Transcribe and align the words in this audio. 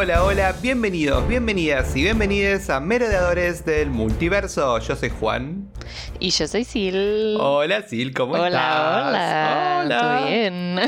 hola, 0.00 0.24
hola, 0.24 0.54
bienvenidos, 0.62 1.28
bienvenidas 1.28 1.94
y 1.94 2.02
bienvenides 2.04 2.70
a 2.70 2.80
Merodeadores 2.80 3.66
del 3.66 3.90
Multiverso. 3.90 4.78
Yo 4.78 4.96
soy 4.96 5.10
Juan. 5.10 5.70
Y 6.18 6.30
yo 6.30 6.48
soy 6.48 6.64
Sil. 6.64 7.36
Hola 7.38 7.82
Sil, 7.84 8.14
¿cómo 8.16 8.32
hola, 8.32 8.46
estás? 8.46 9.08
Hola, 9.08 9.80
hola. 9.84 10.00
¿Todo 10.00 10.26
bien? 10.26 10.80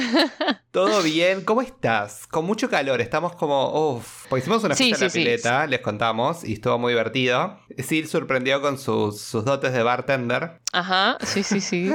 ¿Todo 0.73 1.03
bien? 1.03 1.43
¿Cómo 1.43 1.61
estás? 1.61 2.27
Con 2.29 2.47
mucho 2.47 2.71
calor, 2.71 3.03
estamos 3.03 3.37
como... 3.37 3.91
Uf, 3.91 4.25
porque 4.31 4.41
hicimos 4.41 4.65
una 4.65 4.75
fiesta 4.75 5.05
en 5.05 5.09
la 5.09 5.13
pileta, 5.13 5.67
les 5.67 5.81
contamos, 5.81 6.45
y 6.45 6.55
estuvo 6.55 6.79
muy 6.79 6.95
divertido. 6.95 7.59
Sil 7.77 8.09
sorprendió 8.09 8.63
con 8.63 8.79
sus, 8.79 9.21
sus 9.21 9.45
dotes 9.45 9.75
de 9.75 9.83
bartender. 9.83 10.63
Ajá, 10.73 11.19
sí, 11.21 11.43
sí, 11.43 11.61
sí. 11.61 11.95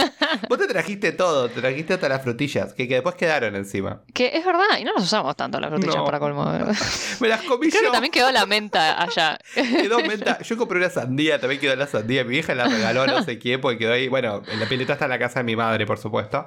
Vos 0.50 0.58
te 0.58 0.66
trajiste 0.66 1.12
todo, 1.12 1.48
te 1.48 1.62
trajiste 1.62 1.94
hasta 1.94 2.10
las 2.10 2.22
frutillas, 2.22 2.74
que, 2.74 2.86
que, 2.86 2.96
después 2.96 3.14
quedaron 3.14 3.56
encima. 3.56 4.02
Que 4.12 4.36
es 4.36 4.44
verdad, 4.44 4.78
y 4.78 4.84
no 4.84 4.92
nos 4.92 5.04
usamos 5.04 5.34
tanto 5.34 5.58
las 5.58 5.70
frutillas 5.70 6.02
para 6.04 6.18
colmo. 6.18 6.44
Me 7.20 7.28
las 7.28 7.40
comí 7.44 7.70
Creo 7.70 7.80
yo. 7.80 7.88
que 7.88 7.92
también 7.92 8.12
quedó 8.12 8.30
la 8.30 8.44
menta 8.44 9.02
allá. 9.02 9.38
Quedó 9.54 10.00
menta. 10.06 10.38
Yo 10.42 10.58
compré 10.58 10.76
una 10.76 10.90
sandía, 10.90 11.40
también 11.40 11.62
quedó 11.62 11.74
la 11.76 11.86
sandía. 11.86 12.24
Mi 12.24 12.36
hija 12.36 12.54
la 12.54 12.68
regaló, 12.68 13.06
no 13.06 13.22
sé 13.22 13.38
quién, 13.38 13.62
porque 13.62 13.78
quedó 13.78 13.94
ahí. 13.94 14.08
Bueno, 14.08 14.42
en 14.52 14.60
la 14.60 14.68
pileta 14.68 14.92
está 14.92 15.06
en 15.06 15.12
la 15.12 15.18
casa 15.18 15.38
de 15.38 15.44
mi 15.44 15.56
madre, 15.56 15.86
por 15.86 15.96
supuesto. 15.96 16.46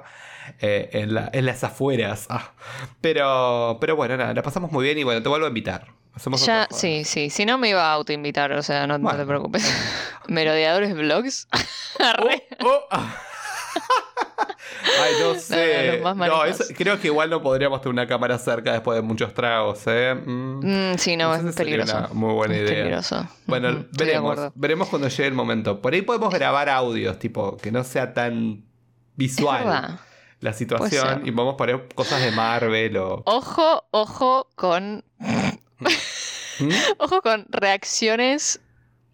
Eh, 0.60 0.90
en, 0.92 1.14
la, 1.14 1.30
en, 1.32 1.46
las 1.46 1.64
afueras. 1.64 2.26
Ah. 2.28 2.52
Pero, 3.00 3.78
pero 3.80 3.96
bueno, 3.96 4.16
nada, 4.16 4.34
la 4.34 4.42
pasamos 4.42 4.70
muy 4.70 4.84
bien 4.84 4.98
y 4.98 5.04
bueno, 5.04 5.22
te 5.22 5.28
vuelvo 5.28 5.46
a 5.46 5.48
invitar. 5.48 5.86
Hacemos 6.14 6.44
ya, 6.44 6.68
sí, 6.70 7.04
sí. 7.04 7.30
Si 7.30 7.46
no 7.46 7.58
me 7.58 7.70
iba 7.70 7.82
a 7.82 7.92
autoinvitar, 7.94 8.52
o 8.52 8.62
sea, 8.62 8.86
no, 8.86 8.98
bueno. 8.98 9.16
no 9.16 9.24
te 9.24 9.26
preocupes. 9.26 9.64
Merodeadores 10.28 10.94
Vlogs. 10.94 11.48
oh, 12.60 12.80
oh. 12.90 12.98
Ay, 15.00 15.12
no 15.20 15.34
sé. 15.34 16.00
No, 16.02 16.14
no, 16.14 16.26
no 16.26 16.44
eso, 16.44 16.64
creo 16.76 17.00
que 17.00 17.08
igual 17.08 17.30
no 17.30 17.40
podríamos 17.42 17.80
tener 17.80 17.92
una 17.92 18.06
cámara 18.06 18.38
cerca 18.38 18.72
después 18.72 18.96
de 18.96 19.02
muchos 19.02 19.32
tragos, 19.32 19.82
¿eh? 19.86 20.14
Mm. 20.14 20.92
Mm, 20.92 20.98
sí, 20.98 21.16
no, 21.16 21.34
es 21.34 21.54
peligroso. 21.56 21.96
Una 21.96 22.08
muy 22.08 22.34
buena 22.34 22.54
es 22.54 22.60
idea. 22.60 22.74
Peligroso. 22.74 23.28
Bueno, 23.46 23.70
uh 23.70 23.72
-huh. 23.72 23.88
veremos. 23.96 24.38
Veremos 24.54 24.88
cuando 24.88 25.08
llegue 25.08 25.26
el 25.26 25.34
momento. 25.34 25.80
Por 25.80 25.94
ahí 25.94 26.02
podemos 26.02 26.32
grabar 26.32 26.68
audios, 26.68 27.18
tipo, 27.18 27.56
que 27.56 27.72
no 27.72 27.84
sea 27.84 28.12
tan 28.12 28.64
visual 29.16 29.98
la 30.42 30.52
situación. 30.52 31.22
Y 31.24 31.30
podemos 31.30 31.54
poner 31.54 31.88
cosas 31.94 32.20
de 32.20 32.32
Marvel 32.32 32.96
o. 32.98 33.22
Ojo, 33.24 33.86
ojo 33.90 34.48
con. 34.54 35.04
¿Mm? 35.18 35.52
Ojo 36.98 37.22
con 37.22 37.46
reacciones 37.48 38.60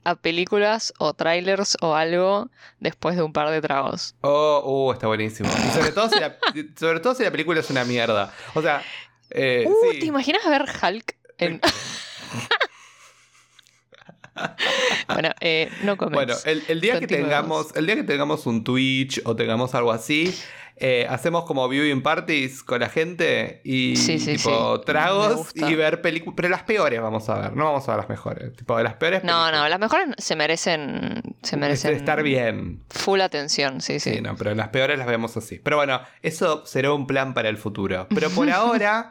a 0.05 0.17
películas 0.17 0.93
o 0.99 1.15
trailers 1.15 1.77
o 1.81 1.95
algo 1.95 2.51
después 2.81 3.17
de 3.17 3.23
un 3.23 3.33
par 3.33 3.51
de 3.51 3.61
tragos. 3.61 4.17
Oh, 4.23 4.89
uh, 4.89 4.93
está 4.93 5.06
buenísimo. 5.06 5.49
Y 5.49 5.71
sobre 5.71 5.93
todo 5.93 6.11
si 6.11 6.19
la, 6.19 6.37
sobre 6.79 7.01
todo 7.01 7.15
si 7.15 7.23
la 7.23 7.31
película 7.31 7.61
es 7.61 7.71
una 7.71 7.84
mierda. 7.84 8.33
O 8.55 8.62
sea. 8.62 8.83
Eh, 9.31 9.67
uh, 9.69 9.93
sí. 9.93 10.01
¿Te 10.01 10.06
imaginas 10.06 10.43
ver 10.49 10.62
Hulk 10.62 11.17
en.? 11.39 11.61
bueno, 15.09 15.31
eh, 15.41 15.71
no 15.83 15.97
comments. 15.97 16.45
Bueno, 16.45 16.45
el, 16.45 16.65
el 16.69 16.81
día 16.81 17.01
que 17.01 17.06
tengamos, 17.06 17.75
el 17.77 17.87
día 17.87 17.97
que 17.97 18.05
tengamos 18.05 18.47
un 18.47 18.65
Twitch 18.65 19.21
o 19.25 19.37
tengamos 19.37 19.75
algo 19.75 19.93
así, 19.93 20.34
eh, 20.81 21.07
hacemos 21.09 21.45
como 21.45 21.69
viewing 21.69 22.03
parties 22.03 22.62
con 22.62 22.81
la 22.81 22.89
gente 22.89 23.61
y 23.65 23.97
sí, 23.97 24.19
sí, 24.19 24.37
tipo 24.37 24.77
sí. 24.77 24.83
tragos 24.87 25.51
y 25.55 25.75
ver 25.75 26.01
películas. 26.01 26.34
Pero 26.37 26.48
las 26.48 26.62
peores 26.62 27.01
vamos 27.01 27.29
a 27.29 27.41
ver, 27.41 27.57
no 27.57 27.65
vamos 27.65 27.89
a 27.89 27.93
ver 27.93 28.01
las 28.01 28.09
mejores. 28.09 28.53
Tipo, 28.55 28.77
de 28.77 28.84
las 28.84 28.95
peores. 28.95 29.25
No, 29.25 29.51
no, 29.51 29.69
las 29.69 29.81
mejores 29.81 30.09
se 30.19 30.37
merecen. 30.37 31.23
Se 31.43 31.56
merecen. 31.56 31.95
estar 31.95 32.23
bien. 32.23 32.83
Full 32.91 33.21
atención, 33.21 33.81
sí, 33.81 33.99
sí. 33.99 34.15
Sí, 34.15 34.21
no, 34.21 34.37
pero 34.37 34.55
las 34.55 34.69
peores 34.69 34.99
las 34.99 35.06
vemos 35.06 35.37
así. 35.37 35.59
Pero 35.59 35.77
bueno, 35.77 36.00
eso 36.22 36.65
será 36.65 36.93
un 36.93 37.06
plan 37.06 37.34
para 37.34 37.49
el 37.49 37.59
futuro. 37.59 38.06
Pero 38.15 38.31
por 38.31 38.49
ahora, 38.53 39.10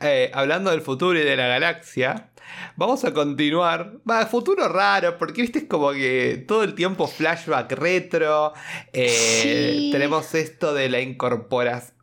eh, 0.00 0.30
hablando 0.32 0.70
del 0.70 0.82
futuro 0.82 1.18
y 1.18 1.24
de 1.24 1.36
la 1.36 1.48
galaxia. 1.48 2.27
Vamos 2.76 3.04
a 3.04 3.12
continuar. 3.12 3.98
Va, 4.08 4.26
futuro 4.26 4.68
raro, 4.68 5.18
porque 5.18 5.42
viste 5.42 5.60
es 5.60 5.64
como 5.64 5.92
que 5.92 6.44
todo 6.46 6.62
el 6.62 6.74
tiempo 6.74 7.06
flashback 7.06 7.72
retro. 7.72 8.52
Eh, 8.92 9.76
sí. 9.78 9.88
Tenemos 9.92 10.34
esto 10.34 10.74
de 10.74 10.88
la 10.88 11.00
incorporación. 11.00 11.96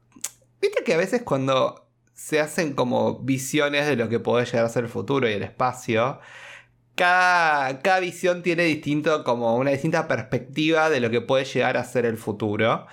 Viste 0.62 0.84
que 0.84 0.94
a 0.94 0.98
veces 0.98 1.22
cuando 1.24 1.86
se 2.14 2.40
hacen 2.40 2.74
como 2.74 3.20
visiones 3.20 3.86
de 3.88 3.96
lo 3.96 4.10
que 4.10 4.20
puede 4.20 4.46
llegar 4.46 4.66
a 4.66 4.70
ser 4.70 4.86
el 4.86 4.90
futuro 4.90 5.30
y 5.30 5.34
el 5.34 5.44
espacio. 5.44 6.20
Cada, 6.96 7.82
cada 7.82 8.00
visión 8.00 8.42
tiene 8.42 8.64
distinto, 8.64 9.26
como 9.26 9.58
una 9.58 9.72
distinta 9.72 10.08
perspectiva 10.08 10.90
de 10.90 11.02
lo 11.02 11.10
que 11.10 11.20
puede 11.20 11.44
llegar 11.44 11.76
a 11.76 11.84
ser 11.84 12.06
el 12.06 12.18
futuro. 12.18 12.88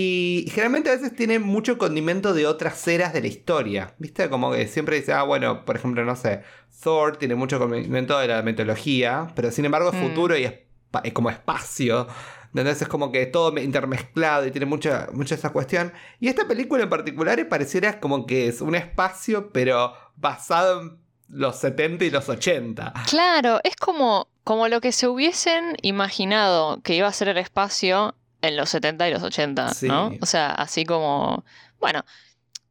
Y 0.00 0.44
generalmente 0.50 0.90
a 0.90 0.92
veces 0.92 1.16
tiene 1.16 1.40
mucho 1.40 1.76
condimento 1.76 2.32
de 2.32 2.46
otras 2.46 2.86
eras 2.86 3.12
de 3.12 3.20
la 3.20 3.26
historia. 3.26 3.94
¿Viste? 3.98 4.30
Como 4.30 4.52
que 4.52 4.68
siempre 4.68 4.94
dice, 4.94 5.12
ah, 5.12 5.24
bueno, 5.24 5.64
por 5.64 5.74
ejemplo, 5.74 6.04
no 6.04 6.14
sé, 6.14 6.42
Thor 6.80 7.16
tiene 7.16 7.34
mucho 7.34 7.58
condimento 7.58 8.16
de 8.16 8.28
la 8.28 8.42
mitología, 8.42 9.26
pero 9.34 9.50
sin 9.50 9.64
embargo 9.64 9.88
es 9.90 9.96
Mm. 9.96 10.02
futuro 10.08 10.36
y 10.36 10.44
es, 10.44 10.54
es, 11.02 11.12
como 11.12 11.30
espacio. 11.30 12.06
Entonces 12.54 12.82
es 12.82 12.88
como 12.88 13.10
que 13.10 13.26
todo 13.26 13.58
intermezclado 13.58 14.46
y 14.46 14.52
tiene 14.52 14.66
mucha, 14.66 15.08
mucha 15.12 15.34
esa 15.34 15.50
cuestión. 15.50 15.92
Y 16.20 16.28
esta 16.28 16.46
película 16.46 16.84
en 16.84 16.90
particular 16.90 17.48
pareciera 17.48 17.98
como 17.98 18.24
que 18.24 18.46
es 18.46 18.60
un 18.60 18.76
espacio, 18.76 19.50
pero 19.52 19.94
basado 20.14 20.80
en 20.80 20.98
los 21.28 21.56
70 21.56 22.04
y 22.04 22.10
los 22.10 22.28
80. 22.28 22.94
Claro, 23.08 23.58
es 23.64 23.74
como, 23.74 24.28
como 24.44 24.68
lo 24.68 24.80
que 24.80 24.92
se 24.92 25.08
hubiesen 25.08 25.76
imaginado 25.82 26.80
que 26.82 26.94
iba 26.94 27.08
a 27.08 27.12
ser 27.12 27.28
el 27.28 27.38
espacio 27.38 28.14
en 28.42 28.56
los 28.56 28.68
70 28.70 29.08
y 29.08 29.12
los 29.12 29.22
80, 29.22 29.74
Sí. 29.74 29.88
¿no? 29.88 30.12
O 30.20 30.26
sea, 30.26 30.50
así 30.52 30.84
como, 30.84 31.44
bueno, 31.80 32.04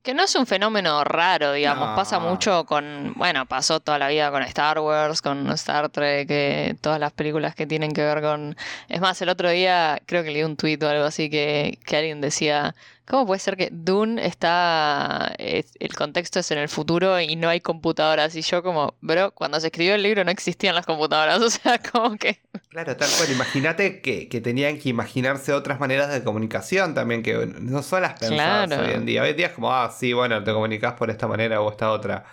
que 0.01 0.13
no 0.13 0.23
es 0.23 0.33
un 0.35 0.45
fenómeno 0.47 1.03
raro, 1.03 1.51
digamos, 1.51 1.89
No. 1.89 1.95
pasa 1.95 2.19
mucho 2.19 2.65
con, 2.65 3.13
bueno, 3.17 3.45
pasó 3.45 3.81
toda 3.81 3.99
la 3.99 4.07
vida 4.07 4.31
con 4.31 4.41
Star 4.43 4.79
Wars, 4.79 5.21
con 5.21 5.49
Star 5.51 5.89
Trek, 5.89 6.27
eh, 6.31 6.75
todas 6.79 6.97
las 6.99 7.11
películas 7.11 7.55
que 7.55 7.67
tienen 7.67 7.91
que 7.91 8.03
ver 8.03 8.21
con... 8.21 8.55
Es 8.87 9.01
más, 9.01 9.21
el 9.21 9.27
otro 9.27 9.49
día 9.49 10.01
creo 10.05 10.23
que 10.23 10.31
leí 10.31 10.43
un 10.43 10.55
tuit 10.55 10.81
o 10.83 10.87
algo 10.89 11.03
así 11.03 11.29
que, 11.29 11.77
que 11.85 11.97
alguien 11.97 12.21
decía, 12.21 12.73
¿cómo 13.07 13.25
puede 13.25 13.39
ser 13.39 13.55
que 13.57 13.69
Dune 13.71 14.25
está, 14.25 15.33
es- 15.37 15.71
el 15.79 15.93
contexto 15.95 16.39
es 16.39 16.51
en 16.51 16.57
el 16.57 16.69
futuro 16.69 17.19
y 17.19 17.35
no 17.35 17.49
hay 17.49 17.61
computadoras? 17.61 18.35
Y 18.35 18.41
yo 18.41 18.61
como, 18.63 18.95
bro, 19.01 19.31
cuando 19.31 19.59
se 19.59 19.67
escribió 19.67 19.95
el 19.95 20.03
libro 20.03 20.23
no 20.23 20.31
existían 20.31 20.75
las 20.75 20.85
computadoras, 20.85 21.41
o 21.41 21.49
sea, 21.49 21.79
como 21.79 22.17
que... 22.17 22.39
Claro, 22.69 22.95
tal 22.97 23.09
cual. 23.17 23.31
Imagínate 23.31 24.01
que, 24.01 24.27
que 24.29 24.41
tenían 24.41 24.77
que 24.77 24.89
imaginarse 24.89 25.53
otras 25.53 25.79
maneras 25.79 26.11
de 26.11 26.23
comunicación 26.23 26.93
también, 26.93 27.23
que 27.23 27.33
no 27.59 27.81
son 27.83 28.01
las 28.01 28.19
pensadas 28.19 28.67
Claro. 28.67 28.83
hoy 28.87 28.93
en 28.93 29.05
día. 29.05 29.23
Hoy 29.23 29.29
en 29.29 29.37
día 29.37 29.47
es 29.47 29.53
como, 29.53 29.73
ah, 29.73 29.89
sí, 29.97 30.13
bueno, 30.13 30.43
te 30.43 30.51
comunicas 30.53 30.93
por 30.93 31.09
esta 31.09 31.27
manera 31.27 31.61
o 31.61 31.71
esta 31.71 31.91
otra. 31.91 32.25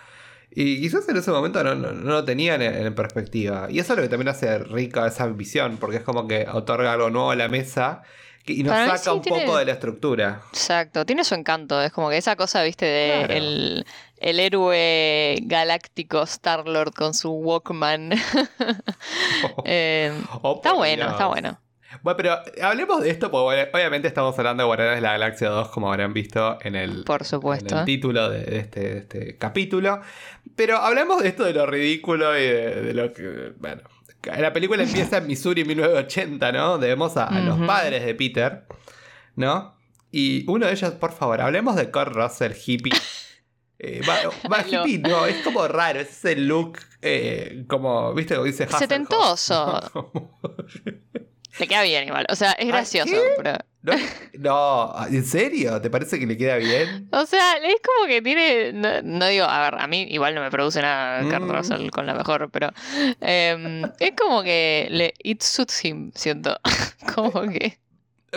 Y 0.57 0.79
quizás 0.81 1.07
en 1.09 1.17
ese 1.17 1.31
momento 1.31 1.63
no, 1.63 1.75
no- 1.75 1.91
no 1.91 2.11
lo 2.11 2.23
tenían 2.25 2.61
en, 2.61 2.73
en 2.85 2.95
perspectiva. 2.95 3.67
Y 3.69 3.79
eso 3.79 3.93
es 3.93 3.97
lo 3.97 4.03
que 4.03 4.09
también 4.09 4.29
hace 4.29 4.59
rica 4.59 5.05
esa 5.07 5.27
visión, 5.27 5.77
porque 5.77 5.97
es 5.97 6.03
como 6.03 6.27
que 6.27 6.47
otorga 6.51 6.93
algo 6.93 7.09
nuevo 7.09 7.31
a 7.31 7.35
la 7.35 7.47
mesa 7.49 8.03
y 8.47 8.63
nos 8.63 8.73
Para 8.73 8.85
saca 8.97 8.97
sí 8.97 9.09
un 9.09 9.21
tiene- 9.21 9.45
poco 9.45 9.57
de 9.57 9.65
la 9.65 9.71
estructura. 9.73 10.41
Exacto, 10.51 11.05
tiene 11.05 11.23
su 11.23 11.35
encanto, 11.35 11.81
es 11.81 11.91
como 11.91 12.09
que 12.09 12.17
esa 12.17 12.35
cosa, 12.35 12.63
viste, 12.63 12.85
de 12.85 13.13
Claro. 13.25 13.33
el, 13.33 13.85
el 14.17 14.39
héroe 14.39 15.37
galáctico 15.43 16.21
Star-Lord 16.23 16.93
con 16.93 17.13
su 17.13 17.31
Walkman. 17.31 18.11
Eh, 19.65 20.11
Oh, 20.41 20.55
está 20.57 20.73
bueno, 20.73 21.03
Dios. 21.03 21.11
está 21.13 21.27
bueno. 21.27 21.59
Bueno, 22.01 22.17
pero 22.17 22.37
hablemos 22.61 23.01
de 23.01 23.09
esto, 23.09 23.31
porque 23.31 23.69
obviamente 23.73 24.07
estamos 24.07 24.37
hablando 24.37 24.63
de 24.63 24.67
Guardianes 24.67 24.95
de 24.95 25.01
la 25.01 25.11
Galaxia 25.13 25.49
2, 25.49 25.69
como 25.69 25.89
habrán 25.91 26.13
visto 26.13 26.57
en 26.61 26.75
el, 26.75 27.03
Por 27.05 27.21
en 27.21 27.25
supuesto. 27.25 27.79
el 27.79 27.85
título 27.85 28.29
de, 28.29 28.57
este, 28.59 28.79
de 28.81 28.97
este 28.99 29.37
capítulo. 29.37 30.01
Pero 30.57 30.77
hablamos 30.77 31.21
de 31.23 31.29
esto 31.29 31.45
de 31.45 31.53
lo 31.53 31.65
ridículo 31.65 32.37
y 32.37 32.41
de, 32.41 32.81
de 32.81 32.93
lo 32.93 33.13
que. 33.13 33.53
Bueno, 33.57 33.81
la 34.25 34.53
película 34.53 34.83
empieza 34.83 35.17
en 35.17 35.27
Missouri 35.27 35.65
1980, 35.65 36.51
¿no? 36.51 36.77
Debemos 36.77 37.17
a, 37.17 37.25
a 37.25 37.39
los 37.39 37.59
padres 37.67 38.05
de 38.05 38.15
Peter, 38.15 38.65
¿no? 39.35 39.75
Y 40.11 40.49
uno 40.49 40.65
de 40.65 40.71
ellos, 40.71 40.93
por 40.93 41.11
favor, 41.11 41.41
hablemos 41.41 41.75
de 41.75 41.91
Kurt 41.91 42.13
Russell, 42.13 42.53
hippie. 42.53 42.93
Eh, 43.79 44.01
va, 44.07 44.61
hippie, 44.65 44.99
no, 44.99 45.25
es 45.25 45.43
como 45.43 45.67
raro, 45.67 45.99
es 45.99 46.09
ese 46.09 46.37
look 46.37 46.79
eh, 47.01 47.65
como, 47.67 48.13
¿viste? 48.13 48.35
Como 48.35 48.45
dice 48.45 48.63
Hasselhoff. 48.63 48.79
Setentoso. 48.79 50.11
Le 51.59 51.67
queda 51.67 51.83
bien 51.83 52.07
igual, 52.07 52.25
o 52.29 52.35
sea, 52.35 52.51
es 52.53 52.65
¿Ah, 52.65 52.67
gracioso, 52.67 53.15
pero... 53.37 53.57
No, 53.81 53.93
no, 54.39 55.07
¿en 55.07 55.23
serio? 55.25 55.79
¿Te 55.79 55.89
parece 55.89 56.19
que 56.19 56.25
le 56.25 56.35
queda 56.37 56.55
bien? 56.57 57.07
O 57.11 57.25
sea, 57.25 57.57
es 57.57 57.75
como 57.85 58.07
que 58.07 58.19
tiene. 58.21 58.73
No, 58.73 59.01
no 59.03 59.27
digo, 59.27 59.45
a 59.45 59.69
ver, 59.69 59.79
a 59.79 59.85
mí 59.85 60.07
igual 60.09 60.33
no 60.33 60.41
me 60.41 60.49
produce 60.49 60.81
nada 60.81 61.21
Kurt 61.21 61.43
Mm. 61.43 61.51
Russell 61.51 61.89
con 61.91 62.07
la 62.07 62.15
mejor, 62.15 62.49
pero. 62.51 62.71
em, 63.21 63.83
es 63.99 64.11
como 64.17 64.41
que 64.41 64.87
le. 64.89 65.13
It 65.23 65.43
suits 65.43 65.85
him, 65.85 66.11
siento. 66.15 66.59
como 67.15 67.43
que. 67.43 67.77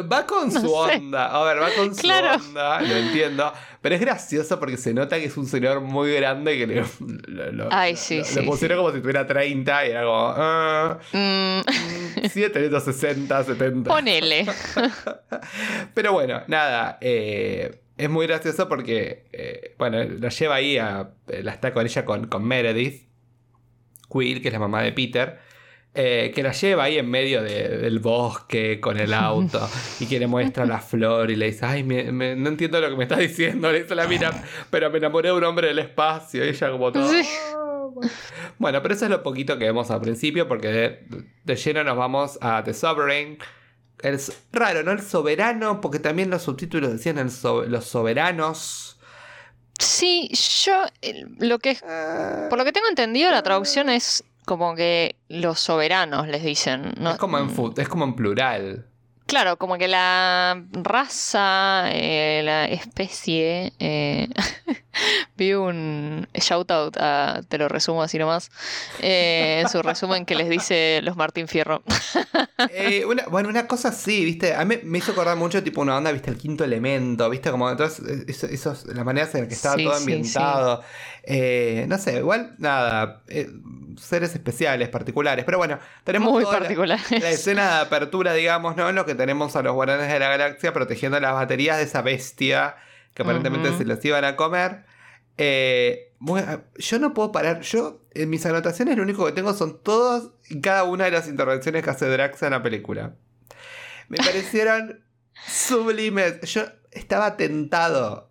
Va 0.02 0.26
con 0.26 0.52
No 0.52 0.60
su 0.60 0.68
sé. 0.68 0.96
onda. 0.96 1.26
A 1.26 1.44
ver, 1.44 1.60
va 1.62 1.70
con 1.76 1.94
su 1.94 2.06
onda, 2.08 2.80
lo 2.80 2.96
entiendo. 2.96 3.52
Pero 3.80 3.94
es 3.94 4.00
gracioso 4.00 4.58
porque 4.58 4.76
se 4.76 4.92
nota 4.92 5.16
que 5.18 5.26
es 5.26 5.36
un 5.36 5.46
señor 5.46 5.80
muy 5.80 6.12
grande 6.14 6.56
que 6.58 6.66
le, 6.66 6.82
lo, 7.28 7.52
lo- 7.52 7.68
Ay, 7.70 7.92
lo- 7.92 7.98
sí, 7.98 8.18
lo- 8.18 8.24
sí, 8.24 8.34
le 8.40 8.42
pusieron 8.42 8.78
como 8.78 8.92
si 8.92 9.00
tuviera 9.00 9.26
30 9.26 9.86
y 9.86 9.90
era 9.90 10.02
como. 10.04 10.34
Ah, 10.36 10.98
mm, 11.12 11.58
mm, 11.58 12.28
sigue 12.30 12.50
teniendo 12.50 12.80
60, 12.80 13.44
70. 13.44 13.88
ponele. 13.90 14.46
Pero 15.94 16.12
bueno, 16.12 16.42
nada. 16.46 16.98
eh, 17.00 17.80
es 17.96 18.08
muy 18.08 18.26
gracioso 18.26 18.68
porque, 18.68 19.24
eh, 19.32 19.74
bueno, 19.78 19.98
la 20.02 20.28
lleva 20.28 20.54
ahí 20.56 20.78
a. 20.78 21.10
La 21.42 21.52
está 21.52 21.72
con 21.72 21.84
ella 21.84 22.04
con, 22.04 22.26
con 22.28 22.44
Meredith, 22.44 23.08
Quill, 24.12 24.40
que 24.40 24.48
es 24.48 24.52
la 24.52 24.60
mamá 24.60 24.82
de 24.82 24.92
Peter. 24.92 25.40
Eh, 25.94 26.30
que 26.34 26.42
la 26.42 26.52
lleva 26.52 26.84
ahí 26.84 26.98
en 26.98 27.10
medio 27.10 27.42
de- 27.42 27.78
del 27.78 27.98
bosque 27.98 28.78
con 28.80 28.98
el 28.98 29.12
auto 29.14 29.68
y 30.00 30.06
que 30.06 30.18
le 30.20 30.26
muestra 30.26 30.64
la 30.64 30.78
flor 30.80 31.30
y 31.30 31.36
le 31.36 31.46
dice, 31.46 31.64
ay, 31.66 31.82
me- 31.82 32.12
me- 32.12 32.36
no 32.36 32.50
entiendo 32.50 32.80
lo 32.80 32.88
que 32.90 32.96
me 32.96 33.04
estás 33.04 33.18
diciendo, 33.18 33.72
le 33.72 33.82
dice 33.82 33.94
la 33.94 34.06
mira, 34.06 34.44
pero 34.70 34.90
me 34.90 34.98
enamoré 34.98 35.28
de 35.30 35.34
un 35.34 35.44
hombre 35.44 35.68
del 35.68 35.78
espacio 35.80 36.44
y 36.44 36.48
ella 36.50 36.70
como 36.70 36.92
todo... 36.92 37.08
Sí. 37.10 37.22
"Ah, 37.54 37.88
bueno". 38.58 38.80
Pero 38.82 38.94
eso 38.94 39.06
es 39.06 39.10
lo 39.10 39.22
poquito 39.22 39.58
que 39.58 39.64
vemos 39.64 39.90
al 39.90 40.00
principio 40.00 40.46
porque 40.46 40.68
de, 40.68 41.06
de 41.44 41.56
lleno 41.56 41.82
nos 41.82 41.96
vamos 41.96 42.38
a 42.42 42.62
The 42.62 42.74
Sovereign. 42.74 43.38
El, 44.00 44.20
raro, 44.52 44.84
¿no? 44.84 44.92
El 44.92 45.00
soberano, 45.02 45.80
porque 45.80 45.98
también 45.98 46.30
los 46.30 46.42
subtítulos 46.42 46.92
decían 46.92 47.18
el 47.18 47.32
so- 47.32 47.64
los 47.64 47.84
soberanos. 47.86 49.00
Sí, 49.80 50.30
yo 50.64 50.84
el- 51.02 51.28
lo 51.40 51.58
que 51.58 51.76
por 52.48 52.58
lo 52.58 52.64
que 52.64 52.70
tengo 52.72 52.86
entendido 52.88 53.30
la 53.32 53.42
traducción 53.42 53.88
es 53.88 54.22
como 54.48 54.74
que 54.74 55.16
los 55.28 55.60
soberanos 55.60 56.26
les 56.26 56.42
dicen, 56.42 56.94
¿no? 56.98 57.10
es, 57.12 57.16
como 57.18 57.36
en, 57.38 57.50
fu- 57.50 57.74
es 57.76 57.86
como 57.86 58.04
en 58.06 58.14
plural. 58.16 58.86
Claro, 59.26 59.58
como 59.58 59.76
que 59.76 59.88
la 59.88 60.64
raza, 60.72 61.90
eh, 61.92 62.40
la 62.42 62.64
especie. 62.64 63.74
eh, 63.78 64.26
vi 65.36 65.52
un 65.52 66.26
shout 66.32 66.70
out 66.70 66.96
a, 66.98 67.42
te 67.46 67.58
lo 67.58 67.68
resumo 67.68 68.02
así 68.02 68.16
nomás. 68.16 68.50
eh, 69.00 69.60
en 69.62 69.68
su 69.68 69.82
resumen 69.82 70.24
que 70.24 70.34
les 70.34 70.48
dice 70.48 71.00
los 71.02 71.14
Martín 71.16 71.46
Fierro. 71.46 71.82
Eh, 72.70 73.04
una- 73.06 73.24
bueno, 73.28 73.48
una 73.48 73.68
cosa 73.68 73.90
así, 73.90 74.24
¿viste? 74.24 74.52
A 74.54 74.64
mí 74.64 74.78
me 74.82 74.98
hizo 74.98 75.12
acordar 75.12 75.36
mucho, 75.36 75.62
tipo, 75.62 75.80
una 75.80 75.96
onda, 75.96 76.10
¿viste? 76.10 76.30
El 76.30 76.36
quinto 76.36 76.64
elemento, 76.64 77.30
¿viste? 77.30 77.52
Como 77.52 77.70
entonces, 77.70 78.04
eso, 78.26 78.46
esos- 78.48 78.84
las 78.86 79.04
maneras 79.04 79.32
en 79.36 79.42
las 79.42 79.48
que 79.48 79.54
estaba 79.54 79.76
Sí, 79.76 79.84
todo 79.84 79.94
sí, 79.94 80.00
ambientado. 80.02 80.82
Eh, 81.30 81.84
no 81.88 81.98
sé, 81.98 82.16
igual, 82.16 82.54
nada. 82.56 83.22
eh, 83.28 83.50
seres 83.98 84.32
especiales, 84.34 84.88
particulares. 84.88 85.44
Pero 85.44 85.58
bueno, 85.58 85.78
tenemos 86.02 86.32
Muy 86.32 86.42
la-. 86.42 86.98
La, 87.20 87.28
escena 87.30 87.74
de 87.74 87.80
apertura, 87.82 88.32
digamos, 88.32 88.76
¿no? 88.76 88.88
En 88.88 88.94
lo 88.94 89.04
que 89.04 89.14
tenemos 89.14 89.54
a 89.54 89.60
los 89.60 89.74
guardianes 89.74 90.10
de 90.10 90.18
la 90.18 90.30
galaxia 90.30 90.72
protegiendo 90.72 91.20
las 91.20 91.34
baterías 91.34 91.76
de 91.76 91.82
esa 91.82 92.00
bestia 92.00 92.76
que 93.12 93.22
aparentemente 93.24 93.76
se 93.76 93.84
los 93.84 94.02
iban 94.06 94.24
a 94.24 94.36
comer. 94.36 94.86
Eh, 95.36 96.14
muy- 96.18 96.42
yo 96.76 96.98
no 96.98 97.12
puedo 97.12 97.30
parar. 97.30 97.60
Yo, 97.60 98.00
en 98.14 98.30
mis 98.30 98.46
anotaciones, 98.46 98.96
lo 98.96 99.02
único 99.02 99.26
que 99.26 99.32
tengo 99.32 99.52
son 99.52 99.82
todas 99.82 100.30
y 100.48 100.62
cada 100.62 100.84
una 100.84 101.04
de 101.04 101.10
las 101.10 101.28
intervenciones 101.28 101.84
que 101.84 101.90
hace 101.90 102.06
Drax 102.08 102.42
en 102.42 102.52
la 102.52 102.62
película. 102.62 103.16
Me 104.08 104.16
parecieron 104.16 105.04
sublimes. 105.46 106.40
Yo 106.50 106.62
estaba 106.90 107.36
tentado 107.36 108.27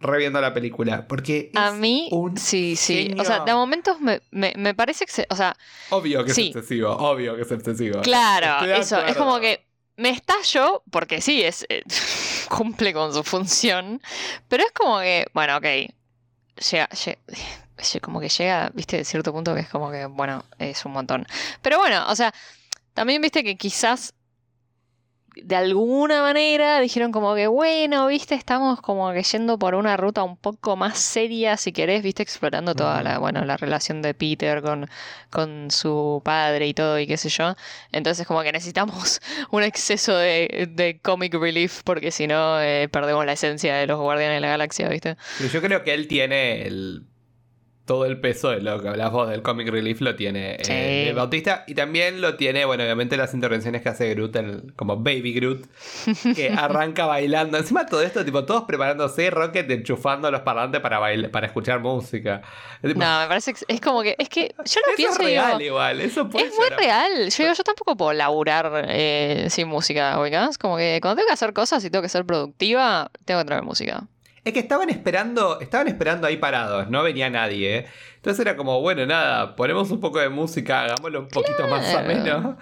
reviendo 0.00 0.40
la 0.40 0.52
película. 0.54 1.06
Porque 1.06 1.50
A 1.54 1.68
es 1.68 1.74
mí, 1.74 2.08
un 2.10 2.36
sí, 2.36 2.74
sí. 2.76 3.04
genio. 3.08 3.22
O 3.22 3.24
sea, 3.24 3.40
de 3.44 3.52
momentos 3.54 4.00
me, 4.00 4.20
me, 4.30 4.52
me 4.56 4.74
parece 4.74 5.04
que 5.06 5.12
se- 5.12 5.26
O 5.30 5.36
sea, 5.36 5.54
obvio 5.90 6.24
que 6.24 6.32
Sí. 6.34 6.48
es 6.50 6.56
excesivo. 6.56 6.90
Obvio 6.90 7.36
que 7.36 7.42
es 7.42 7.52
excesivo. 7.52 8.00
claro, 8.02 8.64
Estoy 8.66 8.80
eso. 8.80 9.06
Es 9.06 9.16
como 9.16 9.38
que 9.40 9.66
me 9.96 10.10
estallo, 10.10 10.82
porque 10.90 11.20
sí, 11.20 11.42
es 11.42 11.66
eh, 11.68 11.82
cumple 12.48 12.92
con 12.92 13.12
su 13.12 13.22
función. 13.22 14.00
Pero 14.48 14.64
es 14.64 14.72
como 14.72 14.98
que, 15.00 15.26
bueno, 15.34 15.56
ok. 15.58 15.64
Llega, 16.70 16.88
lle- 16.90 17.18
lle- 17.78 18.00
como 18.00 18.20
que 18.20 18.28
llega, 18.28 18.70
viste, 18.74 18.98
de 18.98 19.04
cierto 19.04 19.32
punto 19.32 19.54
que 19.54 19.60
es 19.62 19.68
como 19.68 19.90
que, 19.90 20.04
bueno, 20.06 20.44
es 20.58 20.84
un 20.84 20.92
montón. 20.92 21.26
Pero 21.62 21.78
bueno, 21.78 22.04
o 22.08 22.14
sea, 22.16 22.34
también 22.92 23.22
viste 23.22 23.42
que 23.44 23.56
quizás 23.56 24.12
de 25.36 25.56
alguna 25.56 26.22
manera 26.22 26.80
dijeron 26.80 27.12
como 27.12 27.34
que, 27.34 27.46
bueno, 27.46 28.06
viste, 28.06 28.34
estamos 28.34 28.80
como 28.80 29.12
que 29.12 29.22
yendo 29.22 29.58
por 29.58 29.74
una 29.74 29.96
ruta 29.96 30.22
un 30.22 30.36
poco 30.36 30.76
más 30.76 30.98
seria, 30.98 31.56
si 31.56 31.72
querés, 31.72 32.02
viste, 32.02 32.22
explorando 32.22 32.74
toda 32.74 33.02
la, 33.02 33.18
bueno, 33.18 33.44
la 33.44 33.56
relación 33.56 34.02
de 34.02 34.14
Peter 34.14 34.62
con, 34.62 34.88
con 35.30 35.70
su 35.70 36.20
padre 36.24 36.66
y 36.66 36.74
todo 36.74 36.98
y 36.98 37.06
qué 37.06 37.16
sé 37.16 37.28
yo. 37.28 37.54
Entonces 37.92 38.26
como 38.26 38.42
que 38.42 38.52
necesitamos 38.52 39.20
un 39.50 39.62
exceso 39.62 40.16
de, 40.16 40.68
de 40.70 40.98
comic 41.00 41.34
relief 41.34 41.82
porque 41.84 42.10
si 42.10 42.26
no 42.26 42.60
eh, 42.60 42.88
perdemos 42.88 43.24
la 43.24 43.32
esencia 43.32 43.76
de 43.76 43.86
los 43.86 43.98
Guardianes 44.00 44.36
de 44.36 44.40
la 44.40 44.48
Galaxia, 44.48 44.88
¿viste? 44.88 45.16
Pero 45.38 45.50
yo 45.50 45.62
creo 45.62 45.84
que 45.84 45.94
él 45.94 46.08
tiene 46.08 46.62
el, 46.62 47.04
todo 47.90 48.04
el 48.04 48.20
peso 48.20 48.50
de 48.50 48.60
lo 48.60 48.80
que 48.80 48.86
hablas 48.88 49.10
vos 49.10 49.28
del 49.28 49.42
comic 49.42 49.66
relief 49.68 50.00
lo 50.00 50.14
tiene 50.14 50.52
eh, 50.60 50.64
Sí. 50.64 51.08
el 51.08 51.14
Bautista 51.16 51.64
y 51.66 51.74
también 51.74 52.20
lo 52.20 52.36
tiene, 52.36 52.64
bueno, 52.64 52.84
obviamente 52.84 53.16
las 53.16 53.34
intervenciones 53.34 53.82
que 53.82 53.88
hace 53.88 54.14
Groot, 54.14 54.36
el- 54.36 54.72
como 54.76 54.96
Baby 54.98 55.32
Groot, 55.34 55.66
que 56.36 56.50
arranca 56.56 57.06
bailando. 57.06 57.58
Encima 57.58 57.86
todo 57.86 58.00
esto, 58.02 58.24
tipo, 58.24 58.44
todos 58.44 58.62
preparándose, 58.62 59.28
Rocket 59.30 59.68
enchufando 59.72 60.30
los 60.30 60.42
parlantes 60.42 60.80
para 60.80 61.00
bailar, 61.00 61.32
para 61.32 61.48
escuchar 61.48 61.80
música. 61.80 62.42
Es 62.80 62.90
tipo, 62.92 63.00
No, 63.04 63.20
me 63.22 63.26
parece 63.26 63.54
que 63.54 63.64
es 63.66 63.80
como 63.80 64.02
que, 64.02 64.14
es 64.18 64.28
que 64.28 64.54
yo 64.56 64.62
es 64.64 64.96
pienso 64.96 65.18
digo, 65.18 65.28
real 65.28 65.60
igual, 65.60 66.00
eso 66.00 66.28
puede 66.28 66.46
Es 66.46 66.54
muy 66.56 66.68
real. 66.68 67.28
Yo 67.28 67.42
digo, 67.42 67.54
yo 67.56 67.64
tampoco 67.64 67.96
puedo 67.96 68.12
laburar 68.12 68.84
eh, 68.88 69.48
sin 69.50 69.66
música, 69.66 70.16
oigas. 70.20 70.58
Como 70.58 70.76
que 70.76 71.00
cuando 71.02 71.16
tengo 71.16 71.26
que 71.26 71.32
hacer 71.34 71.52
cosas 71.52 71.84
y 71.84 71.90
tengo 71.90 72.02
que 72.02 72.08
ser 72.08 72.24
productiva, 72.24 73.10
tengo 73.24 73.40
que 73.40 73.46
traer 73.46 73.64
música. 73.64 74.04
Es 74.44 74.52
que 74.52 74.60
estaban 74.60 74.88
esperando, 74.88 75.60
estaban 75.60 75.88
esperando 75.88 76.26
ahí 76.26 76.36
parados, 76.38 76.88
no 76.88 77.02
venía 77.02 77.28
nadie. 77.28 77.86
Entonces 78.20 78.40
era 78.44 78.54
como, 78.56 78.80
bueno, 78.82 79.06
nada, 79.06 79.56
ponemos 79.56 79.90
un 79.90 79.98
poco 80.00 80.18
de 80.20 80.28
música, 80.28 80.84
hagámoslo 80.84 81.20
un 81.20 81.28
poquito 81.28 81.66
más 81.68 81.86
Claro. 81.86 81.98
ameno. 82.04 82.58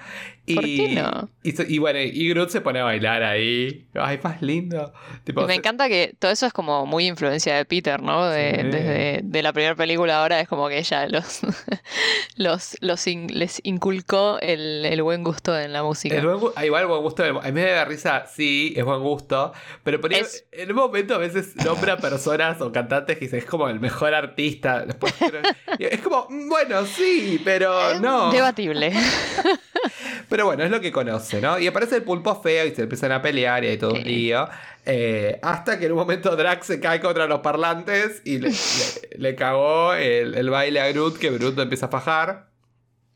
Y, 0.47 0.55
¿Por 0.55 0.65
qué 0.65 0.89
no? 0.95 1.29
Y, 1.43 1.75
y 1.75 1.79
bueno, 1.79 1.99
y 2.01 2.29
Groot 2.31 2.49
se 2.49 2.63
pone 2.63 2.79
a 2.81 2.85
bailar 2.85 3.23
ahí. 3.23 3.87
Ay, 3.95 4.19
más 4.23 4.41
lindo. 4.41 4.95
Tipo, 5.25 5.43
me 5.43 5.49
se- 5.49 5.55
encanta 5.59 5.89
que 5.89 6.15
todo 6.19 6.31
eso 6.31 6.47
es 6.47 6.55
como 6.55 6.87
muy 6.87 7.07
influencia 7.07 7.55
de 7.57 7.65
Peter, 7.67 8.01
¿no? 8.01 8.25
De, 8.31 8.53
Sí. 8.63 8.69
Desde 8.71 9.21
de 9.25 9.43
la 9.43 9.53
primera 9.53 9.75
película 9.75 10.21
ahora 10.23 10.41
es 10.41 10.49
como 10.49 10.69
que 10.69 10.79
ella 10.79 11.07
los, 11.09 11.41
los, 12.37 12.77
los 12.81 13.07
in- 13.07 13.27
les 13.39 13.61
inculcó 13.65 14.39
el, 14.41 14.85
el 14.87 15.03
buen 15.03 15.23
gusto 15.23 15.59
en 15.59 15.73
la 15.73 15.83
música. 15.83 16.17
el 16.17 16.27
buen 16.27 16.53
ah, 16.57 16.65
igual 16.65 16.87
buen 16.87 17.03
gusto, 17.03 17.25
a 17.25 17.33
mí 17.43 17.53
me 17.53 17.65
da 17.65 17.85
risa, 17.85 18.25
sí, 18.27 18.73
es 18.77 18.85
buen 18.85 19.03
gusto, 19.03 19.53
pero 19.83 20.01
por 20.01 20.15
ahí, 20.15 20.21
Es- 20.21 20.47
en 20.53 20.71
un 20.71 20.77
momento 20.77 21.15
a 21.15 21.19
veces 21.19 21.57
nombra 21.57 21.99
personas 21.99 22.61
o 22.63 22.73
cantantes 22.73 23.19
que 23.19 23.27
dicen, 23.27 23.41
es 23.41 23.45
como 23.45 23.69
el 23.69 23.81
mejor 23.81 24.15
artista. 24.15 24.87
Después, 24.87 25.15
es 25.79 26.01
como, 26.01 26.27
mm, 26.29 26.49
bueno, 26.49 26.85
sí, 26.87 27.41
pero 27.45 27.99
no. 28.01 28.31
Debatible. 28.33 28.93
Pero 30.29 30.45
bueno, 30.45 30.63
es 30.65 30.71
lo 30.71 30.81
que 30.81 30.93
conoce, 30.93 31.41
¿no? 31.41 31.59
Y 31.59 31.67
aparece 31.67 31.97
el 31.97 32.03
pulpo 32.03 32.43
feo 32.43 32.67
y 32.67 32.75
se 32.75 32.83
empiezan 32.83 33.13
a 33.13 33.23
pelear 33.23 33.65
y 33.65 33.69
hay 33.69 33.79
todo 33.79 33.95
un 33.95 34.03
lío. 34.03 34.47
Eh, 34.85 35.39
hasta 35.43 35.79
que 35.79 35.87
en 35.87 35.93
un 35.93 35.99
momento 35.99 36.37
Drax 36.37 36.67
se 36.67 36.81
cae 36.81 37.01
contra 37.01 37.27
los 37.27 37.41
parlantes 37.41 38.21
y 38.25 38.39
le, 38.39 38.51
le- 38.51 38.57
le 39.17 39.35
cagó 39.35 39.95
el, 39.95 40.35
el 40.35 40.51
baile 40.51 40.81
a 40.81 40.89
Groot, 40.93 41.17
que 41.19 41.31
Groot 41.31 41.57
lo 41.57 41.63
empieza 41.63 41.87
a 41.87 41.89
fajar. 41.89 42.49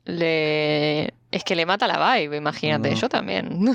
Le... 0.05 1.13
Es 1.33 1.45
que 1.45 1.57
le 1.57 1.65
mata 1.65 1.87
la 1.87 2.15
vibe, 2.15 2.37
imagínate. 2.37 2.91
No. 2.91 2.97
Yo 2.97 3.09
también. 3.09 3.75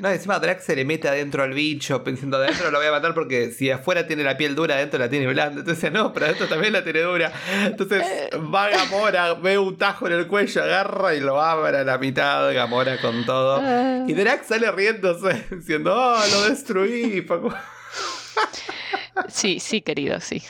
No, 0.00 0.10
encima 0.10 0.38
Drax 0.38 0.64
se 0.64 0.76
le 0.76 0.84
mete 0.84 1.08
adentro 1.08 1.42
al 1.42 1.54
bicho, 1.54 2.04
pensando 2.04 2.36
adentro 2.36 2.70
lo 2.70 2.78
voy 2.78 2.86
a 2.86 2.90
matar 2.92 3.14
porque 3.14 3.50
si 3.50 3.70
afuera 3.70 4.06
tiene 4.06 4.22
la 4.22 4.36
piel 4.36 4.54
dura, 4.54 4.74
adentro 4.76 4.98
la 4.98 5.08
tiene 5.08 5.26
blanda. 5.26 5.60
Entonces, 5.60 5.90
no, 5.90 6.12
pero 6.12 6.26
adentro 6.26 6.46
también 6.46 6.72
la 6.72 6.84
tiene 6.84 7.00
dura. 7.00 7.32
Entonces, 7.64 8.04
va 8.54 8.68
Gamora, 8.68 9.34
ve 9.34 9.58
un 9.58 9.76
tajo 9.76 10.06
en 10.06 10.12
el 10.12 10.26
cuello, 10.26 10.62
agarra 10.62 11.14
y 11.14 11.20
lo 11.20 11.40
abre 11.40 11.78
a 11.78 11.84
la 11.84 11.98
mitad, 11.98 12.52
Gamora 12.52 13.00
con 13.00 13.24
todo. 13.24 13.60
Y 14.06 14.12
Drax 14.12 14.46
sale 14.46 14.70
riéndose, 14.70 15.46
diciendo, 15.50 15.94
oh, 15.96 16.20
lo 16.30 16.48
destruí. 16.48 17.22
Paco". 17.22 17.52
Sí, 19.28 19.58
sí, 19.58 19.80
querido, 19.80 20.20
sí. 20.20 20.40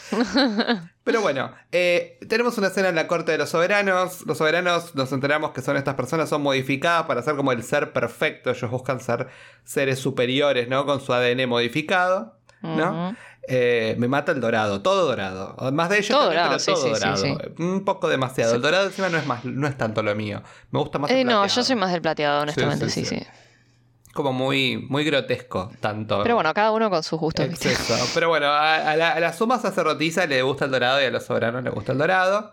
Pero 1.08 1.22
bueno, 1.22 1.50
eh, 1.72 2.18
tenemos 2.28 2.58
una 2.58 2.66
escena 2.66 2.90
en 2.90 2.94
la 2.94 3.06
corte 3.06 3.32
de 3.32 3.38
los 3.38 3.48
soberanos. 3.48 4.26
Los 4.26 4.36
soberanos 4.36 4.94
nos 4.94 5.10
enteramos 5.10 5.52
que 5.52 5.62
son 5.62 5.78
estas 5.78 5.94
personas, 5.94 6.28
son 6.28 6.42
modificadas 6.42 7.06
para 7.06 7.22
ser 7.22 7.34
como 7.34 7.50
el 7.52 7.62
ser 7.62 7.94
perfecto. 7.94 8.50
Ellos 8.50 8.70
buscan 8.70 9.00
ser 9.00 9.28
seres 9.64 9.98
superiores, 9.98 10.68
¿no? 10.68 10.84
Con 10.84 11.00
su 11.00 11.14
ADN 11.14 11.48
modificado, 11.48 12.36
¿no? 12.60 13.16
Eh, 13.50 13.94
me 13.98 14.06
mata 14.06 14.32
el 14.32 14.40
dorado, 14.42 14.82
todo 14.82 15.06
dorado. 15.06 15.56
Más 15.72 15.88
de 15.88 15.96
ellos 16.00 16.08
Todo 16.10 16.24
también, 16.28 16.42
dorado, 16.44 16.62
pero 16.62 16.74
todo 16.76 16.84
sí, 16.84 16.94
sí, 16.94 17.16
sí, 17.22 17.28
dorado. 17.32 17.52
Un 17.58 17.84
poco 17.86 18.08
demasiado. 18.10 18.54
El 18.54 18.60
dorado 18.60 18.88
encima 18.88 19.08
no 19.08 19.16
es 19.16 19.24
más, 19.24 19.42
no 19.46 19.66
es 19.66 19.78
tanto 19.78 20.02
lo 20.02 20.14
mío. 20.14 20.42
Me 20.72 20.78
gusta 20.78 20.98
más 20.98 21.10
el 21.10 21.16
Eh, 21.16 21.24
no, 21.24 21.30
plateado. 21.40 21.46
yo 21.56 21.64
soy 21.64 21.76
más 21.76 21.90
del 21.90 22.02
plateado, 22.02 22.42
honestamente, 22.42 22.90
sí. 22.90 23.06
sí. 23.06 23.26
Como 24.14 24.32
muy, 24.32 24.78
muy 24.88 25.04
grotesco, 25.04 25.70
tanto. 25.80 26.22
Pero 26.22 26.34
bueno, 26.34 26.52
cada 26.54 26.72
uno 26.72 26.90
con 26.90 27.02
sus 27.02 27.18
gustos, 27.20 27.48
¿viste? 27.48 27.70
Exceso. 27.70 27.94
Pero 28.14 28.28
bueno, 28.28 28.46
a, 28.46 28.76
a 28.92 28.96
la, 28.96 29.10
a 29.12 29.20
la 29.20 29.32
suma 29.32 29.58
sacerdotisa 29.58 30.26
le 30.26 30.42
gusta 30.42 30.64
el 30.64 30.70
dorado 30.72 31.00
y 31.00 31.04
a 31.04 31.10
los 31.10 31.24
soberanos 31.24 31.62
le 31.62 31.70
gusta 31.70 31.92
el 31.92 31.98
dorado. 31.98 32.52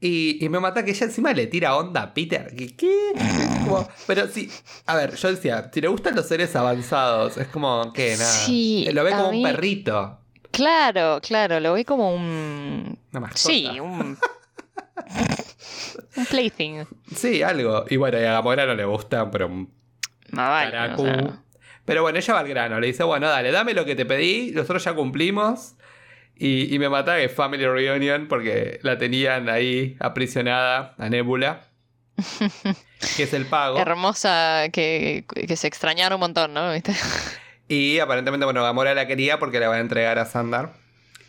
Y, 0.00 0.44
y 0.44 0.48
me 0.48 0.60
mata 0.60 0.84
que 0.84 0.90
ella 0.90 1.06
encima 1.06 1.32
le 1.32 1.46
tira 1.46 1.76
onda 1.76 2.02
a 2.02 2.14
Peter. 2.14 2.54
¿Qué? 2.56 2.74
qué? 2.76 3.10
Es 3.14 3.64
como- 3.66 3.88
pero 4.06 4.26
sí, 4.28 4.50
a 4.86 4.96
ver, 4.96 5.14
yo 5.14 5.28
decía, 5.30 5.70
si 5.72 5.80
le 5.80 5.88
gustan 5.88 6.14
los 6.14 6.26
seres 6.26 6.54
avanzados, 6.56 7.36
es 7.38 7.48
como 7.48 7.92
que 7.92 8.16
nada. 8.16 8.30
Sí, 8.30 8.86
lo 8.92 9.02
ve 9.04 9.10
como 9.12 9.30
mí- 9.30 9.38
un 9.44 9.50
perrito. 9.50 10.18
Claro, 10.50 11.20
claro, 11.22 11.58
lo 11.60 11.74
vi 11.74 11.84
como 11.84 12.14
un... 12.14 12.98
Una. 13.12 13.30
Sí, 13.34 13.68
un... 13.80 14.16
un 16.16 16.26
plaything. 16.26 16.84
Sí, 17.14 17.42
algo. 17.42 17.84
Y 17.90 17.96
bueno, 17.96 18.18
y 18.20 18.24
a 18.24 18.32
Gamora 18.32 18.66
no 18.66 18.74
le 18.74 18.84
gusta, 18.84 19.30
pero 19.30 19.46
un 19.46 19.68
O 20.34 21.04
sea, 21.04 21.40
Pero 21.84 22.02
bueno, 22.02 22.18
ella 22.18 22.34
va 22.34 22.40
al 22.40 22.48
grano, 22.48 22.80
le 22.80 22.86
dice, 22.88 23.04
bueno, 23.04 23.28
dale, 23.28 23.50
dame 23.50 23.74
lo 23.74 23.84
que 23.84 23.94
te 23.94 24.06
pedí, 24.06 24.52
nosotros 24.52 24.84
ya 24.84 24.94
cumplimos. 24.94 25.74
Y, 26.36 26.74
y 26.74 26.78
me 26.80 26.88
mata 26.88 27.16
que 27.16 27.28
Family 27.28 27.64
Reunion 27.64 28.26
porque 28.28 28.80
la 28.82 28.98
tenían 28.98 29.48
ahí 29.48 29.96
aprisionada 30.00 30.94
a 30.98 31.08
Nebula. 31.08 31.68
que 33.16 33.24
es 33.24 33.32
el 33.32 33.46
pago. 33.46 33.78
Hermosa, 33.78 34.68
que, 34.72 35.24
que 35.28 35.56
se 35.56 35.66
extrañaron 35.66 36.16
un 36.16 36.20
montón, 36.20 36.54
¿no? 36.54 36.72
¿Viste? 36.72 36.94
Y 37.68 37.98
aparentemente, 37.98 38.44
bueno, 38.44 38.62
Gamora 38.62 38.94
la 38.94 39.06
quería 39.06 39.38
porque 39.38 39.60
la 39.60 39.68
va 39.68 39.76
a 39.76 39.80
entregar 39.80 40.18
a 40.18 40.26
Sandar. 40.26 40.74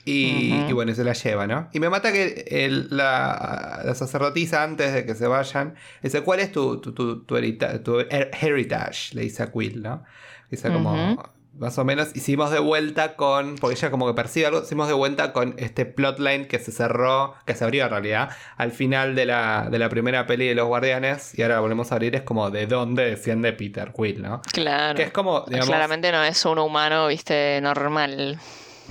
Y, 0.07 0.53
Ujú. 0.53 0.69
y 0.69 0.73
bueno, 0.73 0.93
se 0.93 1.03
la 1.03 1.13
lleva, 1.13 1.47
¿no? 1.47 1.67
Y 1.73 1.79
me 1.79 1.89
mata 1.89 2.11
que 2.11 2.45
el- 2.47 2.87
la, 2.91 3.81
la 3.83 3.95
sacerdotisa, 3.95 4.61
antes 4.63 4.93
de 4.93 5.03
que 5.05 5.15
se 5.15 5.25
vayan, 5.25 5.73
dice, 6.03 6.21
¿cuál 6.21 6.39
es 6.41 6.51
tu, 6.51 6.79
tu, 6.79 6.93
tu, 6.93 7.23
tu 7.23 7.35
herita- 7.35 7.81
tu 7.83 7.99
her- 8.01 8.29
heritage? 8.39 9.15
Le 9.15 9.23
dice 9.23 9.41
a 9.43 9.51
Quill, 9.51 9.81
¿no? 9.81 10.03
Dice 10.51 10.71
como, 10.71 11.23
más 11.57 11.77
o 11.79 11.85
menos, 11.85 12.15
hicimos 12.15 12.51
de 12.51 12.59
vuelta 12.59 13.15
con, 13.15 13.55
porque 13.55 13.75
ella 13.75 13.89
como 13.89 14.05
que 14.05 14.13
percibe 14.13 14.45
algo, 14.45 14.61
hicimos 14.61 14.87
de 14.87 14.93
vuelta 14.93 15.33
con 15.33 15.55
este 15.57 15.85
plotline 15.87 16.45
que 16.47 16.59
se 16.59 16.71
cerró, 16.71 17.33
que 17.47 17.55
se 17.55 17.63
abrió 17.63 17.85
en 17.85 17.89
realidad, 17.89 18.29
al 18.57 18.71
final 18.71 19.15
de 19.15 19.25
la, 19.25 19.69
de 19.71 19.79
la 19.79 19.89
primera 19.89 20.27
peli 20.27 20.47
de 20.47 20.53
los 20.53 20.67
Guardianes, 20.67 21.33
y 21.37 21.41
ahora 21.41 21.55
la 21.55 21.61
volvemos 21.61 21.91
a 21.91 21.95
abrir, 21.95 22.13
es 22.15 22.21
como 22.21 22.51
de 22.51 22.67
dónde 22.67 23.05
desciende 23.09 23.53
Peter 23.53 23.91
Quill, 23.91 24.21
¿no? 24.21 24.41
Claro. 24.53 24.95
Que 24.97 25.03
es 25.03 25.11
como, 25.11 25.45
digamos, 25.47 25.67
Claramente 25.69 26.11
no 26.11 26.23
es 26.23 26.45
un 26.45 26.59
humano, 26.59 27.07
viste, 27.07 27.59
normal. 27.61 28.37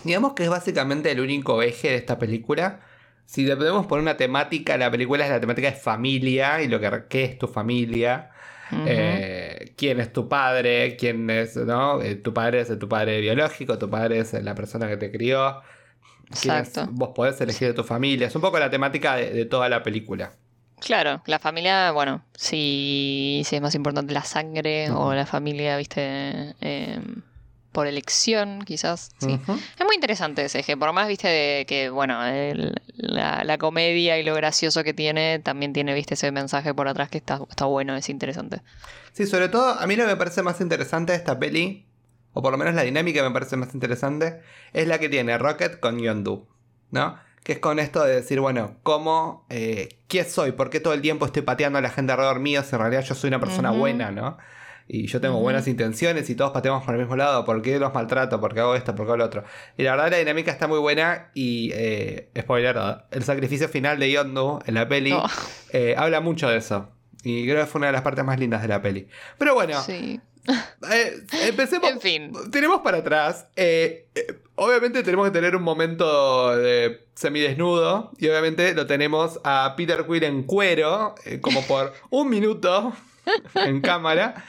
Digamos 0.02 0.34
que 0.34 0.42
es 0.44 0.50
básicamente 0.50 1.10
el 1.10 1.20
único 1.20 1.62
eje 1.62 1.88
de 1.90 1.94
esta 1.96 2.18
película. 2.18 2.80
Si 3.26 3.44
le 3.44 3.56
podemos 3.56 3.86
poner 3.86 4.02
una 4.02 4.16
temática, 4.16 4.76
la 4.76 4.90
película 4.90 5.24
es 5.24 5.30
la 5.30 5.40
temática 5.40 5.70
de 5.70 5.76
familia 5.76 6.60
y 6.62 6.68
lo 6.68 6.78
que 6.80 7.04
qué 7.08 7.24
es 7.24 7.38
tu 7.38 7.46
familia. 7.48 8.30
Eh, 8.86 9.72
quién 9.76 10.00
es 10.00 10.12
tu 10.12 10.28
padre, 10.28 10.96
quién 10.96 11.30
es, 11.30 11.56
¿no? 11.56 12.02
Eh, 12.02 12.16
tu 12.16 12.34
padre 12.34 12.60
es 12.62 12.78
tu 12.78 12.88
padre 12.88 13.20
biológico, 13.20 13.78
tu 13.78 13.88
padre 13.88 14.18
es 14.18 14.32
la 14.34 14.54
persona 14.54 14.88
que 14.88 14.96
te 14.96 15.10
crió. 15.12 15.60
es- 16.30 16.44
Exacto. 16.46 16.88
vos 16.90 17.10
podés 17.14 17.40
elegir 17.40 17.68
de 17.68 17.74
tu 17.74 17.84
familia. 17.84 18.26
Es 18.26 18.34
un 18.34 18.40
poco 18.42 18.58
la 18.58 18.70
temática 18.70 19.16
de, 19.16 19.30
de 19.30 19.44
toda 19.44 19.68
la 19.68 19.82
película. 19.82 20.32
Claro, 20.80 21.22
la 21.26 21.38
familia, 21.38 21.92
bueno, 21.92 22.24
si, 22.34 23.42
si 23.44 23.56
es 23.56 23.62
más 23.62 23.74
importante 23.74 24.12
la 24.12 24.24
sangre 24.24 24.90
o 24.90 25.14
la 25.14 25.24
familia, 25.26 25.76
viste, 25.76 26.54
eh, 26.60 26.98
por 27.74 27.86
elección, 27.86 28.62
quizás. 28.64 29.10
Sí. 29.18 29.38
Es 29.78 29.84
muy 29.84 29.94
interesante 29.96 30.44
ese 30.44 30.60
eje, 30.60 30.76
por 30.78 30.92
más, 30.94 31.08
viste, 31.08 31.28
de 31.28 31.66
que, 31.66 31.90
bueno, 31.90 32.24
el- 32.24 32.80
la, 32.96 33.44
la 33.44 33.58
comedia 33.58 34.18
y 34.18 34.22
lo 34.22 34.34
gracioso 34.34 34.82
que 34.84 34.94
tiene, 34.94 35.40
también 35.40 35.72
tiene, 35.74 35.92
viste, 35.92 36.14
ese 36.14 36.30
mensaje 36.32 36.72
por 36.72 36.88
atrás 36.88 37.10
que 37.10 37.18
está, 37.18 37.40
está 37.50 37.66
bueno, 37.66 37.94
es 37.96 38.08
interesante. 38.08 38.62
Sí, 39.12 39.26
sobre 39.26 39.48
todo, 39.48 39.66
a 39.78 39.86
mí 39.86 39.96
lo 39.96 40.04
que 40.04 40.10
me 40.10 40.16
parece 40.16 40.42
más 40.42 40.60
interesante 40.60 41.12
de 41.12 41.18
esta 41.18 41.38
peli, 41.38 41.84
o 42.32 42.42
por 42.42 42.52
lo 42.52 42.58
menos 42.58 42.74
la 42.74 42.82
dinámica 42.82 43.20
que 43.20 43.28
me 43.28 43.32
parece 43.34 43.56
más 43.56 43.74
interesante, 43.74 44.40
es 44.72 44.86
la 44.88 44.98
que 44.98 45.08
tiene 45.08 45.36
Rocket 45.36 45.80
con 45.80 45.98
Yondu, 46.00 46.46
¿no? 46.92 47.18
Que 47.42 47.52
es 47.52 47.58
con 47.58 47.78
esto 47.78 48.02
de 48.04 48.14
decir, 48.14 48.40
bueno, 48.40 48.76
¿cómo, 48.82 49.44
eh, 49.50 49.98
quién 50.08 50.24
soy? 50.30 50.52
¿Por 50.52 50.70
qué 50.70 50.80
todo 50.80 50.94
el 50.94 51.02
tiempo 51.02 51.26
estoy 51.26 51.42
pateando 51.42 51.78
a 51.78 51.82
la 51.82 51.90
gente 51.90 52.12
alrededor 52.12 52.40
mío 52.40 52.62
si 52.62 52.74
en 52.74 52.80
realidad 52.80 53.02
yo 53.04 53.14
soy 53.14 53.28
una 53.28 53.40
persona 53.40 53.70
buena, 53.72 54.10
¿no? 54.12 54.38
Y 54.86 55.06
yo 55.06 55.20
tengo 55.20 55.40
buenas 55.40 55.66
intenciones 55.66 56.28
y 56.28 56.34
todos 56.34 56.50
pateamos 56.52 56.84
por 56.84 56.94
el 56.94 57.00
mismo 57.00 57.16
lado. 57.16 57.44
¿Por 57.44 57.62
qué 57.62 57.78
los 57.78 57.94
maltrato? 57.94 58.40
¿Por 58.40 58.52
qué 58.54 58.60
hago 58.60 58.74
esto? 58.74 58.94
¿Por 58.94 59.06
qué 59.06 59.12
hago 59.12 59.16
lo 59.18 59.24
otro? 59.24 59.44
Y 59.78 59.82
la 59.82 59.92
verdad 59.92 60.10
la 60.10 60.18
dinámica 60.18 60.50
está 60.50 60.66
muy 60.68 60.78
buena 60.78 61.30
y, 61.34 61.70
eh, 61.74 62.28
spoiler, 62.38 62.76
el 63.10 63.22
sacrificio 63.24 63.68
final 63.68 63.98
de 63.98 64.10
Yondu 64.10 64.58
en 64.66 64.74
la 64.74 64.86
peli 64.88 65.12
Oh, 65.12 65.24
eh, 65.72 65.94
habla 65.96 66.20
mucho 66.20 66.48
de 66.48 66.58
eso. 66.58 66.88
Y 67.22 67.44
creo 67.48 67.60
que 67.64 67.66
fue 67.66 67.78
una 67.78 67.86
de 67.86 67.92
las 67.94 68.02
partes 68.02 68.24
más 68.24 68.38
lindas 68.38 68.60
de 68.60 68.68
la 68.68 68.82
peli. 68.82 69.08
Pero 69.38 69.54
bueno, 69.54 69.80
sí. 69.82 70.20
eh, 70.92 71.22
empecemos. 71.44 71.88
En 71.90 72.00
fin. 72.00 72.32
Tenemos 72.52 72.80
para 72.82 72.98
atrás. 72.98 73.46
eh, 73.56 74.06
eh, 74.14 74.38
obviamente 74.56 75.02
tenemos 75.02 75.26
que 75.26 75.32
tener 75.32 75.56
un 75.56 75.62
momento 75.62 76.54
de 76.56 77.06
semidesnudo. 77.14 78.12
Y 78.18 78.28
obviamente 78.28 78.74
lo 78.74 78.86
tenemos 78.86 79.40
a 79.44 79.72
Peter 79.76 80.04
Quill 80.06 80.24
en 80.24 80.42
cuero. 80.42 81.14
eh, 81.24 81.40
como 81.40 81.62
por 81.62 81.94
un 82.10 82.28
minuto 82.28 82.92
en 83.54 83.80
cámara. 83.80 84.44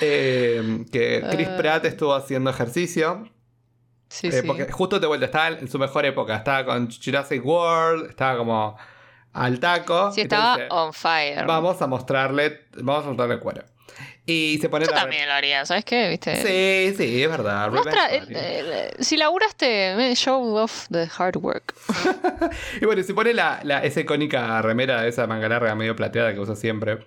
Eh, 0.00 0.84
que 0.92 1.24
Chris 1.30 1.48
Ah. 1.50 1.56
Pratt 1.56 1.84
estuvo 1.84 2.14
haciendo 2.14 2.50
ejercicio. 2.50 3.28
Sí, 4.08 4.28
eh, 4.28 4.32
sí. 4.32 4.46
Porque 4.46 4.70
justo 4.70 4.98
de 4.98 5.06
vuelta 5.06 5.26
estaba 5.26 5.48
en 5.48 5.68
su 5.68 5.78
mejor 5.78 6.06
época. 6.06 6.36
Estaba 6.36 6.64
con 6.64 6.88
Jurassic 6.90 7.44
World. 7.44 8.08
Estaba 8.10 8.38
como 8.38 8.76
al 9.32 9.60
taco. 9.60 10.10
Sí, 10.12 10.22
estaba 10.22 10.56
dice, 10.56 10.68
on 10.70 10.92
fire. 10.94 11.44
Vamos 11.46 11.80
a 11.82 11.86
mostrarle. 11.86 12.66
Vamos 12.80 13.04
a 13.04 13.08
mostrarle 13.08 13.38
cuero. 13.38 13.64
Y 14.24 14.58
se 14.60 14.68
pone 14.68 14.84
Yo 14.84 14.90
la- 14.92 15.00
también 15.00 15.26
lo 15.26 15.32
haría, 15.34 15.64
¿sabes 15.64 15.84
qué? 15.84 16.08
¿Viste? 16.10 16.36
Sí, 16.36 16.94
sí, 16.96 17.22
es 17.22 17.30
verdad. 17.30 17.70
Revenge 17.70 17.88
eh, 18.10 18.16
Story. 18.18 18.34
eh, 18.36 18.90
si 19.00 19.16
laburaste, 19.16 20.10
eh, 20.10 20.14
show 20.14 20.54
off 20.56 20.86
the 20.90 21.08
hard 21.18 21.36
work. 21.38 21.74
Y 22.80 22.84
bueno, 22.84 23.02
se 23.02 23.14
pone 23.14 23.32
la, 23.32 23.60
la- 23.62 23.82
esa 23.82 24.00
icónica 24.00 24.60
remera 24.62 25.06
esa 25.06 25.26
manga 25.26 25.48
larga 25.48 25.74
medio 25.74 25.96
plateada 25.96 26.32
que 26.34 26.40
usa 26.40 26.54
siempre. 26.56 27.06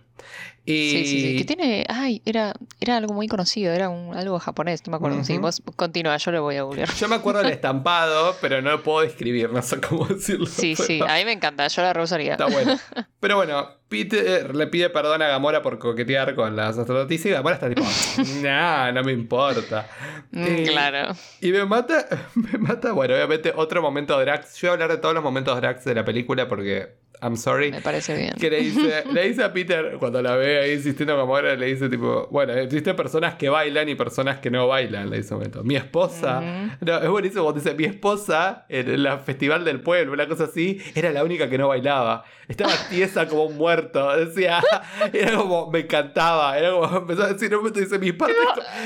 Y 0.64 0.92
Sí, 0.92 1.06
sí, 1.08 1.22
sí. 1.22 1.38
Que 1.38 1.44
tiene. 1.46 1.86
Ay, 1.90 2.22
era, 2.24 2.54
era 2.80 2.98
algo 2.98 3.14
muy 3.14 3.28
conocido, 3.28 3.74
era 3.74 3.90
un, 3.90 4.16
algo 4.16 4.38
japonés, 4.40 4.86
no 4.86 4.92
me 4.92 4.98
acuerdo. 4.98 5.24
Sí, 5.24 5.34
Ujú. 5.34 5.42
vos 5.42 5.62
continúa, 5.76 6.16
yo 6.18 6.32
lo 6.32 6.44
voy 6.44 6.56
a 6.58 6.64
googlear. 6.64 6.94
yo 6.94 7.08
me 7.08 7.16
acuerdo 7.16 7.42
del 7.42 7.52
estampado, 7.54 8.36
pero 8.42 8.62
no 8.62 8.70
lo 8.70 8.84
puedo 8.84 9.02
describir, 9.02 9.50
no 9.52 9.62
sé 9.64 9.82
cómo 9.82 10.06
decirlo. 10.06 10.46
Sí, 10.46 10.74
pero 10.78 10.88
sí, 10.88 11.00
a 11.08 11.16
mí 11.16 11.26
me 11.26 11.32
encanta, 11.32 11.68
yo 11.68 11.82
la 11.82 11.94
reusaría. 11.94 12.34
Está 12.34 12.46
bueno. 12.46 12.78
Pero 13.22 13.36
bueno, 13.36 13.68
Peter 13.88 14.56
le 14.56 14.66
pide 14.66 14.90
perdón 14.90 15.22
a 15.22 15.28
Gamora 15.28 15.62
por 15.62 15.78
coquetear 15.78 16.34
con 16.34 16.56
las 16.56 16.76
sacerdotisas 16.76 17.28
y 17.28 17.30
Gamora 17.30 17.54
está 17.56 17.70
tipo, 17.70 17.84
nah, 18.42 18.92
no 18.92 19.04
me 19.04 19.12
importa. 19.12 19.88
Mm, 20.32 20.48
Y- 20.48 20.64
claro. 20.66 21.14
Y 21.40 21.52
me 21.52 21.66
mata, 21.66 22.08
me 22.34 22.58
mata, 22.58 22.94
bueno, 22.94 23.14
obviamente 23.14 23.54
otro 23.56 23.82
momento 23.84 24.20
Drax. 24.20 24.56
Yo 24.58 24.68
voy 24.68 24.70
a 24.70 24.74
hablar 24.74 24.90
de 24.92 24.98
todos 24.98 25.14
los 25.14 25.24
momentos 25.24 25.56
Drax 25.56 25.86
de 25.86 25.94
la 25.94 26.04
película 26.04 26.48
porque, 26.48 26.96
I'm 27.22 27.38
sorry. 27.38 27.72
Me 27.72 27.82
parece 27.82 28.16
bien. 28.16 28.34
Que 28.34 28.50
le 28.50 28.62
dice, 28.62 29.04
le 29.14 29.28
dice 29.28 29.44
a 29.44 29.54
Peter, 29.54 29.98
cuando 30.00 30.22
la 30.22 30.36
ve 30.36 30.60
ahí 30.60 30.72
insistiendo 30.74 31.16
como 31.20 31.36
ahora, 31.36 31.56
le 31.56 31.68
dice 31.68 31.88
tipo, 31.88 32.28
bueno, 32.32 32.54
existen 32.54 32.96
personas 32.96 33.36
que 33.36 33.50
bailan 33.50 33.90
y 33.90 33.96
personas 33.96 34.40
que 34.40 34.50
no 34.50 34.68
bailan, 34.68 35.10
le 35.10 35.18
dice 35.18 35.34
un 35.34 35.40
momento. 35.40 35.64
Mi 35.64 35.76
esposa, 35.76 36.42
no, 36.82 36.98
es 36.98 37.10
buenísimo 37.10 37.44
cuando 37.44 37.62
dice, 37.62 37.76
mi 37.76 37.86
esposa 37.86 38.66
en 38.70 38.90
el 38.90 39.08
festival 39.20 39.64
del 39.64 39.82
pueblo, 39.82 40.14
una 40.14 40.28
cosa 40.28 40.46
así, 40.46 40.82
era 40.96 41.12
la 41.12 41.24
única 41.24 41.48
que 41.48 41.58
no 41.58 41.68
bailaba. 41.68 42.24
Estaba 42.48 42.74
tiesa 42.90 43.28
como 43.28 43.46
un 43.46 43.58
muerto, 43.58 44.18
decía, 44.18 44.62
era 45.14 45.38
como, 45.38 45.70
me 45.70 45.82
encantaba, 45.82 46.58
era 46.58 46.72
como, 46.72 46.98
empezó 46.98 47.24
a 47.24 47.34
decir, 47.34 47.52
un 47.52 47.60
momento 47.60 47.80
dice, 47.80 48.00
mis 48.00 48.14
partes, 48.14 48.38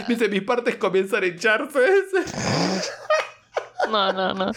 dice, 0.07 0.27
mis 0.27 0.43
partes 0.43 0.75
comienzan 0.75 1.23
a 1.23 1.27
hincharse. 1.27 1.79
No, 3.89 4.13
no, 4.13 4.33
no. 4.33 4.51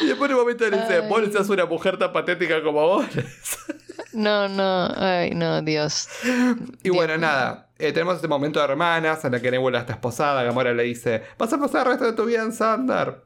Y 0.00 0.06
después 0.06 0.30
en 0.30 0.36
un 0.36 0.42
momento 0.42 0.68
le 0.68 0.76
dice, 0.76 1.00
vos 1.00 1.22
no 1.22 1.32
seas 1.32 1.48
una 1.48 1.66
mujer 1.66 1.98
tan 1.98 2.12
patética 2.12 2.62
como 2.62 2.80
vos. 2.86 3.06
No, 4.12 4.48
no. 4.48 4.88
Ay, 4.96 5.32
no, 5.32 5.60
Dios. 5.60 6.08
Y 6.82 6.88
bueno, 6.88 7.18
nada, 7.18 7.68
eh, 7.78 7.92
tenemos 7.92 8.16
este 8.16 8.28
momento 8.28 8.60
de 8.60 8.64
hermanas 8.64 9.22
en 9.26 9.32
la 9.32 9.40
que 9.40 9.50
Nebula 9.50 9.80
está 9.80 9.92
esposada, 9.92 10.42
Gamora 10.42 10.72
le 10.72 10.84
dice, 10.84 11.22
vas 11.38 11.52
a 11.52 11.58
pasar 11.58 11.86
el 11.86 11.92
resto 11.92 12.06
de 12.06 12.12
tu 12.14 12.24
vida 12.24 12.42
en 12.42 12.52
Sandar. 12.52 13.24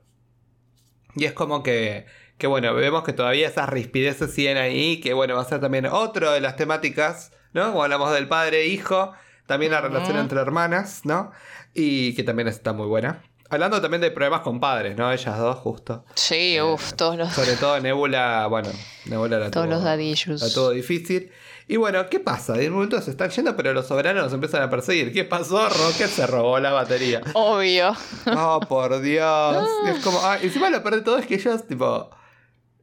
Y 1.15 1.27
es 1.27 1.33
como 1.33 1.63
que, 1.63 2.07
que 2.39 2.49
bueno, 2.49 2.75
vemos 2.75 3.05
que 3.05 3.13
todavía 3.13 3.47
esas 3.47 3.69
rispideces 3.69 4.35
siguen 4.35 4.57
ahí, 4.57 5.01
que 5.01 5.15
bueno, 5.15 5.37
va 5.37 5.43
a 5.43 5.45
ser 5.45 5.61
también 5.61 5.87
otro 5.87 6.33
de 6.33 6.41
las 6.41 6.57
temáticas, 6.57 7.33
¿no? 7.53 7.69
Como 7.69 7.85
hablamos 7.85 8.13
del 8.13 8.27
padre 8.27 8.63
e 8.63 8.67
hijo, 8.67 9.13
también 9.47 9.71
la 9.73 9.81
relación 9.81 10.17
entre 10.17 10.41
hermanas, 10.41 11.03
¿no? 11.05 11.31
Y 11.73 12.15
que 12.15 12.25
también 12.25 12.49
está 12.49 12.73
muy 12.73 12.87
buena. 12.87 13.23
Hablando 13.51 13.81
también 13.81 14.01
de 14.01 14.11
problemas 14.13 14.41
con 14.43 14.61
padres, 14.61 14.97
¿no? 14.97 15.11
Ellas 15.13 15.37
dos, 15.39 15.57
justo. 15.59 16.05
Sí, 16.15 16.55
Eh, 16.57 16.63
uff, 16.63 16.93
todos 16.95 17.17
los, 17.17 17.33
Sobre 17.33 17.55
todo 17.57 17.79
Nebula, 17.81 18.47
bueno, 18.47 18.69
Nebula 19.07 19.39
la 19.39 19.51
todos 19.51 19.67
tuvo- 19.67 19.75
los 19.75 19.83
la 19.85 19.91
dadillos. 19.91 20.55
tuvo 20.55 20.71
difícil. 20.71 21.31
Y 21.67 21.77
bueno, 21.77 22.09
¿qué 22.11 22.19
pasa? 22.19 22.55
De 22.55 22.67
un 22.69 22.75
momento 22.75 23.01
se 23.01 23.11
están 23.13 23.31
yendo, 23.31 23.55
pero 23.57 23.73
los 23.73 23.87
soberanos 23.87 24.25
los 24.25 24.33
empiezan 24.33 24.63
a 24.63 24.71
perseguir. 24.71 25.13
¿Qué 25.13 25.25
pasó? 25.25 25.69
Rocket 25.69 26.09
se 26.09 26.27
robó 26.27 26.59
la 26.59 26.73
batería. 26.73 27.21
Obvio. 27.35 27.95
Oh, 28.37 28.59
por 28.69 29.01
Dios. 29.01 29.69
Es 29.89 29.99
como, 30.03 30.19
ah, 30.25 30.39
encima 30.43 30.69
lo 30.71 30.83
peor 30.83 30.97
de 30.97 31.03
todo 31.03 31.19
es 31.19 31.27
que 31.27 31.35
ellos, 31.37 31.67
tipo, 31.69 32.11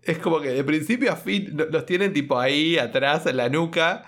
es 0.03 0.17
como 0.19 0.39
que 0.39 0.49
de 0.49 0.63
principio 0.63 1.11
a 1.11 1.15
fin 1.17 1.51
lo- 1.57 1.65
los 1.65 1.85
tienen, 1.85 2.13
tipo, 2.13 2.39
ahí 2.39 2.77
atrás 2.77 3.25
en 3.25 3.37
la 3.37 3.49
nuca. 3.49 4.03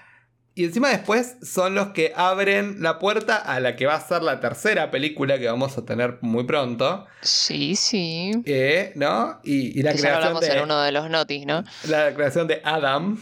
Y 0.59 0.65
encima 0.65 0.89
después 0.89 1.37
son 1.41 1.73
los 1.73 1.91
que 1.91 2.11
abren 2.17 2.81
la 2.83 2.99
puerta 2.99 3.37
a 3.37 3.61
la 3.61 3.77
que 3.77 3.85
va 3.85 3.95
a 3.95 4.01
ser 4.01 4.23
la 4.23 4.41
tercera 4.41 4.91
película 4.91 5.39
que 5.39 5.47
vamos 5.47 5.77
a 5.77 5.85
tener 5.85 6.17
muy 6.19 6.43
pronto. 6.43 7.05
Sí, 7.21 7.77
sí. 7.77 8.33
eh, 8.45 8.91
¿No? 8.95 9.39
Y, 9.45 9.79
y 9.79 9.83
la 9.83 9.93
Que 9.93 9.99
ya 9.99 10.09
lo 10.09 10.15
creación 10.17 10.27
hablamos 10.27 10.43
en 10.43 10.55
de, 10.57 10.61
uno 10.63 10.81
de 10.81 10.91
los 10.91 11.09
notis, 11.09 11.45
¿no? 11.45 11.63
la 11.87 12.13
creación 12.13 12.47
de 12.47 12.59
Adam. 12.65 13.17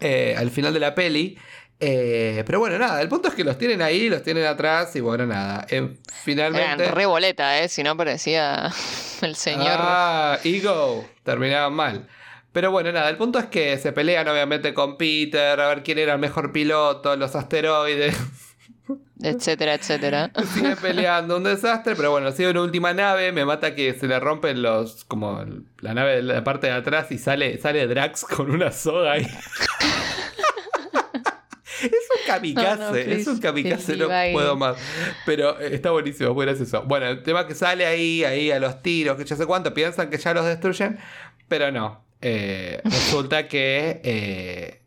Eh, 0.00 0.34
al 0.36 0.50
final 0.50 0.74
de 0.74 0.80
la 0.80 0.94
peli. 0.94 1.38
Eh, 1.82 2.42
pero 2.44 2.58
bueno, 2.58 2.76
nada, 2.76 3.00
el 3.00 3.08
punto 3.08 3.28
es 3.28 3.34
que 3.34 3.42
los 3.42 3.56
tienen 3.56 3.80
ahí, 3.80 4.10
los 4.10 4.22
tienen 4.22 4.44
atrás 4.44 4.94
y 4.96 5.00
bueno, 5.00 5.24
nada. 5.24 5.64
eh, 5.70 5.76
Eran 5.76 5.96
finalmente... 6.22 6.90
re 6.90 7.06
boleta, 7.06 7.58
¿eh? 7.62 7.68
Si 7.70 7.82
no 7.82 7.96
parecía 7.96 8.70
el 9.22 9.36
señor. 9.36 9.78
Ah, 9.78 10.38
Ego, 10.44 11.08
terminaban 11.24 11.72
mal. 11.72 12.06
Pero 12.52 12.70
bueno, 12.72 12.90
nada, 12.90 13.08
el 13.08 13.16
punto 13.16 13.38
es 13.38 13.46
que 13.46 13.78
se 13.78 13.92
pelean 13.92 14.26
obviamente 14.26 14.74
con 14.74 14.96
Peter, 14.96 15.60
a 15.60 15.68
ver 15.68 15.82
quién 15.82 15.98
era 15.98 16.14
el 16.14 16.18
mejor 16.18 16.52
piloto, 16.52 17.14
los 17.16 17.36
asteroides. 17.36 18.16
etcétera, 19.22 19.74
etcétera. 19.74 20.30
Sigue 20.54 20.76
peleando, 20.76 21.36
un 21.36 21.44
desastre, 21.44 21.94
pero 21.94 22.10
bueno, 22.10 22.32
sigue 22.32 22.50
una 22.50 22.62
última 22.62 22.92
nave, 22.92 23.32
me 23.32 23.44
mata 23.44 23.74
que 23.74 23.94
se 23.94 24.08
le 24.08 24.18
rompen 24.18 24.62
los, 24.62 25.04
como 25.04 25.44
la 25.78 25.94
nave 25.94 26.16
de 26.16 26.22
la 26.22 26.42
parte 26.42 26.66
de 26.66 26.72
atrás 26.72 27.12
y 27.12 27.18
sale, 27.18 27.58
sale 27.58 27.86
Drax 27.86 28.24
con 28.24 28.50
una 28.50 28.72
soga 28.72 29.12
ahí. 29.12 29.26
Es 31.80 31.88
un 31.90 32.26
kamikaze, 32.26 32.78
No, 32.78 32.90
no, 32.90 32.94
es 32.94 33.26
un 33.26 33.40
kamikaze, 33.40 33.96
no 33.96 34.08
puedo 34.34 34.54
más. 34.54 34.76
Pero 35.24 35.58
eh, 35.58 35.74
está 35.74 35.90
buenísimo, 35.90 36.34
muy 36.34 36.44
gracioso. 36.44 36.82
Bueno, 36.82 37.06
el 37.06 37.22
tema 37.22 37.46
que 37.46 37.54
sale 37.54 37.86
ahí, 37.86 38.22
ahí 38.22 38.50
a 38.50 38.60
los 38.60 38.82
tiros, 38.82 39.16
que 39.16 39.24
ya 39.24 39.34
sé 39.34 39.46
cuánto, 39.46 39.72
piensan 39.72 40.10
que 40.10 40.18
ya 40.18 40.34
los 40.34 40.44
destruyen, 40.44 40.98
pero 41.48 41.72
no. 41.72 42.09
Eh, 42.22 42.80
resulta 42.84 43.48
que, 43.48 44.00
eh, 44.04 44.82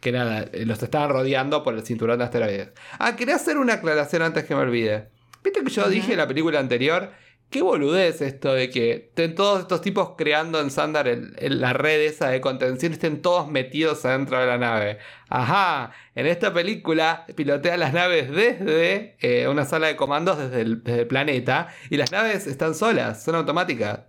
que 0.00 0.12
nada, 0.12 0.46
eh, 0.52 0.64
los 0.66 0.82
estaban 0.82 1.10
rodeando 1.10 1.62
por 1.62 1.74
el 1.74 1.84
cinturón 1.84 2.18
de 2.18 2.24
asteroides. 2.24 2.68
Ah, 2.98 3.16
quería 3.16 3.36
hacer 3.36 3.58
una 3.58 3.74
aclaración 3.74 4.22
antes 4.22 4.44
que 4.44 4.54
me 4.54 4.62
olvide. 4.62 5.08
Viste 5.42 5.62
que 5.64 5.70
yo 5.70 5.88
dije 5.88 6.12
en 6.12 6.18
la 6.18 6.28
película 6.28 6.60
anterior, 6.60 7.10
qué 7.50 7.62
boludez 7.62 8.20
esto 8.20 8.52
de 8.52 8.70
que 8.70 8.92
estén 8.92 9.34
todos 9.34 9.60
estos 9.62 9.80
tipos 9.82 10.10
creando 10.16 10.60
en 10.60 10.70
Sandar 10.70 11.08
el- 11.08 11.34
el- 11.38 11.60
la 11.60 11.72
red 11.72 12.00
esa 12.02 12.28
de 12.28 12.40
contención, 12.40 12.92
estén 12.92 13.20
todos 13.22 13.48
metidos 13.48 14.04
adentro 14.04 14.38
de 14.38 14.46
la 14.46 14.56
nave. 14.58 14.98
Ajá, 15.28 15.90
en 16.14 16.26
esta 16.26 16.52
película 16.52 17.26
pilotean 17.34 17.80
las 17.80 17.92
naves 17.92 18.30
desde 18.30 19.16
eh, 19.20 19.48
una 19.48 19.64
sala 19.64 19.88
de 19.88 19.96
comandos 19.96 20.38
desde 20.38 20.60
el, 20.60 20.84
desde 20.84 21.00
el 21.00 21.06
planeta 21.08 21.68
y 21.90 21.96
las 21.96 22.12
naves 22.12 22.46
están 22.46 22.74
solas, 22.76 23.22
son 23.24 23.34
automáticas. 23.34 24.00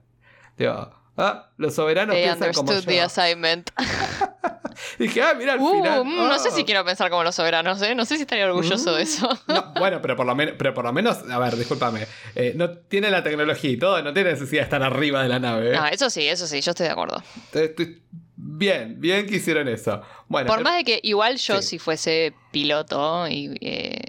Digo, 0.58 0.91
ah, 1.18 1.50
los 1.58 1.74
soberanos 1.75 2.15
They 2.15 2.24
piensan 2.24 2.53
como 2.53 2.70
understood 2.72 2.89
the 2.91 2.98
yo. 2.98 3.06
assignment. 3.06 3.70
Dije, 4.98 5.22
ah, 5.22 5.34
mira 5.38 5.53
al 5.53 5.60
Uh, 5.60 5.72
final. 5.75 6.06
mm, 6.06 6.15
No 6.30 6.39
sé 6.39 6.50
ah. 6.50 6.56
si 6.56 6.63
quiero 6.63 6.84
pensar 6.84 7.10
como 7.10 7.24
los 7.24 7.36
soberanos, 7.36 7.82
¿eh? 7.82 7.94
No 7.94 8.06
sé 8.06 8.15
si 8.15 8.22
estaría 8.22 8.46
orgulloso 8.48 8.94
de 8.96 9.03
eso. 9.03 9.30
No, 9.48 9.74
bueno, 9.80 10.01
pero 10.01 10.15
por, 10.15 10.25
lo 10.25 10.34
menos, 10.36 10.56
pero 10.58 10.74
por 10.74 10.86
lo 10.86 10.94
menos, 10.94 11.18
a 11.30 11.38
ver, 11.39 11.56
discúlpame. 11.56 12.08
eh, 12.36 12.53
no 12.56 12.70
tiene 12.72 13.10
la 13.12 13.22
tecnología 13.24 13.70
y 13.70 13.77
todo, 13.77 14.01
no 14.01 14.13
tiene 14.13 14.32
necesidad 14.32 14.62
de 14.62 14.63
estar 14.63 14.82
arriba 14.84 15.22
de 15.24 15.30
la 15.30 15.39
nave. 15.39 15.72
¿eh? 15.72 15.75
No, 15.75 15.86
eso 15.88 16.10
sí, 16.10 16.27
eso 16.27 16.48
sí, 16.48 16.62
yo 16.62 16.72
estoy 16.72 16.86
de 16.88 16.91
acuerdo. 16.94 17.22
Estoy- 17.53 18.01
Bien, 18.44 19.00
bien 19.00 19.27
que 19.27 19.36
hicieron 19.36 19.68
eso. 19.68 20.01
Bueno, 20.27 20.48
Por 20.48 20.62
eh, 20.62 20.63
más 20.63 20.75
de 20.77 20.84
que 20.84 21.00
igual 21.03 21.38
yo 21.38 21.62
sí. 21.62 21.70
si 21.70 21.80
fuese 21.80 22.34
piloto 22.51 23.27
y 23.27 23.56
eh, 23.62 24.01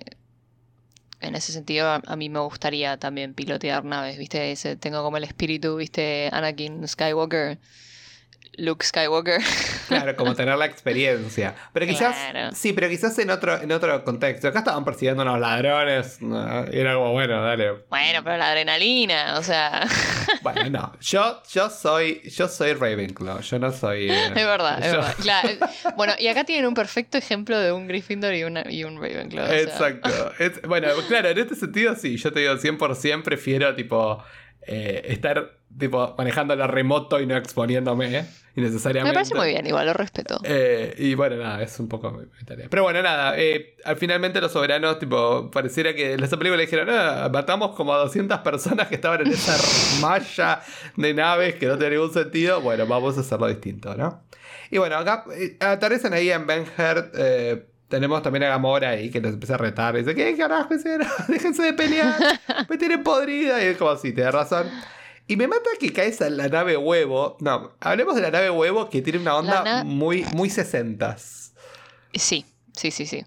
en 1.23 1.35
ese 1.35 1.53
sentido 1.53 1.89
a, 1.89 2.17
mí 2.17 2.29
me 2.29 2.41
gustaría 2.41 2.99
también 2.99 3.35
pilotear 3.35 3.85
naves, 3.85 4.19
¿viste? 4.19 4.53
Ese, 4.53 4.77
tengo 4.77 5.03
como 5.03 5.17
el 5.17 5.25
espíritu, 5.25 5.77
¿viste? 5.77 6.29
Anakin 6.33 6.87
Skywalker, 6.87 7.59
Luke 8.59 8.85
Skywalker. 8.85 9.41
claro, 9.89 10.15
como 10.17 10.35
tener 10.35 10.57
la 10.57 10.67
experiencia. 10.67 11.55
Pero 11.73 11.87
quizás, 11.87 12.15
Claro. 12.31 12.55
sí, 12.55 12.73
pero 12.73 12.89
quizás 12.89 13.19
en 13.19 13.31
otro, 13.31 13.61
en 13.61 13.73
otro 13.73 14.05
contexto. 14.05 14.49
Acá 14.49 14.61
estaban 14.61 14.85
persiguiendo 14.85 15.23
unos 15.23 15.41
ladrones. 15.41 16.21
no, 16.21 16.65
y 16.73 16.79
era 16.79 16.95
como, 16.95 17.13
bueno, 17.13 17.43
dale. 17.43 17.73
Bueno, 17.89 18.21
pero 18.23 18.37
la 18.37 18.51
adrenalina, 18.51 19.39
o 19.39 19.43
sea, 19.43 19.87
Bueno, 20.43 20.69
no. 20.71 20.93
Yo, 21.01 21.43
yo 21.51 21.71
soy, 21.71 22.21
yo 22.29 22.49
soy 22.49 22.75
Ravenclaw. 22.75 23.41
Yo 23.41 23.59
no 23.59 23.73
soy. 23.73 24.11
eh, 24.11 24.27
es 24.27 24.35
verdad, 24.35 24.85
es 24.85 24.93
verdad. 24.93 25.15
Claro, 25.21 25.49
eh, 25.49 25.59
bueno, 25.97 26.15
y 26.19 26.27
acá 26.29 26.45
tienen 26.45 26.67
un 26.67 26.75
perfecto 26.75 27.17
ejemplo 27.19 27.59
de 27.59 27.73
un 27.73 27.87
Gryffindor 27.87 28.35
y, 28.35 28.45
una, 28.45 28.65
y 28.71 28.85
un 28.85 28.97
Ravenclaw. 29.01 29.45
o 29.45 29.49
sea. 29.49 29.61
Exacto. 29.61 30.33
Es- 30.39 30.61
bueno, 30.63 30.89
claro, 31.09 31.29
en 31.31 31.39
este 31.39 31.55
sentido 31.55 31.95
sí, 31.97 32.17
yo 32.17 32.33
te 32.33 32.41
digo 32.41 32.55
100% 32.55 33.23
prefiero 33.23 33.75
tipo 33.75 34.23
eh, 34.67 35.03
estar 35.09 35.59
tipo 35.79 36.15
manejando 36.17 36.55
la 36.57 36.67
remoto 36.67 37.21
y 37.21 37.27
no 37.27 37.37
exponiéndome 37.37 38.19
eh, 38.19 38.25
Me 38.55 38.63
innecesariamente. 38.63 39.15
parece 39.15 39.35
muy 39.35 39.49
bien, 39.49 39.67
igual 39.67 39.87
lo 39.87 39.93
respeto. 39.93 40.41
Eh, 40.45 40.95
y 40.99 41.15
bueno, 41.15 41.37
nada, 41.37 41.63
es 41.63 41.79
un 41.81 41.89
poco 41.89 42.11
mi 42.13 42.45
tarea. 42.45 42.67
Pero 42.71 42.83
bueno, 42.83 43.03
nada, 43.03 43.39
eh, 43.39 43.77
al 43.85 43.97
finalmente 43.97 44.41
los 44.41 44.53
soberanos, 44.53 44.99
tipo, 44.99 45.51
pareciera 45.51 45.95
que 45.95 46.15
en 46.15 46.23
esa 46.23 46.37
película 46.37 46.61
dijeron, 46.61 46.89
ah, 46.91 47.29
matamos 47.33 47.75
como 47.75 47.95
a 47.95 47.99
200 47.99 48.39
personas 48.41 48.89
que 48.89 48.97
estaban 48.97 49.23
en 49.23 49.33
esa 49.33 49.57
malla 50.01 50.61
de 50.97 51.15
naves 51.15 51.55
que 51.57 51.67
no 51.67 51.79
tiene 51.79 51.97
ningún 51.97 52.13
sentido. 52.13 52.61
Bueno, 52.61 52.87
vamos 52.87 53.17
a 53.17 53.21
hacerlo 53.21 53.47
distinto, 53.49 53.95
¿no? 53.97 54.23
Y 54.71 54.79
bueno, 54.79 54.97
acá 54.97 55.25
eh, 55.35 55.57
aterrizan 55.61 56.13
ahí 56.15 56.31
en 56.31 56.47
Ben 56.47 56.63
Hur, 56.63 57.11
eh, 57.15 57.67
tenemos 57.89 58.23
también 58.23 58.45
a 58.45 58.49
Gamora 58.49 58.89
ahí 58.89 59.11
que 59.11 59.21
les 59.21 59.35
empieza 59.35 59.55
a 59.55 59.59
retar. 59.59 59.95
Y 59.95 59.99
dice, 59.99 60.15
¿qué 60.15 60.35
carajo 60.35 60.75
hicieron? 60.75 61.07
Déjense 61.29 61.63
de 61.63 61.73
pelear. 61.75 62.15
Me 62.69 62.79
tienen 62.79 63.03
podrida. 63.03 63.63
Y 63.63 63.67
es 63.67 63.77
como, 63.77 63.95
sí, 63.97 64.13
tenés 64.13 64.33
razón. 64.33 64.67
Y 65.33 65.37
me 65.37 65.49
mata 65.49 65.71
que 65.81 65.93
caes 65.93 66.21
en 66.21 66.37
la 66.37 66.49
nave 66.49 66.77
huevo. 66.77 67.37
No, 67.41 67.73
hablemos 67.81 68.15
de 68.17 68.21
la 68.23 68.31
nave 68.31 68.51
huevo 68.51 68.91
que 68.91 69.01
tiene 69.01 69.19
una 69.19 69.37
onda 69.37 69.83
muy, 69.85 70.25
muy 70.35 70.51
sesentas. 70.51 71.55
Sí, 72.13 72.45
sí, 72.77 72.91
sí, 72.91 73.07
sí. 73.07 73.25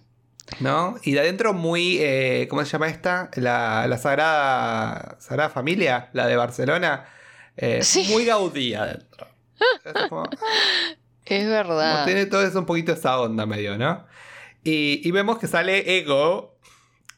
¿No? 0.59 0.95
Y 1.03 1.13
de 1.13 1.21
adentro 1.21 1.53
muy. 1.53 1.97
eh, 1.99 2.45
¿Cómo 2.47 2.63
se 2.63 2.71
llama 2.71 2.87
esta? 2.89 3.31
La, 3.33 3.87
la 3.87 3.97
Sagrada, 3.97 5.17
Sagrada 5.19 5.49
Familia, 5.49 6.09
la 6.13 6.27
de 6.27 6.35
Barcelona. 6.35 7.05
Eh, 7.57 7.79
Sí. 7.81 8.07
Muy 8.11 8.25
Gaudí 8.25 8.75
adentro. 8.75 9.27
Es 9.85 9.93
como, 10.09 10.25
Es 11.25 11.39
como 11.43 11.49
verdad. 11.49 12.05
tiene 12.05 12.27
todo 12.27 12.45
eso 12.45 12.59
un 12.59 12.65
poquito 12.67 12.91
esa 12.91 13.19
onda 13.19 13.45
medio, 13.47 13.77
¿no? 13.79 14.05
Y, 14.63 15.01
y 15.03 15.11
vemos 15.11 15.39
que 15.39 15.47
sale 15.47 15.97
Ego 15.97 16.55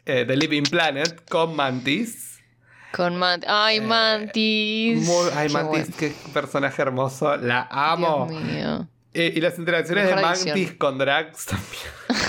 eh, 0.06 0.24
de 0.24 0.38
Living 0.38 0.64
Planet 0.64 1.28
con 1.30 1.56
Mantis. 1.58 2.27
Con 2.98 3.16
Mantis. 3.16 3.48
Ay, 3.50 3.78
Eh, 3.78 3.82
Mantis. 3.82 5.08
Muy- 5.08 5.30
ay, 5.36 5.48
Qué 5.48 5.54
Mantis, 5.54 5.96
qué 5.96 6.14
personaje 6.34 6.82
hermoso. 6.82 7.38
La 7.38 7.68
amo. 7.72 8.28
Dios 8.30 8.42
mío. 8.42 8.88
Eh, 9.14 9.34
y 9.36 9.40
las 9.40 9.58
interacciones 9.60 10.06
Mejor 10.06 10.20
de 10.22 10.28
edición. 10.30 10.50
Mantis 10.60 10.78
con 10.78 10.98
Drax 10.98 11.46
también. 11.46 12.28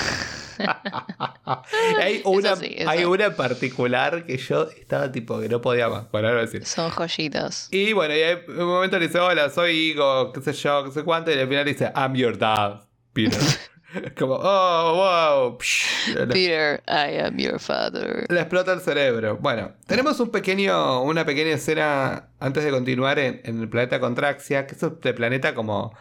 hay, 2.00 2.20
una, 2.24 2.56
sí, 2.56 2.76
hay 2.86 3.04
una 3.04 3.34
particular 3.34 4.26
que 4.26 4.36
yo 4.38 4.68
estaba 4.70 5.10
tipo 5.10 5.40
que 5.40 5.48
no 5.48 5.60
podía 5.60 5.88
más. 5.88 6.10
Bueno, 6.10 6.28
ahora 6.28 6.42
decir. 6.42 6.64
Son 6.66 6.90
joyitas. 6.90 7.68
Y 7.70 7.92
bueno, 7.92 8.14
y 8.14 8.20
hay 8.22 8.38
un 8.48 8.66
momento 8.66 8.98
le 8.98 9.06
dice, 9.06 9.18
hola, 9.20 9.50
soy 9.50 9.74
Igo, 9.92 10.32
qué 10.32 10.40
sé 10.42 10.52
yo, 10.52 10.84
qué 10.84 10.90
sé 10.92 11.02
cuánto, 11.04 11.30
y 11.32 11.38
al 11.38 11.48
final 11.48 11.64
dice, 11.64 11.90
I'm 11.94 12.14
your 12.14 12.36
dad, 12.36 12.82
Peter. 13.12 13.38
Como, 14.18 14.34
oh, 14.34 14.94
wow. 14.94 15.58
psh, 15.58 16.14
Peter, 16.32 16.82
I 16.86 17.18
am 17.20 17.36
your 17.38 17.58
father. 17.58 18.26
le 18.28 18.40
explota 18.40 18.72
el 18.72 18.80
cerebro. 18.80 19.38
Bueno, 19.38 19.72
tenemos 19.86 20.20
un 20.20 20.30
pequeño, 20.30 21.02
una 21.02 21.24
pequeña 21.24 21.52
escena 21.54 22.28
antes 22.40 22.64
de 22.64 22.70
continuar 22.70 23.18
en, 23.18 23.40
en 23.44 23.60
el 23.60 23.68
planeta 23.68 23.98
Contraxia, 24.00 24.66
que 24.66 24.74
es 24.74 24.82
este 24.82 25.14
planeta 25.14 25.54
como 25.54 25.94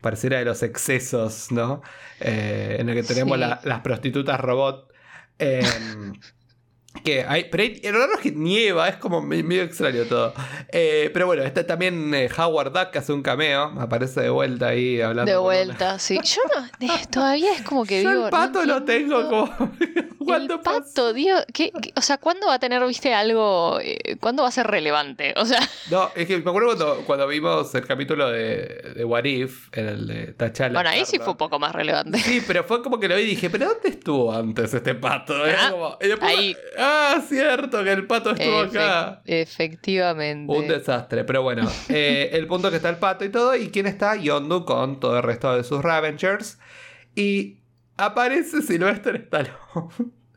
pareciera 0.00 0.38
de 0.38 0.44
los 0.44 0.62
excesos, 0.62 1.50
¿no? 1.52 1.82
Eh, 2.20 2.76
en 2.78 2.88
el 2.88 2.94
que 2.96 3.02
tenemos 3.02 3.34
Sí. 3.36 3.40
la- 3.40 3.60
las 3.64 3.80
prostitutas 3.80 4.38
robot. 4.40 4.92
Em, 5.38 6.12
que 7.04 7.24
hay, 7.26 7.44
pero 7.50 7.62
hay- 7.64 7.80
lo 7.82 7.98
raro 7.98 8.14
es 8.14 8.20
que 8.20 8.30
nieva, 8.32 8.88
es 8.88 8.96
como 8.96 9.20
me- 9.22 9.42
medio 9.42 9.62
extraño 9.62 10.04
todo. 10.04 10.34
Eh, 10.70 11.10
pero 11.12 11.26
bueno, 11.26 11.42
está 11.42 11.66
también 11.66 12.14
eh, 12.14 12.28
Howard 12.36 12.72
Duck 12.72 12.90
que 12.90 12.98
hace 12.98 13.12
un 13.12 13.22
cameo, 13.22 13.72
aparece 13.80 14.20
de 14.20 14.30
vuelta 14.30 14.68
ahí 14.68 15.00
hablando. 15.00 15.30
De 15.30 15.38
vuelta, 15.38 15.98
sí. 15.98 16.18
Yo 16.22 16.40
no. 16.54 16.66
eh, 16.94 17.00
todavía 17.10 17.52
es 17.54 17.62
como 17.62 17.84
que 17.84 18.02
Yo 18.02 18.10
digo. 18.10 18.24
el 18.26 18.30
pato 18.30 18.60
no 18.64 18.74
lo 18.74 18.82
tengo 18.84 19.28
como. 19.28 19.72
¿Cuándo 20.24 20.54
El 20.54 20.60
pato, 20.60 21.12
Dios. 21.12 21.44
¿qué, 21.52 21.72
qué- 21.82 21.92
o 21.96 22.00
sea, 22.00 22.16
¿cuándo 22.18 22.46
va 22.46 22.54
a 22.54 22.58
tener, 22.60 22.86
viste, 22.86 23.12
algo. 23.12 23.80
eh, 23.82 24.16
¿Cuándo 24.20 24.44
va 24.44 24.50
a 24.50 24.52
ser 24.52 24.68
relevante? 24.68 25.34
O 25.36 25.44
sea, 25.44 25.58
No, 25.90 26.10
es 26.14 26.28
que 26.28 26.38
me 26.38 26.48
acuerdo 26.48 26.68
cuando, 26.68 26.96
cuando 27.04 27.26
vimos 27.26 27.74
el 27.74 27.84
capítulo 27.84 28.30
de, 28.30 28.92
de 28.94 29.04
What 29.04 29.24
If, 29.24 29.68
en 29.76 29.88
el 29.88 30.06
de 30.06 30.26
T'Challa. 30.34 30.74
bueno, 30.74 30.90
ahí 30.90 31.04
sí 31.04 31.18
fue 31.18 31.30
un 31.30 31.36
poco 31.36 31.58
más 31.58 31.74
relevante. 31.74 32.18
Sí, 32.20 32.40
pero 32.46 32.62
fue 32.62 32.82
como 32.84 33.00
que 33.00 33.08
lo 33.08 33.16
vi 33.16 33.22
y 33.22 33.26
dije, 33.26 33.50
¿pero 33.50 33.66
dónde 33.70 33.88
estuvo 33.88 34.32
antes 34.32 34.72
este 34.72 34.94
pato? 34.94 35.44
Era 35.44 35.66
Ah, 35.66 35.70
como- 35.72 35.98
y 36.00 36.06
después- 36.06 36.38
ahí. 36.38 36.56
Ah, 36.84 37.22
cierto, 37.28 37.84
que 37.84 37.92
el 37.92 38.06
pato 38.06 38.30
estuvo 38.32 38.60
acá. 38.60 39.22
efectivamente. 39.24 40.52
Un 40.52 40.68
desastre, 40.68 41.24
pero 41.24 41.42
bueno, 41.42 41.70
eh, 41.88 42.30
el 42.32 42.46
punto 42.46 42.68
es 42.68 42.72
que 42.72 42.76
está 42.76 42.88
el 42.90 42.96
pato 42.96 43.24
y 43.24 43.28
todo, 43.28 43.54
y 43.54 43.70
quién 43.70 43.86
está, 43.86 44.16
Yondu 44.16 44.64
con 44.64 44.98
todo 45.00 45.16
el 45.16 45.22
resto 45.22 45.54
de 45.56 45.64
sus 45.64 45.82
Ravengers, 45.82 46.58
y 47.14 47.58
aparece 47.96 48.62
Sylvester 48.62 49.16
Stallone. 49.16 49.90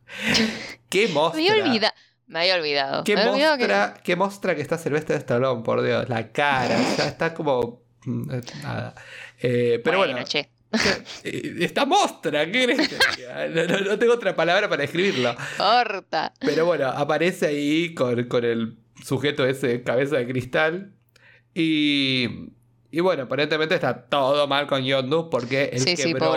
¡Qué 0.89 1.07
Me 1.07 1.13
mostra! 1.13 1.39
había 1.39 1.63
olvidado. 1.63 1.93
Me 2.27 2.39
había 2.39 2.55
olvidado. 2.55 3.03
¡Qué 3.03 3.15
me 3.15 3.21
había 3.21 3.31
olvidado 3.53 3.57
que- 3.57 3.67
mostra, 3.67 4.01
qué 4.03 4.15
mostra 4.15 4.55
que 4.55 4.61
está 4.61 4.77
Sylvester 4.77 5.17
Stallone, 5.17 5.63
por 5.63 5.81
Dios! 5.83 6.09
La 6.09 6.31
cara, 6.31 6.77
ya 6.97 7.07
está 7.07 7.33
como... 7.33 7.81
mm, 8.05 8.29
Nada. 8.63 8.95
Eh, 9.39 9.79
pero 9.83 9.97
bueno, 9.99 10.23
che. 10.23 10.49
eh, 11.23 11.55
esta 11.59 11.85
mostra, 11.85 12.45
¿qué 12.51 12.63
crees 12.65 12.89
no, 13.55 13.65
no- 13.67 13.81
no 13.85 13.99
tengo 13.99 14.13
otra 14.13 14.35
palabra 14.35 14.67
para 14.69 14.81
describirlo. 14.81 15.35
Corta. 15.57 16.33
Pero 16.39 16.65
bueno, 16.65 16.87
aparece 16.87 17.47
ahí 17.47 17.93
con, 17.93 18.25
con 18.25 18.43
el 18.43 18.77
sujeto 19.03 19.45
ese, 19.45 19.83
cabeza 19.83 20.17
de 20.17 20.27
cristal. 20.27 20.91
Y, 21.53 22.49
y 22.91 22.99
bueno, 22.99 23.23
aparentemente 23.23 23.75
está 23.75 24.05
todo 24.07 24.47
mal 24.47 24.67
con 24.67 24.83
Yondu 24.83 25.29
porque 25.29 25.69
él 25.73 25.79
Sí, 25.79 25.95
quebró 25.95 26.35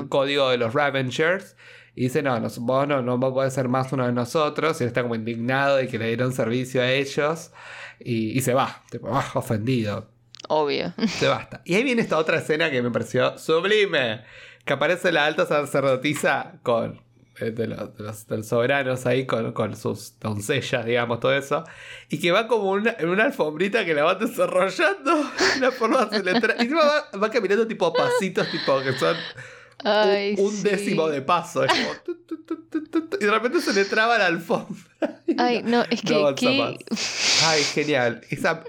el 0.00 0.08
código 0.08 0.50
de 0.50 0.58
los 0.58 0.74
Ravengers. 0.74 1.56
Y 1.96 2.02
dice, 2.04 2.22
no, 2.22 2.38
nos- 2.38 2.58
vos 2.58 2.86
no, 2.86 3.02
no 3.02 3.18
podés 3.18 3.52
ser 3.52 3.68
más 3.68 3.92
uno 3.92 4.06
de 4.06 4.12
nosotros. 4.12 4.80
Y 4.80 4.84
él 4.84 4.88
está 4.88 5.02
como 5.02 5.16
indignado 5.16 5.76
de 5.76 5.88
que 5.88 5.98
le 5.98 6.06
dieron 6.06 6.32
servicio 6.32 6.80
a 6.82 6.90
ellos. 6.90 7.50
Y, 7.98 8.36
y 8.38 8.40
se 8.42 8.54
va, 8.54 8.82
tipo, 8.90 9.08
ah, 9.12 9.28
ofendido. 9.34 10.09
Obvio. 10.48 10.92
Se 11.18 11.28
basta. 11.28 11.62
Y 11.64 11.74
ahí 11.74 11.84
viene 11.84 12.02
esta 12.02 12.18
otra 12.18 12.38
escena 12.38 12.70
que 12.70 12.82
me 12.82 12.90
pareció 12.90 13.38
sublime. 13.38 14.22
Que 14.64 14.72
aparece 14.74 15.10
la 15.12 15.24
alta 15.26 15.46
sacerdotisa 15.46 16.54
con, 16.62 17.00
eh, 17.40 17.50
de, 17.50 17.66
los, 17.68 17.96
de 17.96 18.04
los- 18.04 18.26
de 18.26 18.36
los 18.38 18.46
soberanos 18.46 19.06
ahí 19.06 19.26
con, 19.26 19.52
con 19.52 19.74
sus 19.76 20.18
doncellas, 20.20 20.84
digamos, 20.84 21.18
todo 21.20 21.34
eso. 21.34 21.64
Y 22.08 22.18
que 22.20 22.30
va 22.30 22.46
como 22.46 22.70
una, 22.70 22.94
en 22.98 23.08
una 23.08 23.24
alfombrita 23.24 23.84
que 23.84 23.94
la 23.94 24.04
va 24.04 24.14
desarrollando. 24.16 25.30
La 25.60 25.70
forma 25.72 26.08
se 26.10 26.22
le 26.22 26.32
tra- 26.34 26.56
y 26.62 26.68
va, 26.68 27.08
va 27.18 27.30
caminando 27.30 27.66
tipo 27.66 27.92
pasitos, 27.92 28.50
tipo 28.50 28.80
que 28.82 28.92
son 28.92 29.16
un- 29.16 29.90
Ay, 29.90 30.34
un, 30.38 30.52
sí. 30.52 30.62
décimo 30.62 31.08
de 31.08 31.22
paso. 31.22 31.64
Es 31.64 31.72
como 31.72 31.94
tu, 32.04 32.16
tu, 32.26 32.44
tu, 32.44 33.16
y 33.18 33.24
de 33.24 33.30
repente 33.30 33.60
se 33.60 33.72
le 33.72 33.84
traba 33.86 34.18
la 34.18 34.26
alfombra. 34.26 34.82
Ay, 35.38 35.62
no, 35.62 35.82
es 35.88 36.02
que. 36.02 36.12
No 36.12 36.18
avanza 36.20 36.36
qué- 36.46 36.58
más. 36.58 37.42
Ay, 37.46 37.62
genial. 37.64 38.20
Esa- 38.28 38.62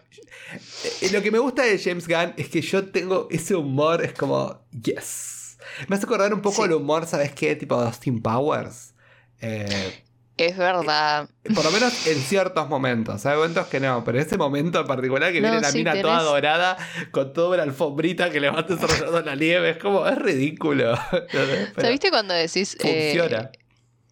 lo 1.12 1.22
que 1.22 1.32
me 1.32 1.40
gusta 1.40 1.64
de 1.64 1.78
James 1.80 2.08
Gunn 2.08 2.34
es 2.38 2.50
que 2.50 2.62
yo 2.62 2.86
tengo 2.90 3.28
ese 3.32 3.56
humor, 3.56 4.04
es 4.04 4.14
como, 4.14 4.62
yes. 4.84 5.58
Me 5.88 5.96
hace 5.96 6.06
acordar 6.06 6.34
un 6.34 6.42
poco 6.42 6.58
Sí. 6.58 6.64
el 6.64 6.74
humor, 6.74 7.06
¿sabes 7.06 7.32
qué? 7.34 7.56
Tipo 7.56 7.80
de 7.80 7.88
Austin 7.88 8.22
Powers. 8.22 8.94
Eh, 9.40 10.04
Es 10.38 10.58
verdad. 10.58 11.30
por 11.56 11.64
lo 11.64 11.72
menos 11.72 12.08
en 12.08 12.18
ciertos 12.20 12.68
momentos. 12.68 13.26
Hay 13.26 13.36
momentos 13.36 13.68
que 13.68 13.80
no, 13.80 14.04
pero 14.04 14.20
ese 14.20 14.38
momento 14.38 14.80
en 14.80 14.88
particular 14.88 15.32
que 15.32 15.40
No, 15.40 15.50
viene 15.50 15.62
la 15.62 15.72
sí, 15.72 15.78
mina 15.80 16.02
toda 16.02 16.22
dorada 16.24 16.78
con 17.12 17.32
toda 17.34 17.58
la 17.58 17.64
alfombrita 17.64 18.30
que 18.32 18.40
le 18.40 18.50
va 18.50 18.64
desarrollando 18.64 19.22
la 19.22 19.36
nieve. 19.36 19.70
Es 19.72 19.78
como, 19.78 20.06
es 20.08 20.18
ridículo. 20.18 20.96
¿Sabiste 21.80 22.10
cuando 22.10 22.34
decís. 22.34 22.76
eh, 22.84 23.14
Funciona. 23.18 23.52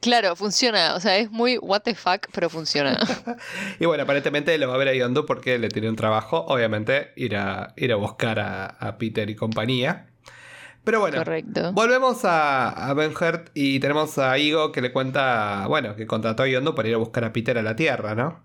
Claro, 0.01 0.35
funciona. 0.35 0.95
O 0.95 0.99
sea, 0.99 1.17
es 1.17 1.29
muy 1.31 1.57
what 1.57 1.81
the 1.81 1.95
fuck, 1.95 2.27
pero 2.33 2.49
funciona. 2.49 2.99
Y 3.79 3.85
bueno, 3.85 4.03
aparentemente 4.03 4.57
lo 4.57 4.67
va 4.67 4.75
a 4.75 4.77
ver 4.77 4.89
a 4.89 4.93
Yondo 4.93 5.25
porque 5.25 5.57
le 5.59 5.69
tiene 5.69 5.89
un 5.89 5.95
trabajo, 5.95 6.45
obviamente, 6.47 7.11
ir 7.15 7.35
a, 7.37 7.73
ir 7.77 7.91
a 7.93 7.95
buscar 7.95 8.39
a, 8.39 8.65
a 8.65 8.97
Peter 8.97 9.29
y 9.29 9.35
compañía. 9.35 10.07
Pero 10.83 11.01
bueno, 11.01 11.17
Correcto. 11.17 11.71
volvemos 11.73 12.25
a, 12.25 12.69
a 12.89 12.93
Ben 12.93 13.11
Hurt 13.11 13.49
y 13.53 13.79
tenemos 13.79 14.17
a 14.17 14.37
Igo 14.37 14.71
que 14.71 14.81
le 14.81 14.91
cuenta, 14.91 15.65
bueno, 15.67 15.95
que 15.95 16.07
contrató 16.07 16.43
a 16.43 16.47
Yondo 16.47 16.73
para 16.73 16.87
ir 16.87 16.95
a 16.95 16.97
buscar 16.97 17.23
a 17.25 17.33
Peter 17.33 17.57
a 17.57 17.61
la 17.61 17.75
Tierra, 17.75 18.15
¿no? 18.15 18.43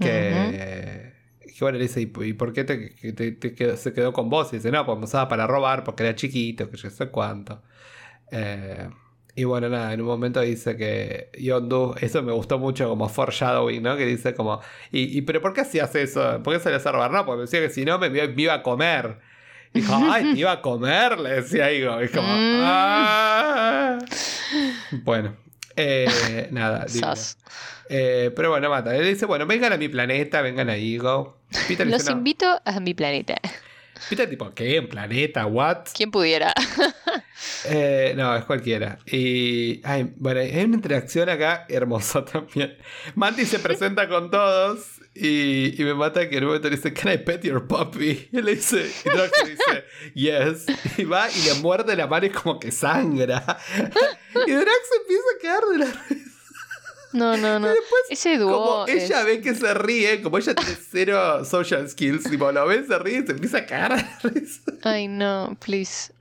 Que, 0.00 1.12
que 1.40 1.58
bueno, 1.60 1.78
le 1.78 1.84
dice, 1.84 2.00
¿y, 2.00 2.06
por 2.06 2.52
qué 2.52 2.64
te, 2.64 2.94
que 2.94 3.12
te- 3.12 3.32
te 3.32 3.54
quedó- 3.54 3.76
se 3.76 3.92
quedó 3.92 4.12
con 4.12 4.28
vos? 4.30 4.52
Y 4.52 4.56
dice, 4.56 4.70
no, 4.70 4.84
pues 4.86 4.98
me 4.98 5.04
usaba 5.04 5.28
para 5.28 5.46
robar 5.46 5.84
porque 5.84 6.02
era 6.04 6.14
chiquito, 6.14 6.70
que 6.70 6.76
yo 6.76 6.90
sé 6.90 7.08
cuánto. 7.10 7.62
Eh, 8.30 8.88
y 9.36 9.44
bueno, 9.44 9.68
nada, 9.68 9.92
en 9.92 10.00
un 10.00 10.06
momento 10.06 10.40
dice 10.40 10.76
que 10.76 11.30
Yondu, 11.38 11.94
eso 12.00 12.22
me 12.22 12.32
gustó 12.32 12.58
mucho 12.58 12.88
como 12.88 13.08
foreshadowing, 13.08 13.82
¿no? 13.82 13.96
Que 13.96 14.06
dice 14.06 14.34
como, 14.34 14.60
¿y, 14.92 15.16
y 15.18 15.22
pero 15.22 15.40
por 15.40 15.52
qué 15.54 15.62
hacías 15.62 15.94
eso? 15.96 16.40
¿Por 16.42 16.54
qué 16.54 16.60
salías 16.60 16.86
a 16.86 16.92
robar? 16.92 17.10
No, 17.10 17.24
porque 17.26 17.36
me 17.38 17.42
decía 17.42 17.60
que 17.60 17.70
si 17.70 17.84
no 17.84 17.98
me, 17.98 18.10
me 18.10 18.32
iba 18.36 18.54
a 18.54 18.62
comer. 18.62 19.18
Y 19.72 19.80
dijo, 19.80 19.92
ay, 20.08 20.34
te 20.34 20.38
iba 20.38 20.52
a 20.52 20.62
comer, 20.62 21.18
le 21.18 21.30
decía 21.42 21.72
Igo. 21.72 22.00
Y 22.02 22.08
como, 22.08 22.28
Mm. 22.36 22.60
"Ah". 22.62 23.98
Bueno, 25.02 25.34
eh, 25.76 26.48
nada. 26.52 26.86
Eh, 27.88 28.30
pero 28.34 28.50
bueno, 28.50 28.70
mata. 28.70 28.96
Él 28.96 29.04
dice, 29.06 29.26
bueno, 29.26 29.46
vengan 29.46 29.72
a 29.72 29.76
mi 29.76 29.88
planeta, 29.88 30.40
vengan 30.42 30.70
a 30.70 30.76
Igo. 30.76 31.38
Peter 31.68 31.86
Los 31.86 32.02
dice, 32.02 32.12
no. 32.12 32.18
invito 32.18 32.60
a 32.64 32.80
mi 32.80 32.94
planeta. 32.94 33.34
Peter 34.08 34.28
tipo, 34.28 34.52
¿qué? 34.54 34.76
¿En 34.76 34.88
planeta? 34.88 35.46
¿What? 35.46 35.88
¿Quién 35.94 36.10
pudiera? 36.10 36.52
Eh, 37.66 38.14
no, 38.16 38.34
es 38.36 38.44
cualquiera. 38.44 38.98
Y. 39.06 39.80
Ay, 39.84 40.12
bueno, 40.16 40.40
hay 40.40 40.64
una 40.64 40.76
interacción 40.76 41.28
acá 41.28 41.66
hermosa 41.68 42.24
también. 42.32 42.76
Mandy 43.14 43.44
se 43.44 43.58
presenta 43.58 44.08
con 44.08 44.30
todos 44.30 45.00
y, 45.14 45.80
y 45.80 45.84
me 45.84 45.94
mata 45.94 46.28
que 46.28 46.36
en 46.36 46.44
un 46.44 46.48
momento 46.48 46.68
le 46.68 46.76
dice, 46.76 46.92
¿Can 46.92 47.12
I 47.12 47.18
pet 47.18 47.42
your 47.42 47.66
puppy? 47.66 48.28
Y 48.32 48.40
le 48.42 48.54
dice, 48.54 48.90
y 49.04 49.08
Drax 49.08 49.32
le 49.44 49.50
dice, 49.50 49.84
Yes. 50.14 50.66
Y 50.98 51.04
va 51.04 51.28
y 51.30 51.42
le 51.42 51.54
muerde 51.60 51.96
la 51.96 52.06
mano 52.06 52.26
y 52.26 52.30
como 52.30 52.58
que 52.58 52.70
sangra. 52.70 53.42
Y 54.46 54.50
Drax 54.50 54.88
empieza 55.00 55.24
a 55.36 55.42
caer 55.42 55.64
de 55.72 55.78
la 55.78 56.04
risa. 56.08 56.33
No, 57.14 57.36
no, 57.36 57.58
no. 57.58 57.68
Ese 58.10 58.36
dúo. 58.38 58.50
Como 58.52 58.86
es- 58.88 59.04
ella 59.04 59.22
ve 59.24 59.40
que 59.40 59.54
se 59.54 59.72
ríe, 59.72 60.20
como 60.20 60.36
ella 60.38 60.54
tiene 60.54 60.76
cero 60.90 61.44
social 61.44 61.88
skills, 61.88 62.24
tipo, 62.28 62.50
lo 62.52 62.66
ve, 62.66 62.84
se 62.86 62.98
ríe 62.98 63.20
y 63.20 63.26
se 63.26 63.32
empieza 63.32 63.58
a 63.58 63.66
cagar. 63.66 64.04
Ay, 64.82 65.08
no, 65.08 65.56
please. 65.64 66.12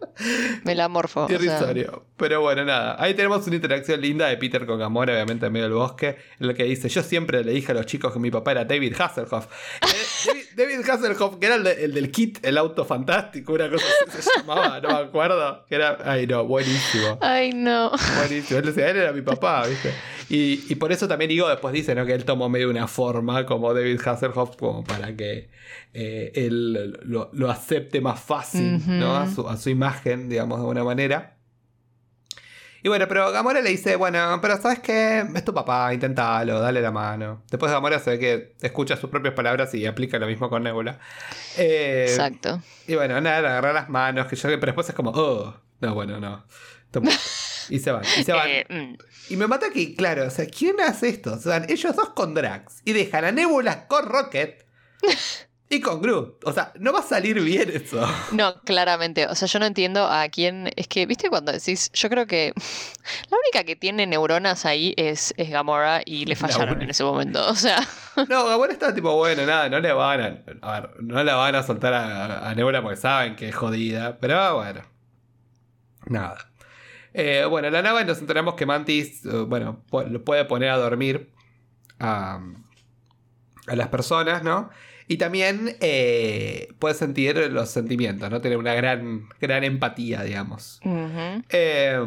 Me 0.63 0.75
la 0.75 0.88
morfo. 0.88 1.25
o 1.25 1.27
sea, 1.27 1.36
Irrisorio. 1.36 2.06
Pero 2.15 2.41
bueno, 2.41 2.63
nada. 2.63 2.95
Ahí 3.03 3.15
tenemos 3.15 3.45
una 3.47 3.56
interacción 3.56 3.99
linda 3.99 4.27
de 4.27 4.38
Peter 4.38 4.65
con 4.65 4.79
Gamora, 4.79 5.13
obviamente 5.13 5.47
en 5.47 5.51
medio 5.51 5.65
del 5.65 5.73
bosque, 5.73 6.15
en 6.39 6.47
la 6.47 6.53
que 6.53 6.63
dice: 6.63 6.88
Yo 6.88 7.01
siempre 7.03 7.43
le 7.43 7.51
dije 7.51 7.71
a 7.71 7.75
los 7.75 7.86
chicos 7.88 8.13
que 8.13 8.19
mi 8.19 8.29
papá 8.32 8.51
era 8.51 8.63
David 8.65 8.93
Hasselhoff. 8.99 9.47
Eh, 9.82 9.88
David, 10.27 10.43
David 10.56 10.89
Hasselhoff, 10.89 11.38
que 11.39 11.45
era 11.47 11.56
el, 11.56 11.63
de- 11.63 11.86
el 11.86 11.93
del 11.93 12.12
kit, 12.12 12.38
el 12.45 12.58
auto 12.58 12.86
fantástico, 12.86 13.53
una 13.53 13.69
cosa 13.69 13.86
así 14.08 14.21
se 14.21 14.29
llamaba, 14.39 14.79
no 14.79 14.89
me 14.89 14.95
acuerdo. 15.08 15.65
Que 15.67 15.75
era. 15.75 15.97
Ay, 16.06 16.27
no, 16.27 16.45
buenísimo. 16.45 17.17
Ay, 17.19 17.51
no. 17.51 17.91
Buenísimo. 18.19 18.60
Él 18.60 18.65
decía, 18.67 18.89
él 18.91 18.97
era 18.97 19.12
mi 19.12 19.21
papá, 19.23 19.65
¿viste? 19.67 19.91
Y, 20.34 20.65
y 20.67 20.76
por 20.76 20.91
eso 20.91 21.08
también 21.08 21.30
Igo 21.30 21.48
después 21.48 21.72
dice, 21.76 21.93
¿no? 21.93 22.08
Que 22.08 22.13
él 22.13 22.26
tomó 22.26 22.50
medio 22.50 22.67
una 22.67 22.88
forma 22.88 23.46
como 23.46 23.72
David 23.72 24.02
Hasselhoff, 24.04 24.56
como 24.56 24.84
para 24.84 25.15
que 25.15 25.52
eh, 25.93 26.32
él 26.34 26.98
lo, 27.04 27.30
lo 27.32 27.52
acepte 27.52 28.02
más 28.02 28.19
fácil, 28.19 28.82
¿no? 28.88 29.15
A 29.15 29.30
su, 29.30 29.48
a 29.48 29.58
su 29.58 29.69
imagen, 29.69 30.30
digamos, 30.30 30.58
de 30.58 30.62
alguna 30.63 30.84
manera. 30.84 31.38
Y 32.82 32.89
bueno, 32.89 33.08
pero 33.08 33.32
Gamora 33.32 33.62
le 33.62 33.69
dice, 33.69 33.96
bueno, 33.96 34.39
pero 34.41 34.60
¿sabes 34.60 34.80
qué? 34.80 35.24
Es 35.36 35.46
tu 35.46 35.54
papá, 35.54 35.93
inténtalo, 35.93 36.60
dale 36.60 36.82
la 36.82 36.91
mano. 36.91 37.43
Después 37.52 37.72
Gamora 37.72 38.00
se 38.00 38.10
ve 38.10 38.19
que 38.19 38.56
escucha 38.65 38.98
sus 38.98 39.12
propias 39.12 39.36
palabras 39.36 39.72
y 39.76 39.86
aplica 39.86 40.17
lo 40.17 40.26
mismo 40.26 40.50
con 40.50 40.63
Nebula. 40.63 40.98
Eh, 41.60 42.08
Exacto. 42.10 42.60
y 42.88 42.96
bueno, 42.96 43.22
nada, 43.22 43.39
le 43.39 43.48
agarra 43.50 43.72
las 43.72 43.88
manos, 43.88 44.26
que 44.26 44.36
yo, 44.36 44.50
pero 44.50 44.65
después 44.65 44.89
es 44.89 44.96
como, 44.96 45.12
oh, 45.12 45.56
no, 45.80 45.93
bueno, 45.93 46.19
no. 46.19 46.43
Y 47.69 47.80
se 47.80 47.91
van, 47.91 48.04
y 48.19 48.23
se 48.23 48.32
van. 48.32 48.47
Eh, 48.49 48.65
mm. 48.69 49.34
Y 49.34 49.38
me 49.38 49.47
mata 49.47 49.69
que, 49.71 49.95
claro, 49.95 50.28
o 50.28 50.30
sea, 50.30 50.45
¿quién 50.45 50.80
hace 50.82 51.10
esto? 51.10 51.34
O 51.34 51.39
sea, 51.39 51.65
ellos 51.67 51.95
dos 51.95 52.10
con 52.10 52.34
Drax 52.34 52.82
y 52.86 52.93
dejan 52.93 53.26
a 53.26 53.32
Nebula 53.32 53.88
con 53.88 54.06
Rocket 54.06 54.65
y 55.69 55.82
con 55.82 56.02
Groot. 56.02 56.43
O 56.45 56.54
sea, 56.54 56.71
no 56.80 56.93
va 56.93 56.99
a 56.99 57.04
salir 57.04 57.41
bien 57.41 57.69
eso. 57.73 58.06
No, 58.32 58.62
claramente. 58.62 59.28
O 59.28 59.36
sea, 59.36 59.47
yo 59.47 59.60
no 59.60 59.65
entiendo 59.65 60.06
a 60.06 60.28
quién. 60.30 60.71
Es 60.76 60.88
que, 60.88 61.06
¿viste 61.06 61.30
cuando 61.30 61.52
decís? 61.52 61.91
Yo 61.93 62.10
creo 62.10 62.28
que 62.28 62.54
la 63.32 63.38
única 63.38 63.63
que 63.65 63.76
tiene 63.76 64.06
neuronas 64.08 64.65
ahí 64.65 64.93
es, 64.97 65.34
es 65.38 65.49
Gamora 65.49 66.02
y 66.06 66.26
le 66.26 66.36
La 66.36 66.39
fallaron 66.39 66.82
en 66.82 66.89
ese 66.89 67.04
momento. 67.04 67.47
O 67.47 67.56
sea, 67.56 67.88
No, 68.30 68.45
Gamora 68.45 68.73
está 68.73 68.93
tipo, 68.93 69.15
bueno, 69.15 69.45
nada, 69.45 69.69
no 69.69 69.80
le 69.80 69.91
van 69.93 70.21
a. 70.21 70.43
A 70.62 70.82
ver, 70.82 71.02
no 71.02 71.23
la 71.23 71.36
van 71.36 71.56
a 71.56 71.63
soltar 71.63 71.93
a, 71.93 72.49
a 72.49 72.56
Nebula 72.56 72.82
porque 72.82 72.97
saben 72.97 73.36
que 73.36 73.49
es 73.49 73.56
jodida. 73.56 74.17
Pero 74.19 74.56
bueno. 74.56 74.82
Nada. 76.06 76.52
Eh, 77.13 77.45
bueno, 77.49 77.67
en 77.67 77.73
la 77.73 77.82
nave 77.82 78.06
nos 78.06 78.19
enteramos 78.19 78.56
que 78.56 78.65
Mantis, 78.65 79.26
eh, 79.26 79.30
bueno, 79.47 79.84
lo 79.91 80.23
puede 80.23 80.45
poner 80.45 80.69
a 80.69 80.78
dormir 80.78 81.30
a, 81.99 82.41
a 83.67 83.76
las 83.76 83.88
personas, 83.89 84.43
¿no? 84.43 84.69
Y 85.08 85.17
también 85.17 85.76
eh, 85.82 86.69
puede 86.80 86.95
sentir 86.95 87.36
los 87.52 87.69
sentimientos, 87.69 88.30
¿no? 88.30 88.41
Tiene 88.41 88.58
una 88.58 88.73
gran, 88.73 89.28
gran 89.39 89.63
empatía, 89.63 90.23
digamos. 90.23 90.80
Eh, 91.49 91.99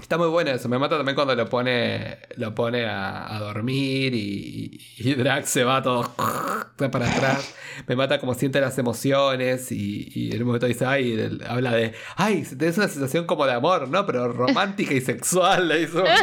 está 0.00 0.18
muy 0.18 0.28
bueno 0.28 0.50
eso. 0.50 0.68
Me 0.68 0.78
mata 0.78 0.96
también 0.96 1.14
cuando 1.14 1.34
lo 1.34 1.48
pone, 1.48 2.18
lo 2.36 2.54
pone 2.54 2.84
a, 2.86 3.34
a 3.34 3.38
dormir 3.40 4.14
y, 4.14 4.80
y 4.98 5.14
Drax 5.14 5.48
se 5.48 5.64
va 5.64 5.82
todo 5.82 6.14
para 6.76 7.10
atrás. 7.10 7.54
Me 7.86 7.96
mata 7.96 8.18
como 8.20 8.34
siente 8.34 8.60
las 8.60 8.78
emociones 8.78 9.70
y, 9.72 10.10
y 10.14 10.32
en 10.34 10.42
un 10.42 10.46
momento 10.48 10.66
dice, 10.66 10.86
ay, 10.86 11.38
habla 11.48 11.72
de, 11.72 11.94
ay, 12.16 12.42
tenés 12.58 12.76
una 12.78 12.88
sensación 12.88 13.26
como 13.26 13.46
de 13.46 13.52
amor, 13.52 13.88
¿no? 13.88 14.06
Pero 14.06 14.32
romántica 14.32 14.94
y 14.94 15.00
sexual, 15.00 15.68
le 15.68 15.82
hizo. 15.82 16.04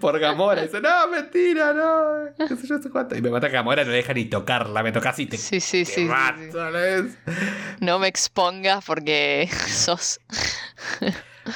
Por 0.00 0.18
Gamora, 0.18 0.62
dice, 0.62 0.80
no, 0.80 1.06
mentira, 1.06 1.72
no, 1.72 2.46
qué 2.48 2.56
sé 2.56 2.66
yo, 2.66 2.80
cuánto. 2.90 3.16
Y 3.16 3.22
me 3.22 3.30
mata 3.30 3.46
que 3.46 3.52
Gamora 3.52 3.84
no 3.84 3.92
deja 3.92 4.12
ni 4.14 4.24
tocarla, 4.24 4.82
me 4.82 4.90
tocas 4.90 5.16
y 5.20 5.26
te, 5.26 5.36
Sí, 5.36 5.60
sí, 5.60 5.84
te 5.84 5.84
sí, 5.84 5.94
sí, 5.94 6.04
mato, 6.06 6.72
¿ves? 6.72 7.16
sí. 7.24 7.32
No 7.78 8.00
me 8.00 8.08
expongas 8.08 8.84
porque 8.84 9.48
sos. 9.68 10.18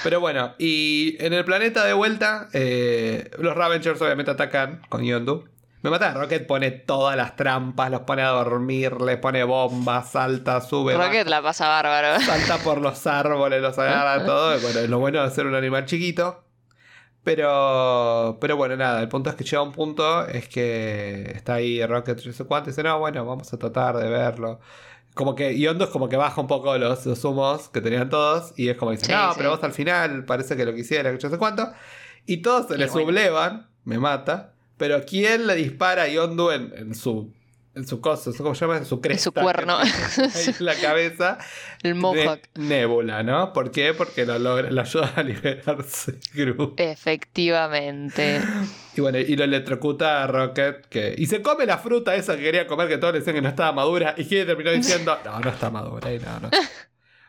Pero 0.02 0.20
bueno, 0.20 0.54
y 0.58 1.16
en 1.20 1.32
el 1.32 1.44
planeta 1.44 1.84
de 1.84 1.92
vuelta, 1.92 2.48
eh, 2.52 3.30
los 3.38 3.56
Ravengers 3.56 4.00
obviamente 4.00 4.30
atacan 4.30 4.82
con 4.88 5.04
Yondu. 5.04 5.44
Me 5.82 5.88
mata, 5.88 6.12
Rocket 6.12 6.46
pone 6.46 6.70
todas 6.72 7.16
las 7.16 7.36
trampas, 7.36 7.90
los 7.90 8.02
pone 8.02 8.20
a 8.20 8.28
dormir, 8.28 9.00
les 9.00 9.16
pone 9.16 9.42
bombas, 9.44 10.10
salta, 10.10 10.60
sube, 10.60 10.94
Rocket 10.94 11.26
la 11.26 11.40
pasa 11.40 11.68
bárbaro. 11.68 12.20
salta 12.20 12.58
por 12.58 12.82
los 12.82 13.06
árboles, 13.06 13.62
los 13.62 13.78
agarra 13.78 14.24
todo. 14.26 14.56
Y 14.56 14.60
bueno, 14.60 14.80
es 14.80 14.90
lo 14.90 14.98
bueno 14.98 15.24
de 15.24 15.30
ser 15.30 15.46
un 15.46 15.54
animal 15.54 15.86
chiquito. 15.86 16.44
Pero, 17.22 18.38
pero 18.40 18.56
bueno, 18.56 18.76
nada, 18.76 19.00
el 19.00 19.08
punto 19.08 19.28
es 19.30 19.36
que 19.36 19.44
llega 19.44 19.62
un 19.62 19.72
punto, 19.72 20.26
es 20.26 20.48
que 20.48 21.32
está 21.34 21.54
ahí 21.54 21.84
Rocket, 21.84 22.18
yo 22.18 22.32
sé 22.32 22.44
cuánto, 22.44 22.70
y 22.70 22.72
dice, 22.72 22.82
no, 22.82 22.98
bueno, 22.98 23.24
vamos 23.26 23.52
a 23.52 23.58
tratar 23.58 23.96
de 23.96 24.08
verlo. 24.08 24.60
Como 25.14 25.34
que 25.34 25.58
Yondo 25.58 25.84
es 25.84 25.90
como 25.90 26.08
que 26.08 26.16
baja 26.16 26.40
un 26.40 26.46
poco 26.46 26.76
los, 26.78 27.04
los 27.04 27.24
humos 27.24 27.68
que 27.68 27.80
tenían 27.80 28.08
todos, 28.08 28.52
y 28.56 28.68
es 28.68 28.76
como 28.76 28.92
dice, 28.92 29.06
Sí, 29.06 29.12
no, 29.12 29.30
sí. 29.30 29.34
pero 29.38 29.50
vos 29.50 29.62
al 29.64 29.72
final 29.72 30.24
parece 30.24 30.56
que 30.56 30.64
lo 30.64 30.74
quisiera, 30.74 31.10
que 31.12 31.18
yo 31.18 31.28
sé 31.28 31.36
cuánto. 31.38 31.68
Y 32.26 32.38
todos 32.38 32.68
se 32.68 32.74
Y 32.74 32.78
le 32.78 32.86
bueno. 32.86 33.06
sublevan, 33.08 33.68
me 33.84 33.98
mata. 33.98 34.54
Pero 34.76 35.04
¿quién 35.04 35.46
le 35.46 35.56
dispara 35.56 36.02
a 36.04 36.08
Yondu 36.08 36.50
en, 36.52 36.72
en 36.76 36.94
su 36.94 37.32
en 37.74 37.86
su 37.86 38.00
coso, 38.00 38.32
¿cómo 38.36 38.54
se 38.54 38.64
llama? 38.64 38.78
En 38.78 38.84
su 38.84 39.00
cresta. 39.00 39.22
su 39.22 39.32
cuerno. 39.32 39.78
en 39.80 40.54
la 40.58 40.74
cabeza. 40.74 41.38
El 41.82 41.94
Mohawk. 41.94 42.40
Nebula, 42.56 43.22
¿no? 43.22 43.52
¿Por 43.52 43.70
qué? 43.70 43.94
Porque 43.94 44.26
lo, 44.26 44.38
logra, 44.38 44.70
lo 44.70 44.80
ayuda 44.80 45.12
a 45.14 45.22
liberarse 45.22 46.18
Groot. 46.34 46.78
Efectivamente. 46.80 48.40
Y 48.92 49.00
bueno, 49.02 49.18
y 49.18 49.36
lo 49.36 49.44
electrocuta 49.44 50.24
a 50.24 50.26
Rocket. 50.26 50.84
Que, 50.88 51.14
y 51.16 51.26
se 51.26 51.42
come 51.42 51.64
la 51.64 51.78
fruta 51.78 52.16
esa 52.16 52.36
que 52.36 52.42
quería 52.42 52.66
comer, 52.66 52.88
que 52.88 52.98
todos 52.98 53.12
le 53.12 53.20
decían 53.20 53.36
que 53.36 53.40
no 53.40 53.48
estaba 53.48 53.70
madura. 53.70 54.14
Y 54.16 54.24
que 54.24 54.44
terminó 54.44 54.72
diciendo: 54.72 55.16
No, 55.24 55.38
no 55.38 55.48
está 55.48 55.70
madura. 55.70 56.12
Y 56.12 56.18
no, 56.18 56.40
no, 56.40 56.50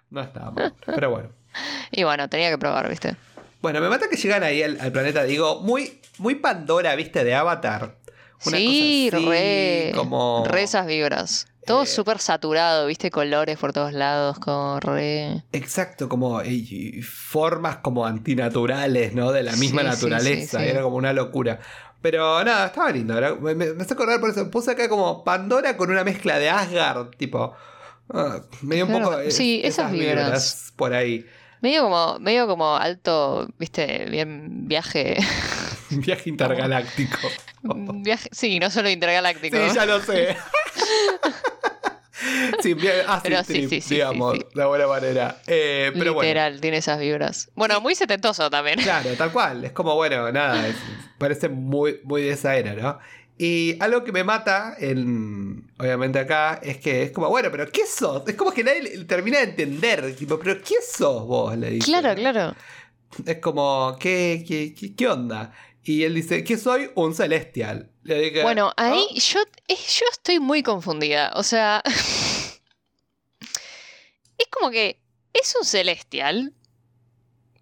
no 0.10 0.21
está 0.21 0.39
madura. 0.39 0.73
Pero 0.88 1.12
bueno. 1.12 1.30
Y 1.91 2.04
bueno, 2.04 2.30
tenía 2.30 2.49
que 2.49 2.58
probar, 2.58 2.89
¿viste? 2.89 3.15
Bueno, 3.62 3.80
me 3.80 3.89
mata 3.89 4.10
que 4.10 4.15
llegan 4.15 4.41
ahí 4.41 4.63
al, 4.63 4.80
al 4.82 4.91
planeta, 4.91 5.23
digo, 5.23 5.60
muy, 5.62 5.99
muy 6.17 6.36
Pandora, 6.36 6.95
¿viste? 6.95 7.23
De 7.23 7.36
Avatar. 7.36 7.97
Una 8.45 8.58
sí, 8.58 8.65
cosa 9.12 9.17
así, 9.17 9.27
re. 9.30 9.91
Como... 9.95 10.43
Re 10.47 10.63
esas 10.63 10.86
vibras. 10.88 11.47
Todo 11.65 11.84
Eh, 11.84 11.86
súper 11.86 12.17
saturado, 12.19 12.88
¿viste? 12.88 13.12
Colores 13.12 13.58
por 13.60 13.71
todos 13.71 13.93
lados, 13.93 14.39
como 14.39 14.80
re. 14.80 15.43
Exacto, 15.51 16.10
como 16.10 16.41
y- 16.43 17.01
formas 17.04 17.77
como 17.77 18.06
antinaturales, 18.06 19.13
¿no? 19.13 19.32
De 19.32 19.43
la 19.43 19.56
misma 19.56 19.82
Sí, 19.82 19.88
naturaleza. 19.88 20.58
sí, 20.60 20.63
sí. 20.65 20.69
Era 20.71 20.82
como 20.82 20.95
una 20.95 21.13
locura. 21.13 21.60
Pero 22.01 22.43
nada, 22.43 22.65
estaba 22.67 22.89
lindo. 22.91 23.15
era- 23.15 23.36
me, 23.36 23.54
me, 23.54 23.73
me 23.73 23.84
hace 23.84 23.93
acordar 23.93 24.19
por 24.19 24.32
eso. 24.32 24.49
Puse 24.49 24.71
acá 24.71 24.89
como 24.89 25.23
Pandora 25.23 25.77
con 25.77 25.91
una 25.91 26.04
mezcla 26.04 26.39
de 26.39 26.49
Asgard, 26.49 27.12
tipo. 27.15 27.54
ah, 28.12 28.41
me 28.63 28.75
dio 28.77 28.88
un 28.88 28.91
poco. 28.93 29.19
es- 29.19 29.36
sí, 29.38 29.62
esas 29.63 29.91
vibras. 29.91 30.73
por 30.75 30.93
ahí. 30.95 31.25
Medio 31.62 31.84
como, 31.84 32.17
medio 32.17 32.47
como 32.47 32.75
alto, 32.75 33.47
¿viste? 33.60 34.08
Bien 34.10 34.67
viaje. 34.67 35.15
Viaje 35.91 36.30
intergaláctico. 36.30 37.30
viaje 37.63 38.30
sí, 38.32 38.60
no 38.60 38.69
solo 38.69 38.89
intergaláctico. 38.89 39.58
Sí, 39.58 39.75
ya 39.75 39.86
lo 39.86 40.01
sé. 40.01 40.38
sí, 42.62 42.75
acid 43.08 43.23
Pero 43.23 43.43
sí, 43.43 43.54
trip, 43.54 43.69
sí, 43.69 43.82
sí, 43.82 43.95
digamos, 43.95 44.38
de 44.54 44.65
buena 44.65 44.88
manera. 44.88 45.41
Eh, 45.47 45.91
pero 45.97 46.13
bueno. 46.13 46.27
Literal, 46.27 46.62
tiene 46.62 46.77
esas 46.77 46.99
vibras. 46.99 47.49
Bueno, 47.56 47.82
muy 47.82 47.95
setentoso 47.95 48.49
también. 48.49 48.80
Claro, 48.80 49.15
tal 49.15 49.32
cual. 49.32 49.63
Es 49.65 49.71
como, 49.71 49.95
bueno, 49.95 50.32
nada, 50.32 50.67
es- 50.67 50.75
parece 51.17 51.49
muy, 51.49 51.99
muy 52.04 52.23
de 52.23 52.32
esa 52.32 52.56
era, 52.56 52.73
¿no? 52.73 52.99
Y 53.38 53.75
algo 53.82 54.04
que 54.04 54.12
me 54.12 54.23
mata, 54.23 54.75
en, 54.77 55.71
obviamente 55.80 56.19
acá, 56.19 56.60
es 56.62 56.77
que 56.77 57.04
es 57.04 57.12
como, 57.12 57.27
bueno, 57.30 57.49
pero 57.51 57.65
¿qué 57.71 57.88
sos? 57.88 58.21
Es 58.27 58.36
como 58.36 58.51
que 58.51 58.63
nadie 58.63 59.04
termina 59.06 59.39
de 59.39 59.45
entender, 59.45 60.15
tipo, 60.15 60.38
pero 60.38 60.62
¿qué 60.62 60.75
sos 60.88 61.25
vos? 61.25 61.58
Le 61.58 61.71
dice. 61.71 61.86
Claro, 61.91 62.13
claro. 62.13 62.56
Es 63.25 63.38
como, 63.39 63.97
¿qué, 63.99 64.45
qué, 64.47 64.75
qué, 64.75 64.95
qué 64.95 65.08
onda? 65.08 65.51
Y 65.83 66.03
él 66.03 66.13
dice, 66.13 66.43
que 66.43 66.57
soy 66.57 66.91
un 66.95 67.15
celestial. 67.15 67.89
Le 68.03 68.43
Bueno, 68.43 68.71
ahí 68.77 69.07
yo, 69.19 69.41
eh, 69.67 69.75
yo 69.75 70.05
estoy 70.11 70.39
muy 70.39 70.63
confundida. 70.63 71.31
O 71.35 71.43
sea, 71.43 71.81
es 74.37 74.47
como 74.49 74.69
que 74.71 75.01
es 75.33 75.55
un 75.59 75.65
celestial, 75.65 76.53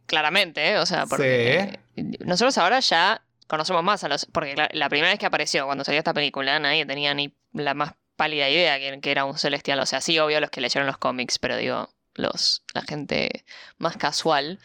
claramente, 0.05 0.71
¿eh? 0.71 0.77
o 0.79 0.85
sea, 0.85 1.05
porque 1.05 1.79
nosotros 2.19 2.57
ahora 2.57 2.79
ya 2.79 3.21
conocemos 3.47 3.83
más 3.83 4.03
a 4.03 4.09
los... 4.09 4.25
Porque 4.25 4.55
la, 4.55 4.69
la 4.73 4.89
primera 4.89 5.11
vez 5.11 5.19
que 5.19 5.25
apareció, 5.25 5.65
cuando 5.65 5.83
salió 5.83 5.99
esta 5.99 6.13
película, 6.13 6.59
nadie 6.59 6.85
tenía 6.85 7.13
ni 7.13 7.33
la 7.53 7.73
más 7.73 7.93
pálida 8.15 8.49
idea 8.49 8.79
que, 8.79 8.99
que 8.99 9.11
era 9.11 9.25
un 9.25 9.37
celestial. 9.37 9.79
O 9.79 9.85
sea, 9.85 10.01
sí, 10.01 10.19
obvio 10.19 10.41
los 10.41 10.49
que 10.49 10.61
leyeron 10.61 10.87
los 10.87 10.97
cómics, 10.97 11.39
pero 11.39 11.55
digo, 11.55 11.89
los, 12.15 12.63
la 12.73 12.81
gente 12.81 13.45
más 13.77 13.95
casual. 13.97 14.59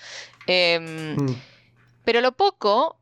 Em, 0.46 1.16
Mm, 1.16 1.36
pero 2.04 2.20
lo 2.20 2.32
poco 2.32 2.98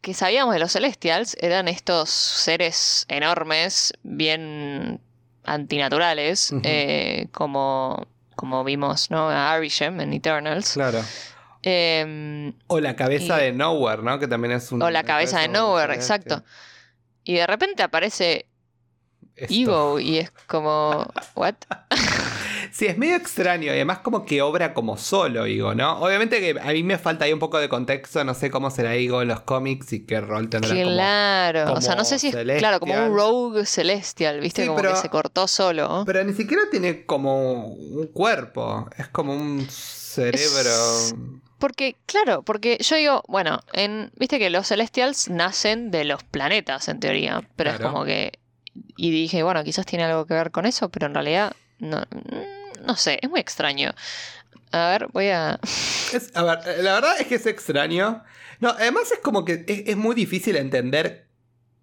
que 0.00 0.14
sabíamos 0.14 0.54
de 0.54 0.60
los 0.60 0.72
Celestials 0.72 1.36
eran 1.40 1.68
estos 1.68 2.08
seres 2.10 3.04
enormes, 3.08 3.92
bien 4.02 5.00
antinaturales, 5.44 6.52
eh, 6.62 7.28
como, 7.32 8.06
como 8.36 8.64
vimos 8.64 9.10
¿no? 9.10 9.28
a 9.28 9.52
Arishem 9.52 10.00
en 10.00 10.12
Eternals. 10.12 10.72
claro. 10.72 11.02
Em, 11.62 12.54
O 12.68 12.80
la 12.80 12.96
cabeza 12.96 13.38
Y- 13.38 13.44
de 13.46 13.52
Nowhere, 13.52 14.02
¿no? 14.02 14.18
Que 14.18 14.26
también 14.26 14.52
es 14.54 14.72
un. 14.72 14.80
o 14.82 14.90
la 14.90 15.02
cabeza 15.02 15.40
de 15.40 15.48
Nowhere, 15.48 15.92
exacto. 15.94 16.42
Y 17.24 17.34
de 17.34 17.46
repente 17.46 17.82
aparece. 17.82 18.46
Ego 19.36 20.00
y 20.00 20.18
es 20.18 20.30
como, 20.46 21.06
¿what? 21.34 21.54
Sí, 22.72 22.86
es 22.86 22.96
medio 22.98 23.16
extraño 23.16 23.66
y 23.66 23.68
además 23.70 23.98
como 23.98 24.24
que 24.24 24.42
obra 24.42 24.74
como 24.74 24.96
solo 24.96 25.46
Igo, 25.46 25.74
¿no? 25.74 25.98
Obviamente 26.00 26.40
que 26.40 26.58
a 26.60 26.72
mí 26.72 26.82
me 26.82 26.98
falta 26.98 27.24
ahí 27.24 27.32
un 27.32 27.38
poco 27.38 27.58
de 27.58 27.68
contexto, 27.68 28.22
no 28.24 28.34
sé 28.34 28.50
cómo 28.50 28.70
será 28.70 28.96
Igo 28.96 29.22
en 29.22 29.28
los 29.28 29.40
cómics 29.40 29.92
y 29.92 30.06
qué 30.06 30.20
rol 30.20 30.48
tendrá 30.48 30.70
como... 30.70 30.82
Claro, 30.82 31.72
o 31.74 31.80
sea, 31.80 31.94
no 31.96 32.04
sé 32.04 32.18
si 32.18 32.28
es, 32.28 32.36
claro, 32.58 32.80
como 32.80 32.94
un 32.94 33.14
rogue 33.14 33.66
celestial, 33.66 34.40
¿viste? 34.40 34.62
Sí, 34.62 34.68
como 34.68 34.80
pero- 34.80 34.94
que 34.94 35.00
se 35.00 35.08
cortó 35.08 35.46
solo. 35.48 36.04
Pero 36.06 36.22
ni 36.24 36.32
siquiera 36.32 36.62
tiene 36.70 37.04
como 37.06 37.66
un 37.66 38.06
cuerpo, 38.08 38.88
es 38.96 39.08
como 39.08 39.34
un 39.34 39.66
cerebro... 39.68 40.70
Es- 40.70 41.14
Porque, 41.58 41.96
claro, 42.06 42.42
porque 42.42 42.78
yo 42.80 42.96
digo, 42.96 43.22
bueno, 43.28 43.60
en, 43.72 44.10
viste 44.16 44.38
que 44.38 44.48
los 44.50 44.66
Celestials 44.68 45.28
nacen 45.28 45.90
de 45.90 46.04
los 46.04 46.24
planetas, 46.24 46.88
en 46.88 47.00
teoría, 47.00 47.42
pero 47.56 47.70
es 47.70 47.76
Claro. 47.76 47.92
como 47.92 48.04
que... 48.04 48.32
Y 48.96 49.10
dije, 49.10 49.42
bueno, 49.42 49.62
quizás 49.64 49.84
tiene 49.84 50.04
algo 50.04 50.24
que 50.26 50.34
ver 50.34 50.50
con 50.52 50.64
eso, 50.64 50.88
pero 50.90 51.06
en 51.06 51.14
realidad, 51.14 51.52
no, 51.80 52.02
no 52.84 52.96
sé, 52.96 53.18
es 53.22 53.30
muy 53.30 53.40
extraño. 53.40 53.92
A 54.72 54.88
ver, 54.90 55.08
voy 55.12 55.28
a... 55.28 55.58
Es- 56.12 56.30
a 56.34 56.42
ver, 56.42 56.58
la 56.82 56.94
verdad 56.94 57.20
es 57.20 57.26
que 57.26 57.36
es 57.36 57.46
extraño. 57.46 58.22
No, 58.60 58.70
además 58.70 59.10
es 59.12 59.18
como 59.20 59.44
que 59.44 59.64
es, 59.66 59.82
es 59.86 59.96
muy 59.96 60.14
difícil 60.14 60.56
entender 60.56 61.26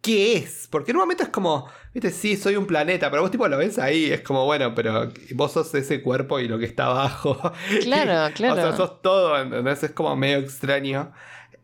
qué 0.01 0.37
es. 0.37 0.67
Porque 0.69 0.91
en 0.91 0.97
un 0.97 1.01
momento 1.03 1.23
es 1.23 1.29
como, 1.29 1.67
viste, 1.93 2.11
sí, 2.11 2.37
soy 2.37 2.55
un 2.55 2.67
planeta, 2.67 3.09
pero 3.09 3.21
vos 3.23 3.31
tipo 3.31 3.47
lo 3.47 3.57
ves 3.57 3.79
ahí, 3.79 4.11
es 4.11 4.21
como, 4.21 4.45
bueno, 4.45 4.73
pero 4.75 5.11
vos 5.33 5.51
sos 5.51 5.73
ese 5.75 6.01
cuerpo 6.01 6.39
y 6.39 6.47
lo 6.47 6.59
que 6.59 6.65
está 6.65 6.85
abajo. 6.85 7.51
Claro, 7.81 8.33
claro. 8.35 8.53
O 8.53 8.57
sea, 8.57 8.75
sos 8.75 9.01
todo, 9.01 9.37
¿entendés? 9.41 9.83
Es 9.83 9.91
como 9.91 10.15
medio 10.15 10.37
extraño. 10.37 11.11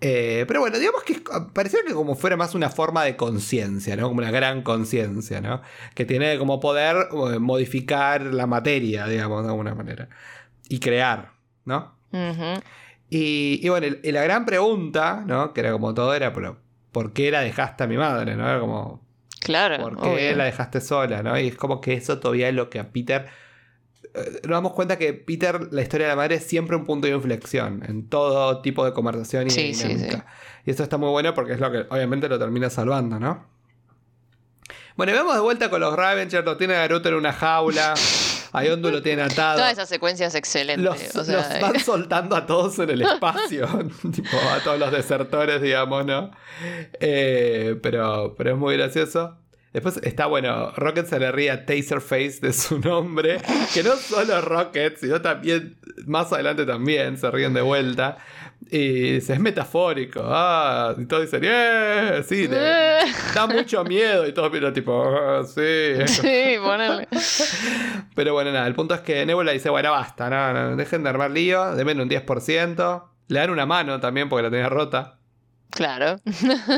Eh, 0.06 0.44
pero 0.50 0.60
bueno, 0.60 0.78
digamos 0.78 1.02
que 1.04 1.24
pareciera 1.54 1.86
que 1.88 1.94
como 1.94 2.16
fuera 2.16 2.36
más 2.36 2.56
una 2.56 2.70
forma 2.70 3.06
de 3.06 3.16
conciencia, 3.16 3.96
¿no? 3.96 4.10
Como 4.10 4.20
una 4.20 4.32
gran 4.32 4.62
conciencia, 4.62 5.39
¿no? 5.39 5.62
Que 5.96 6.04
tiene 6.04 6.38
como 6.38 6.60
poder 6.60 7.08
eh, 7.32 7.39
modificar 7.39 8.22
la 8.22 8.46
materia, 8.46 9.08
digamos, 9.08 9.44
de 9.44 9.50
alguna 9.50 9.74
manera. 9.76 10.10
Y 10.68 10.82
crear, 10.82 11.32
¿no? 11.63 11.96
Y, 13.10 13.62
y 13.63 13.70
bueno, 13.70 13.88
y 14.04 14.12
la 14.12 14.24
gran 14.24 14.46
pregunta, 14.46 15.24
¿no? 15.26 15.54
Que 15.54 15.62
era 15.62 15.72
como 15.72 15.94
todo, 15.94 16.13
era, 16.13 16.34
pero 16.34 16.58
¿por 16.92 17.13
qué 17.13 17.32
la 17.32 17.39
dejaste 17.39 17.86
a 17.86 17.88
mi 17.88 17.96
madre? 17.96 18.36
¿No? 18.36 18.46
Era 18.50 18.60
como, 18.60 19.02
Claro, 19.39 19.82
¿por 19.82 20.02
qué 20.02 20.10
obvio. 20.10 20.36
la 20.36 20.44
dejaste 20.44 20.82
sola? 20.82 21.24
¿no? 21.24 21.39
Y 21.39 21.48
es 21.48 21.56
como 21.56 21.80
que 21.80 21.94
eso 21.94 22.20
todavía 22.20 22.50
es 22.50 22.56
lo 22.56 22.70
que 22.70 22.80
a 22.80 22.89
Peter... 22.92 23.28
eh, 24.13 24.41
Nos 24.43 24.52
damos 24.52 24.73
cuenta 24.73 24.97
que 24.97 25.13
Peter, 25.13 25.67
la 25.71 25.82
historia 25.82 26.08
de 26.08 26.12
la 26.12 26.15
madre 26.15 26.36
es 26.36 26.43
siempre 26.43 26.76
un 26.76 26.86
punto 26.86 27.08
de 27.08 27.13
inflexión 27.13 27.84
en 27.88 28.10
todo 28.10 28.62
tipo 28.62 28.86
de 28.86 28.93
conversación 28.93 29.47
y 29.47 29.49
Sí, 29.49 29.73
sí, 29.73 29.88
dinámica. 29.88 30.26
Y 30.65 30.71
eso 30.71 30.84
está 30.84 30.97
muy 30.97 31.10
bueno 31.10 31.34
porque 31.34 31.54
es 31.54 31.60
lo 31.60 31.71
que 31.71 31.86
obviamente 31.89 32.30
lo 32.30 32.39
termina 32.39 32.69
salvando, 32.69 33.19
¿no? 33.19 33.45
Bueno, 34.95 35.12
y 35.12 35.15
vamos 35.15 35.34
de 35.34 35.41
vuelta 35.41 35.69
con 35.69 35.82
los 35.82 35.95
Ravengers, 35.95 36.45
lo 36.45 36.56
tiene 36.56 36.76
Naruto 36.76 37.10
en 37.10 37.15
una 37.15 37.34
jaula, 37.34 37.95
a 38.52 38.63
Yondu 38.63 38.91
lo 38.91 39.02
tiene 39.02 39.23
atado. 39.23 39.58
Toda 39.58 39.71
esa 39.71 39.88
secuencia 39.88 40.28
es 40.28 40.36
excelente. 40.36 40.84
Los, 40.84 41.15
o 41.15 41.23
sea, 41.23 41.49
los 41.49 41.62
van 41.62 41.80
soltando 41.80 42.36
a 42.36 42.45
todos 42.45 42.78
en 42.78 42.91
el 42.91 43.02
espacio, 43.13 43.67
tipo 44.13 44.38
a 44.38 44.63
todos 44.63 44.78
los 44.78 44.91
desertores, 44.91 45.62
digamos, 45.62 46.06
¿no? 46.06 46.30
Eh, 46.99 47.80
pero, 47.82 48.36
pero 48.38 48.52
es 48.52 48.58
muy 48.58 48.78
gracioso. 48.78 49.36
Después 49.74 49.98
está, 50.04 50.28
bueno, 50.28 50.72
Rocket 50.76 51.08
se 51.08 51.20
le 51.20 51.32
ríe 51.32 51.50
a 51.50 51.66
Taserface 51.66 52.40
de 52.42 52.54
su 52.54 52.80
nombre, 52.80 53.40
que 53.74 53.82
no 53.82 53.96
solo 53.96 54.40
Rocket, 54.42 54.98
sino 54.98 55.20
también, 55.20 55.76
más 56.06 56.32
adelante 56.32 56.66
también, 56.66 57.18
se 57.18 57.30
ríen 57.32 57.54
de 57.56 57.62
vuelta. 57.62 58.18
Y 58.70 59.14
dice, 59.14 59.34
es 59.34 59.40
metafórico. 59.40 60.22
Ah, 60.26 60.96
y 60.98 61.06
todos 61.06 61.24
dicen, 61.24 61.42
¡eh! 61.44 62.24
Sí, 62.28 62.48
da 63.36 63.48
mucho 63.48 63.84
miedo. 63.84 64.28
Y 64.28 64.32
todos 64.34 64.52
miran 64.52 64.74
tipo, 64.74 65.04
"Ah, 65.04 65.44
sí. 65.44 65.96
sí, 66.08 66.56
ponele. 66.64 67.08
Pero 68.16 68.34
bueno, 68.34 68.52
nada, 68.52 68.68
el 68.68 68.76
punto 68.76 68.94
es 68.94 69.02
que 69.02 69.26
Nebula 69.26 69.52
dice, 69.52 69.70
bueno, 69.70 69.92
basta, 69.92 70.30
no, 70.30 70.54
no, 70.54 70.76
dejen 70.76 71.04
de 71.04 71.10
armar 71.10 71.32
lío, 71.32 71.76
denme 71.76 71.94
un 71.94 72.10
10%. 72.10 73.04
Le 73.28 73.40
dan 73.40 73.50
una 73.50 73.66
mano 73.66 74.00
también 74.00 74.30
porque 74.30 74.44
la 74.44 74.50
tenía 74.52 74.70
rota. 74.70 75.18
Claro. 75.72 76.18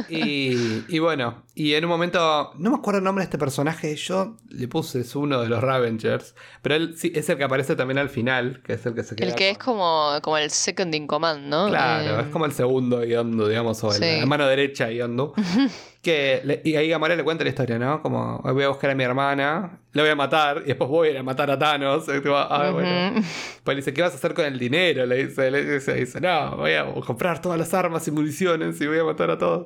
Y, 0.09 0.83
y 0.87 0.99
bueno, 0.99 1.44
y 1.55 1.73
en 1.73 1.85
un 1.85 1.89
momento, 1.89 2.51
no 2.57 2.69
me 2.71 2.75
acuerdo 2.77 2.97
el 2.99 3.03
nombre 3.05 3.21
de 3.23 3.25
este 3.25 3.37
personaje, 3.37 3.95
yo 3.95 4.35
le 4.49 4.67
puse, 4.67 4.99
es 4.99 5.15
uno 5.15 5.41
de 5.41 5.47
los 5.49 5.61
Ravengers, 5.61 6.35
pero 6.61 6.75
él 6.75 6.95
sí, 6.97 7.11
es 7.15 7.29
el 7.29 7.37
que 7.37 7.45
aparece 7.45 7.75
también 7.75 7.97
al 7.97 8.09
final, 8.09 8.61
que 8.63 8.73
es 8.73 8.85
el 8.85 8.93
que 8.93 9.03
se 9.03 9.15
queda. 9.15 9.27
El 9.29 9.35
que 9.35 9.49
es 9.51 9.57
como, 9.57 10.11
como 10.21 10.37
el 10.37 10.49
second 10.51 10.93
in 10.93 11.07
command, 11.07 11.47
¿no? 11.47 11.67
Claro, 11.69 12.19
Eh, 12.19 12.21
es 12.23 12.27
como 12.27 12.45
el 12.45 12.51
segundo 12.51 13.03
Yondu, 13.03 13.47
digamos, 13.47 13.83
o 13.83 13.87
el- 13.93 14.01
Sí. 14.03 14.19
la 14.19 14.25
mano 14.25 14.45
derecha 14.47 14.87
de 14.87 14.97
Yondu. 14.97 15.33
que 16.01 16.41
le- 16.43 16.61
y 16.63 16.75
ahí 16.75 16.87
Gamora 16.89 17.15
le 17.15 17.23
cuenta 17.23 17.43
la 17.43 17.49
historia, 17.49 17.79
¿no? 17.79 17.99
Como 18.03 18.37
"Hoy 18.43 18.53
voy 18.53 18.63
a 18.63 18.67
buscar 18.67 18.91
a 18.91 18.95
mi 18.95 19.03
hermana, 19.03 19.79
la 19.91 20.03
voy 20.03 20.11
a 20.11 20.15
matar 20.15 20.61
y 20.63 20.67
después 20.67 20.87
voy 20.87 21.07
a 21.07 21.11
ir 21.13 21.17
a 21.17 21.23
matar 21.23 21.49
a 21.49 21.57
Thanos. 21.57 22.07
Y 22.07 22.11
tipo, 22.21 22.35
"Ah, 22.35 22.69
bueno". 22.71 23.17
ujú. 23.17 23.25
Pues 23.63 23.75
le 23.75 23.81
dice, 23.81 23.91
¿qué 23.91 24.03
vas 24.03 24.11
a 24.11 24.15
hacer 24.17 24.35
con 24.35 24.45
el 24.45 24.59
dinero? 24.59 25.03
Le 25.07 25.25
dice, 25.25 25.49
le 25.49 25.63
dice, 25.65 25.95
dice, 25.95 26.21
no, 26.21 26.57
voy 26.57 26.73
a 26.73 26.85
comprar 27.03 27.41
todas 27.41 27.57
las 27.57 27.73
armas 27.73 28.07
y 28.07 28.11
municiones 28.11 28.79
y 28.81 28.85
voy 28.85 28.99
a 28.99 29.03
matar 29.03 29.31
a 29.31 29.37
todos. 29.39 29.65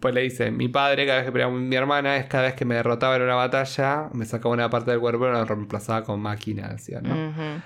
Pues 0.00 0.12
le 0.12 0.22
dice, 0.22 0.50
mi 0.50 0.66
padre 0.68 1.06
cada 1.06 1.22
que 1.26 1.32
peleaba 1.32 1.52
mi 1.52 1.76
hermana 1.76 2.16
es 2.16 2.26
cada 2.26 2.44
vez 2.44 2.54
que 2.54 2.64
me 2.64 2.74
derrotaba 2.76 3.16
en 3.16 3.22
una 3.22 3.34
batalla, 3.34 4.08
me 4.12 4.24
sacaba 4.24 4.54
una 4.54 4.70
parte 4.70 4.90
del 4.90 5.00
cuerpo 5.00 5.26
y 5.28 5.32
lo 5.32 5.44
reemplazaba 5.44 6.02
con 6.04 6.20
máquina, 6.20 6.68
decía, 6.68 7.00
¿no? 7.02 7.62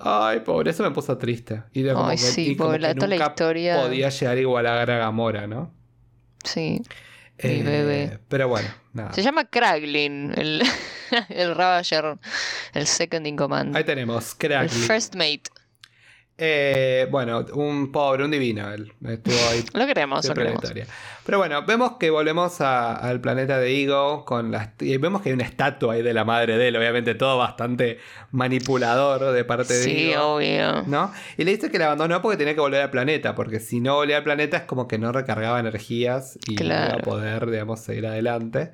Ay, 0.00 0.40
pobre, 0.40 0.70
eso 0.70 0.82
me 0.82 0.90
puso 0.90 1.16
triste. 1.18 1.62
Y 1.72 1.82
de 1.82 1.92
como 1.92 2.08
Ay, 2.08 2.16
que, 2.16 2.22
sí, 2.22 2.50
y 2.52 2.56
como 2.56 2.70
pobre, 2.70 2.88
que 2.88 2.94
toda 2.94 3.06
la 3.08 3.16
historia- 3.16 3.76
podía 3.82 4.08
llegar 4.08 4.36
a 4.36 4.40
igualar 4.40 4.90
a 4.90 4.96
Gamora, 4.98 5.46
¿no? 5.46 5.72
Sí. 6.42 6.80
Mi 7.42 7.50
Eh, 7.50 7.62
bebé. 7.64 8.18
Pero 8.28 8.48
bueno, 8.48 8.68
nada. 8.92 9.12
Se 9.12 9.20
llama 9.22 9.44
Kraglin, 9.44 10.32
el, 10.36 10.62
el 11.28 11.54
Ravager, 11.54 12.16
el 12.74 12.86
second 12.86 13.26
in 13.26 13.36
command. 13.36 13.76
Ahí 13.76 13.84
tenemos, 13.84 14.32
El 14.32 14.38
Crackly. 14.48 14.68
first 14.78 15.14
mate. 15.16 15.42
Eh, 16.36 17.06
bueno, 17.12 17.44
un 17.54 17.92
pobre, 17.92 18.24
un 18.24 18.30
divino 18.32 18.68
él. 18.72 18.92
Estuvo 19.06 19.36
ahí 19.50 19.62
Lo 19.72 19.86
queremos, 19.86 20.24
lo 20.26 20.34
queremos. 20.34 20.62
Pero 21.24 21.38
bueno, 21.38 21.64
vemos 21.64 21.92
que 21.98 22.10
volvemos 22.10 22.60
a- 22.60 22.94
al 22.96 23.20
planeta 23.20 23.58
de 23.58 23.82
Ego 23.82 24.24
con 24.24 24.50
las 24.50 24.70
y 24.80 24.96
vemos 24.98 25.22
que 25.22 25.28
hay 25.30 25.34
una 25.34 25.44
estatua 25.44 25.94
ahí 25.94 26.02
de 26.02 26.12
la 26.12 26.24
madre 26.24 26.58
de 26.58 26.68
él, 26.68 26.76
obviamente 26.76 27.14
todo 27.14 27.38
bastante 27.38 27.98
manipulador 28.32 29.32
de 29.32 29.44
parte 29.44 29.74
de 29.74 29.84
Sí, 29.84 30.10
Ego. 30.12 30.34
obvio. 30.36 30.82
¿No? 30.86 31.12
Y 31.38 31.44
le 31.44 31.52
dice 31.52 31.70
que 31.70 31.78
la 31.78 31.86
abandonó 31.86 32.20
porque 32.20 32.36
tenía 32.36 32.54
que 32.54 32.60
volver 32.60 32.82
al 32.82 32.90
planeta, 32.90 33.34
porque 33.34 33.60
si 33.60 33.80
no 33.80 33.94
volvía 33.94 34.18
al 34.18 34.24
planeta 34.24 34.56
es 34.58 34.62
como 34.64 34.86
que 34.88 34.98
no 34.98 35.12
recargaba 35.12 35.60
energías 35.60 36.38
y 36.48 36.56
no 36.56 36.64
iba 36.64 36.86
a 36.94 36.98
poder, 36.98 37.48
digamos, 37.50 37.80
seguir 37.80 38.06
adelante. 38.06 38.72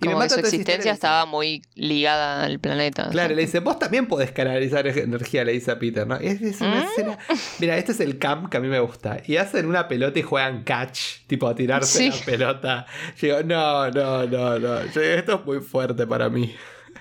Y 0.00 0.06
me 0.06 0.12
Como 0.14 0.22
que 0.24 0.30
su 0.30 0.40
existencia 0.40 0.92
estaba 0.92 1.26
muy 1.26 1.62
ligada 1.74 2.44
al 2.44 2.58
planeta. 2.60 3.08
Claro, 3.10 3.34
le 3.34 3.42
dice, 3.46 3.60
vos 3.60 3.78
también 3.78 4.06
podés 4.06 4.32
canalizar 4.32 4.86
energía, 4.86 5.44
le 5.44 5.52
dice 5.52 5.72
a 5.72 5.78
Peter, 5.78 6.06
¿no? 6.06 6.16
Es, 6.16 6.40
es 6.40 6.60
una 6.60 6.76
¿Mm? 6.84 6.88
Escena. 7.00 7.18
Mira, 7.58 7.76
este 7.76 7.92
es 7.92 8.00
el 8.00 8.18
camp 8.18 8.48
que 8.50 8.56
a 8.56 8.60
mí 8.60 8.68
me 8.68 8.80
gusta. 8.80 9.22
Y 9.26 9.36
hacen 9.36 9.66
una 9.66 9.88
pelota 9.88 10.18
y 10.18 10.22
juegan 10.22 10.64
catch, 10.64 11.26
tipo 11.26 11.48
a 11.48 11.54
tirarse 11.54 11.98
Sí. 11.98 12.10
la 12.10 12.24
pelota. 12.24 12.86
Yo 13.18 13.26
digo, 13.28 13.42
no, 13.42 13.90
no, 13.90 14.26
no, 14.26 14.58
no. 14.58 14.84
Yo 14.86 15.00
digo, 15.00 15.14
esto 15.14 15.34
es 15.40 15.44
muy 15.46 15.60
fuerte 15.60 16.06
para 16.06 16.28
mí. 16.28 16.54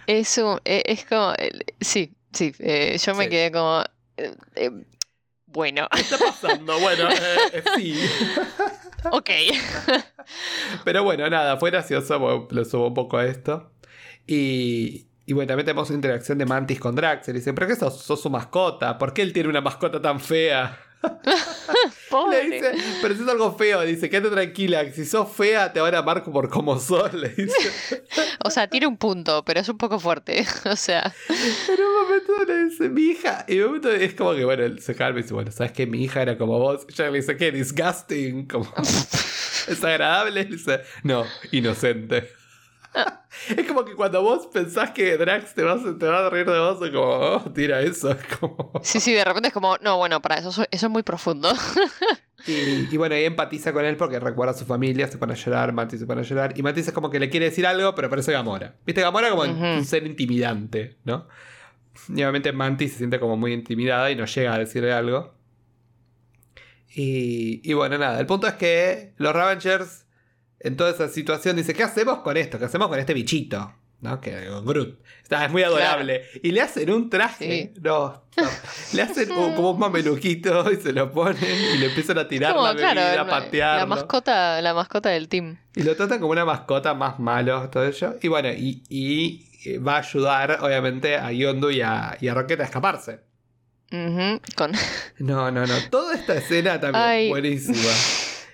Es, 0.07 0.37
un- 0.37 0.59
e- 0.65 0.83
es 0.85 1.05
como. 1.05 1.33
Sí, 1.81 2.15
sí. 2.33 2.53
eh, 2.59 2.97
yo 3.03 3.15
me 3.15 3.25
Sí. 3.25 3.29
quedé 3.29 3.51
como. 3.51 3.83
eh, 4.17 4.35
eh, 4.55 4.71
bueno, 5.45 5.87
¿Qué 5.91 6.01
está 6.01 6.17
pasando? 6.19 6.77
Bueno, 6.79 7.09
sí. 7.75 7.99
ok. 9.11 9.29
Pero 10.83 11.03
bueno, 11.03 11.29
nada, 11.29 11.57
fue 11.57 11.71
gracioso, 11.71 12.47
le 12.51 12.65
subo 12.65 12.87
un 12.87 12.93
poco 12.93 13.17
a 13.17 13.25
esto. 13.25 13.71
Y, 14.27 15.07
y 15.29 15.33
bueno, 15.33 15.49
también 15.49 15.65
tenemos 15.65 15.87
una 15.89 15.97
interacción 15.97 16.39
de 16.39 16.45
Mantis 16.47 16.79
con 16.79 16.95
Drax. 16.95 17.27
Y 17.27 17.33
le 17.33 17.37
dicen, 17.37 17.53
¿pero 17.53 17.67
qué 17.67 17.75
sos, 17.75 18.01
sos 18.01 18.19
su 18.19 18.31
mascota? 18.31 18.97
¿Por 18.97 19.13
qué 19.13 19.21
él 19.21 19.31
tiene 19.31 19.47
una 19.47 19.61
mascota 19.61 20.01
tan 20.01 20.19
fea? 20.19 20.75
Pobre. 22.09 22.49
Le 22.49 22.55
dice, 22.55 22.73
pero 22.99 23.13
si 23.13 23.21
es 23.21 23.27
algo 23.27 23.55
feo, 23.55 23.81
dice, 23.81 24.09
quédate 24.09 24.31
tranquila, 24.31 24.83
que 24.85 24.91
si 24.91 25.05
sos 25.05 25.31
fea 25.31 25.71
te 25.71 25.81
van 25.81 25.93
a 25.93 25.99
amar 25.99 26.23
por 26.23 26.49
como 26.49 26.79
sos, 26.79 27.13
le 27.13 27.29
dice. 27.29 28.03
O 28.43 28.49
sea, 28.49 28.67
tiene 28.67 28.87
un 28.87 28.97
punto, 28.97 29.45
pero 29.45 29.59
es 29.59 29.69
un 29.69 29.77
poco 29.77 29.99
fuerte. 29.99 30.47
O 30.65 30.75
sea, 30.75 31.13
En 31.27 31.79
un 31.79 32.01
momento 32.01 32.45
le 32.47 32.65
dice, 32.65 32.89
mi 32.89 33.01
hija, 33.03 33.45
y 33.47 33.57
en 33.57 33.59
un 33.59 33.65
momento 33.67 33.91
es 33.91 34.15
como 34.15 34.33
que, 34.33 34.45
bueno, 34.45 34.63
él 34.63 34.81
se 34.81 34.95
calma 34.95 35.19
y 35.19 35.21
dice, 35.21 35.35
bueno, 35.35 35.51
¿sabes 35.51 35.73
que 35.73 35.85
Mi 35.85 36.03
hija 36.03 36.23
era 36.23 36.39
como 36.39 36.57
vos. 36.57 36.87
Y 36.89 36.93
ella 36.93 37.11
le 37.11 37.19
dice, 37.19 37.37
¿qué? 37.37 37.51
Disgusting, 37.51 38.47
como, 38.47 38.73
es 38.79 39.83
agradable. 39.83 40.43
Le 40.43 40.45
dice, 40.45 40.81
no, 41.03 41.23
inocente. 41.51 42.33
Es 43.55 43.67
como 43.67 43.85
que 43.85 43.95
cuando 43.95 44.21
vos 44.21 44.47
pensás 44.47 44.91
que 44.91 45.17
Drax 45.17 45.53
te, 45.53 45.63
vas, 45.63 45.81
te 45.97 46.05
va 46.05 46.27
a 46.27 46.29
reír 46.29 46.45
de 46.45 46.59
vos, 46.59 46.81
es 46.81 46.91
como, 46.91 47.05
oh, 47.05 47.51
tira 47.53 47.81
eso, 47.81 48.11
es 48.11 48.37
como... 48.37 48.71
sí, 48.83 48.99
sí, 48.99 49.13
de 49.13 49.23
repente 49.23 49.47
es 49.49 49.53
como, 49.53 49.77
no, 49.77 49.97
bueno, 49.97 50.21
para 50.21 50.35
eso, 50.35 50.49
eso 50.49 50.65
es 50.69 50.89
muy 50.89 51.03
profundo. 51.03 51.51
Y, 52.47 52.87
y 52.89 52.97
bueno, 52.97 53.15
empatiza 53.15 53.73
con 53.73 53.83
él 53.83 53.97
porque 53.97 54.19
recuerda 54.19 54.53
a 54.53 54.57
su 54.57 54.65
familia, 54.65 55.07
se 55.07 55.17
pone 55.17 55.33
a 55.33 55.35
llorar, 55.35 55.73
Mantis 55.73 55.99
se 55.99 56.05
pone 56.05 56.21
a 56.21 56.23
llorar. 56.23 56.57
Y 56.57 56.63
Mantis 56.63 56.87
es 56.87 56.93
como 56.93 57.09
que 57.09 57.19
le 57.19 57.29
quiere 57.29 57.47
decir 57.47 57.67
algo, 57.67 57.93
pero 57.95 58.09
parece 58.09 58.31
Gamora. 58.31 58.75
¿Viste? 58.85 59.01
Gamora 59.01 59.29
como 59.29 59.43
un 59.43 59.83
ser 59.85 60.05
intimidante, 60.05 60.97
¿no? 61.03 61.27
Y 62.07 62.13
obviamente 62.13 62.53
Mantis 62.53 62.93
se 62.93 62.97
siente 62.99 63.19
como 63.19 63.35
muy 63.35 63.53
intimidada 63.53 64.09
y 64.09 64.15
no 64.15 64.25
llega 64.25 64.53
a 64.53 64.57
decirle 64.57 64.93
algo. 64.93 65.33
Y, 66.95 67.61
y 67.69 67.73
bueno, 67.73 67.97
nada, 67.97 68.19
el 68.19 68.25
punto 68.25 68.47
es 68.47 68.53
que 68.53 69.13
los 69.17 69.33
Ravengers 69.33 70.05
en 70.59 70.75
toda 70.77 70.91
esa 70.91 71.07
situación 71.07 71.55
dicen, 71.55 71.75
¿qué 71.75 71.83
hacemos 71.83 72.19
con 72.19 72.37
esto? 72.37 72.59
¿Qué 72.59 72.65
hacemos 72.65 72.87
con 72.87 72.99
este 72.99 73.13
bichito? 73.13 73.73
¿No? 74.01 74.21
Que 74.21 74.31
Groot. 74.63 74.97
Está, 75.23 75.43
es 75.45 75.51
muy 75.51 75.61
adorable. 75.61 76.23
Y 76.41 76.51
le 76.51 76.61
hacen 76.61 76.89
un 76.89 77.09
traje. 77.09 77.73
No, 77.81 78.23
no. 78.37 78.49
Le 78.93 79.01
hacen 79.01 79.29
un- 79.33 79.55
como 79.55 79.71
un 79.71 79.79
mameluquito 79.79 80.71
y 80.71 80.77
se 80.77 80.93
lo 80.93 81.11
ponen 81.11 81.43
y 81.75 81.77
le 81.79 81.87
empiezan 81.87 82.17
a 82.17 82.25
tirar 82.27 82.53
Como, 82.53 82.65
la 82.65 82.71
bebida, 82.73 82.91
claro, 82.93 83.21
a 83.21 83.25
la, 83.25 83.29
patearlo. 83.29 83.79
la 83.79 83.85
mascota, 83.85 84.61
la 84.61 84.73
mascota 84.73 85.09
del 85.09 85.27
team. 85.27 85.57
Y 85.75 85.83
lo 85.83 85.95
tratan 85.97 86.19
como 86.19 86.31
una 86.31 86.45
mascota 86.45 86.93
más 86.93 87.19
malo, 87.19 87.69
todo 87.69 87.85
ello. 87.85 88.15
Y 88.21 88.29
bueno, 88.29 88.47
y, 88.49 88.83
y, 88.87 89.49
eh, 89.65 89.79
va 89.79 89.95
a 89.95 89.99
ayudar, 89.99 90.59
obviamente, 90.61 91.17
a 91.17 91.33
Yondu 91.33 91.69
y 91.69 91.81
a, 91.81 92.17
y 92.21 92.29
a 92.29 92.33
Rocket 92.33 92.61
a 92.61 92.63
escaparse. 92.63 93.19
Con... 93.89 94.71
No, 95.17 95.51
no, 95.51 95.65
no. 95.65 95.75
Toda 95.89 96.15
esta 96.15 96.35
escena 96.35 96.79
también 96.79 97.03
Ay. 97.03 97.29
buenísima. 97.29 97.91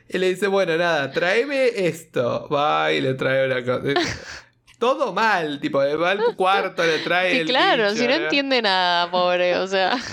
Y 0.10 0.18
le 0.18 0.30
dice, 0.30 0.48
bueno, 0.48 0.78
nada, 0.78 1.12
tráeme 1.12 1.68
esto. 1.88 2.48
Va 2.50 2.92
y 2.92 3.02
le 3.02 3.14
trae 3.16 3.48
una 3.48 3.64
cosa. 3.64 3.94
Todo 4.80 5.14
mal, 5.14 5.60
tipo, 5.62 5.80
va 5.80 6.12
al 6.12 6.36
cuarto, 6.36 6.84
le 6.84 7.00
trae 7.00 7.32
Sí, 7.32 7.40
el 7.40 7.48
claro, 7.48 7.84
bicho, 7.92 7.96
si 8.02 8.08
no 8.08 8.14
entiende 8.14 8.62
nada, 8.62 9.10
pobre, 9.10 9.58
o 9.58 9.68
sea. 9.68 9.98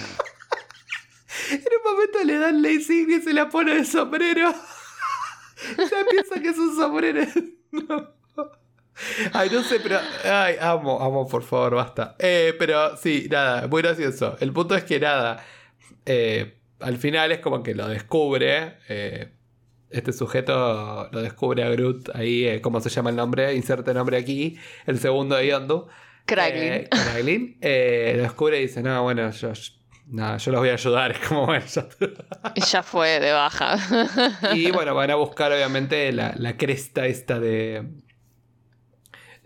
En 1.51 1.59
un 1.59 1.93
momento 1.93 2.19
le 2.25 2.39
dan 2.39 2.63
la 2.63 2.71
insignia 2.71 3.17
y 3.17 3.23
se 3.23 3.33
la 3.33 3.49
pone 3.49 3.75
de 3.75 3.85
sombrero. 3.85 4.53
ya 5.79 6.07
piensa 6.11 6.41
que 6.41 6.49
es 6.49 6.59
un 6.59 6.77
sombrero. 6.77 7.23
No. 7.73 8.11
Ay, 9.33 9.49
no 9.51 9.63
sé, 9.63 9.81
pero. 9.81 9.99
Ay, 10.25 10.57
amo, 10.61 11.01
amo, 11.01 11.27
por 11.27 11.43
favor, 11.43 11.75
basta. 11.77 12.15
Eh, 12.19 12.55
pero 12.59 12.97
sí, 12.99 13.29
nada, 13.31 13.67
muy 13.67 13.83
gracioso. 13.83 14.37
El 14.41 14.53
punto 14.53 14.75
es 14.77 14.85
que 14.85 15.01
nada. 15.01 15.45
eh, 16.07 16.59
al 16.81 16.99
final 16.99 17.33
es 17.33 17.39
como 17.41 17.63
que 17.63 17.75
lo 17.75 17.89
descubre. 17.89 18.77
eh, 18.89 19.33
este 19.93 20.13
sujeto 20.13 21.09
lo 21.13 21.23
descubre 21.23 21.63
a 21.65 21.69
Groot. 21.71 22.11
Ahí, 22.15 22.47
eh, 22.47 22.61
¿cómo 22.61 22.81
se 22.81 22.89
llama 22.91 23.11
el 23.11 23.17
nombre? 23.17 23.55
Inserte 23.55 23.93
nombre 23.95 24.17
aquí. 24.17 24.57
El 24.87 24.99
segundo 24.99 25.37
de 25.37 25.47
Yondu. 25.49 25.87
Kraglin. 26.27 26.73
Eh, 26.73 26.89
Kraglin, 26.91 27.59
eh, 27.61 28.15
lo 28.17 28.23
descubre 28.23 28.59
y 28.59 28.63
dice: 28.63 28.83
No, 28.83 29.03
bueno, 29.03 29.31
yo, 29.31 29.53
no, 30.07 30.37
yo 30.39 30.51
los 30.53 30.61
voy 30.61 30.69
a 30.71 30.75
ayudar. 30.75 31.13
Es 31.21 31.29
como, 31.29 31.47
bueno, 31.47 31.65
ya 32.71 32.83
fue 32.83 33.21
de 33.21 33.33
baja. 33.33 33.77
Y 34.55 34.71
bueno, 34.73 34.95
van 34.95 35.11
a 35.11 35.17
buscar 35.17 35.53
obviamente 35.53 36.13
la, 36.13 36.33
la 36.37 36.57
cresta 36.57 37.07
esta 37.07 37.39
de. 37.41 37.85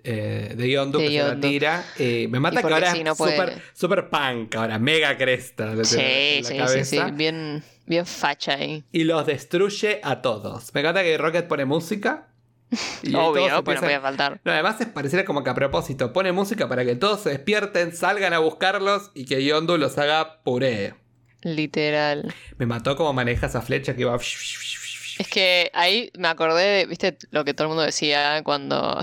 eh, 0.05 0.55
de 0.57 0.71
Yondu 0.71 0.99
De 0.99 1.09
que 1.09 1.11
se 1.21 1.23
la 1.29 1.41
tira. 1.41 1.85
Eh, 1.99 2.29
me 2.31 2.39
mata 2.41 2.63
que 2.63 2.73
ahora 2.73 2.93
sí, 2.93 3.03
no 3.03 3.13
es 3.13 3.19
puede. 3.19 3.37
super, 3.37 3.63
super 3.75 4.09
punk, 4.09 4.55
ahora 4.57 4.79
mega 4.79 5.17
cresta. 5.17 5.71
sí, 5.85 6.43
la 6.57 6.69
sí, 6.69 6.85
sí, 6.85 6.85
sí. 6.85 6.99
Bien, 7.13 7.63
bien 7.87 8.07
facha 8.07 8.55
ahí. 8.55 8.85
Y 8.93 9.05
los 9.05 9.27
destruye 9.27 10.01
a 10.03 10.23
todos. 10.23 10.75
Me 10.75 10.81
encanta 10.81 11.03
que 11.03 11.17
Rocket 11.19 11.47
pone 11.49 11.65
música. 11.65 12.29
Y 13.03 13.15
Obvio, 13.15 13.63
pues 13.63 13.77
no 13.77 13.87
podía 13.87 14.01
faltar. 14.01 14.41
No, 14.45 14.53
además 14.53 14.81
es 14.81 14.89
pareciera 14.89 15.25
como 15.25 15.45
que 15.45 15.51
a 15.51 15.55
propósito 15.55 16.13
pone 16.13 16.33
música 16.33 16.69
para 16.69 16.85
que 16.85 16.97
todos 16.97 17.21
se 17.21 17.31
despierten, 17.31 17.95
salgan 17.95 18.33
a 18.33 18.41
buscarlos 18.41 19.13
y 19.15 19.25
que 19.25 19.45
Yondu 19.45 19.79
los 19.79 19.97
haga 19.99 20.43
puré. 20.43 20.95
Literal. 21.43 22.35
Me 22.59 22.67
mató 22.67 22.97
como 22.97 23.13
maneja 23.13 23.47
esa 23.47 23.63
flecha 23.63 23.95
que 23.95 24.01
iba. 24.03 24.17
Es 24.17 25.29
que 25.29 25.71
ahí 25.75 26.11
me 26.19 26.29
acordé 26.29 26.65
de, 26.65 26.87
viste, 26.87 27.17
lo 27.31 27.45
que 27.45 27.55
todo 27.55 27.67
el 27.67 27.69
mundo 27.69 27.83
decía 27.85 28.43
cuando, 28.43 29.01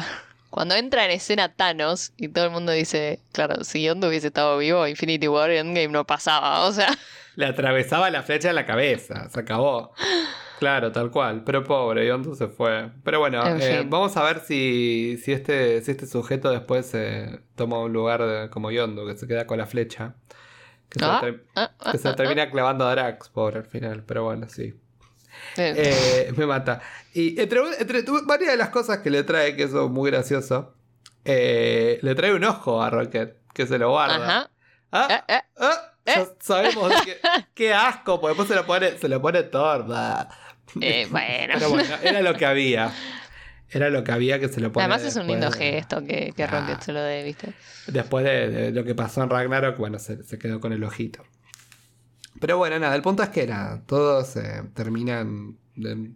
cuando 0.54 0.76
entra 0.76 1.04
en 1.06 1.12
escena 1.12 1.50
Thanos 1.56 2.14
y 2.16 2.28
todo 2.30 2.46
el 2.46 2.52
mundo 2.52 2.72
dice, 2.72 3.20
claro, 3.32 3.64
si 3.64 3.82
Yondu 3.84 4.08
hubiese 4.08 4.28
estado 4.28 4.58
vivo, 4.60 4.88
Infinity 4.88 5.28
War 5.28 5.50
Endgame 5.50 5.88
no 5.88 6.06
pasaba, 6.06 6.66
o 6.68 6.72
sea, 6.72 6.90
Le 7.36 7.48
atravesaba 7.48 8.12
la 8.12 8.22
flecha 8.22 8.50
en 8.50 8.56
la 8.56 8.66
cabeza. 8.68 9.28
Se 9.30 9.40
acabó. 9.40 9.94
Claro, 10.60 10.92
tal 10.92 11.10
cual. 11.10 11.44
Pero 11.44 11.64
pobre, 11.64 12.06
Yondu 12.08 12.36
se 12.36 12.48
fue. 12.48 12.92
Pero 13.04 13.20
bueno, 13.20 13.46
En 13.46 13.60
eh, 13.62 13.84
vamos 13.90 14.16
a 14.16 14.24
ver 14.24 14.40
si, 14.42 15.18
si, 15.24 15.32
este, 15.32 15.82
si 15.82 15.90
este 15.92 16.06
sujeto 16.06 16.52
después 16.52 16.92
eh, 16.94 17.40
toma 17.56 17.80
un 17.80 17.92
lugar 17.92 18.22
de- 18.24 18.50
como 18.52 18.70
Yondu, 18.70 19.08
que 19.08 19.18
se 19.18 19.28
queda 19.28 19.48
con 19.48 19.58
la 19.58 19.66
flecha. 19.66 20.14
Que 20.90 21.00
se, 21.00 21.06
Ah, 21.06 21.22
ah, 21.56 21.72
ah, 21.80 21.98
se 21.98 22.14
termina 22.14 22.52
clavando 22.52 22.88
a 22.88 22.92
Drax, 22.92 23.30
pobre 23.30 23.58
al 23.58 23.66
final. 23.66 24.04
Pero 24.06 24.24
bueno, 24.26 24.48
sí. 24.48 24.76
Eh, 25.58 26.34
me 26.36 26.46
mata. 26.46 26.82
Y 27.14 27.40
entre, 27.40 27.60
entre 27.80 28.04
varias 28.26 28.52
de 28.52 28.58
las 28.58 28.70
cosas 28.70 29.00
que 29.00 29.10
le 29.10 29.24
trae, 29.24 29.56
que 29.56 29.64
eso 29.64 29.86
es 29.86 29.92
muy 29.92 30.10
gracioso, 30.12 30.76
eh, 31.26 32.00
le 32.02 32.16
trae 32.16 32.34
un 32.34 32.44
ojo 32.44 32.82
a 32.82 32.90
Rocket, 32.90 33.38
que 33.54 33.68
se 33.68 33.78
lo 33.78 33.92
guarda. 33.92 34.16
Ajá. 34.16 34.50
Ah, 34.92 35.24
Eh, 35.28 35.40
ah, 35.58 36.26
sabemos 36.40 36.92
que, 37.04 37.18
qué 37.54 37.74
asco, 37.74 38.20
porque 38.20 38.30
después 38.32 38.48
se 38.50 38.56
lo 38.56 38.66
pone, 38.66 38.98
se 38.98 39.08
lo 39.10 39.22
pone. 39.22 39.40
Eh, 40.82 41.08
bueno. 41.10 41.54
Pero 41.54 41.70
bueno, 41.70 41.96
era 42.04 42.22
lo 42.22 42.34
que 42.36 42.46
había. 42.46 42.92
Era 43.70 43.90
lo 43.90 44.04
que 44.04 44.12
había 44.12 44.40
que 44.40 44.50
se 44.50 44.60
lo 44.62 44.72
pone. 44.72 44.84
Además 44.86 45.04
es 45.04 45.16
un 45.16 45.26
lindo 45.26 45.50
de- 45.50 45.58
gesto 45.58 46.04
que, 46.04 46.32
que 46.36 46.44
Ah. 46.44 46.48
Rocket 46.48 46.82
se 46.82 46.94
lo 46.94 47.02
dé, 47.02 47.24
viste. 47.24 47.54
Después 47.88 48.24
de, 48.26 48.50
de 48.50 48.72
lo 48.72 48.84
que 48.84 48.94
pasó 48.94 49.24
en 49.24 49.30
Ragnarok, 49.32 49.78
bueno, 49.78 49.98
se, 49.98 50.24
se 50.24 50.38
quedó 50.38 50.60
con 50.60 50.74
el 50.74 50.84
ojito. 50.84 51.24
Pero 52.40 52.58
bueno, 52.58 52.80
nada, 52.80 52.96
el 52.96 53.02
punto 53.02 53.24
es 53.24 53.30
que 53.30 53.48
nada, 53.48 53.82
todos 53.86 54.36
eh, 54.36 54.64
terminan 54.74 55.58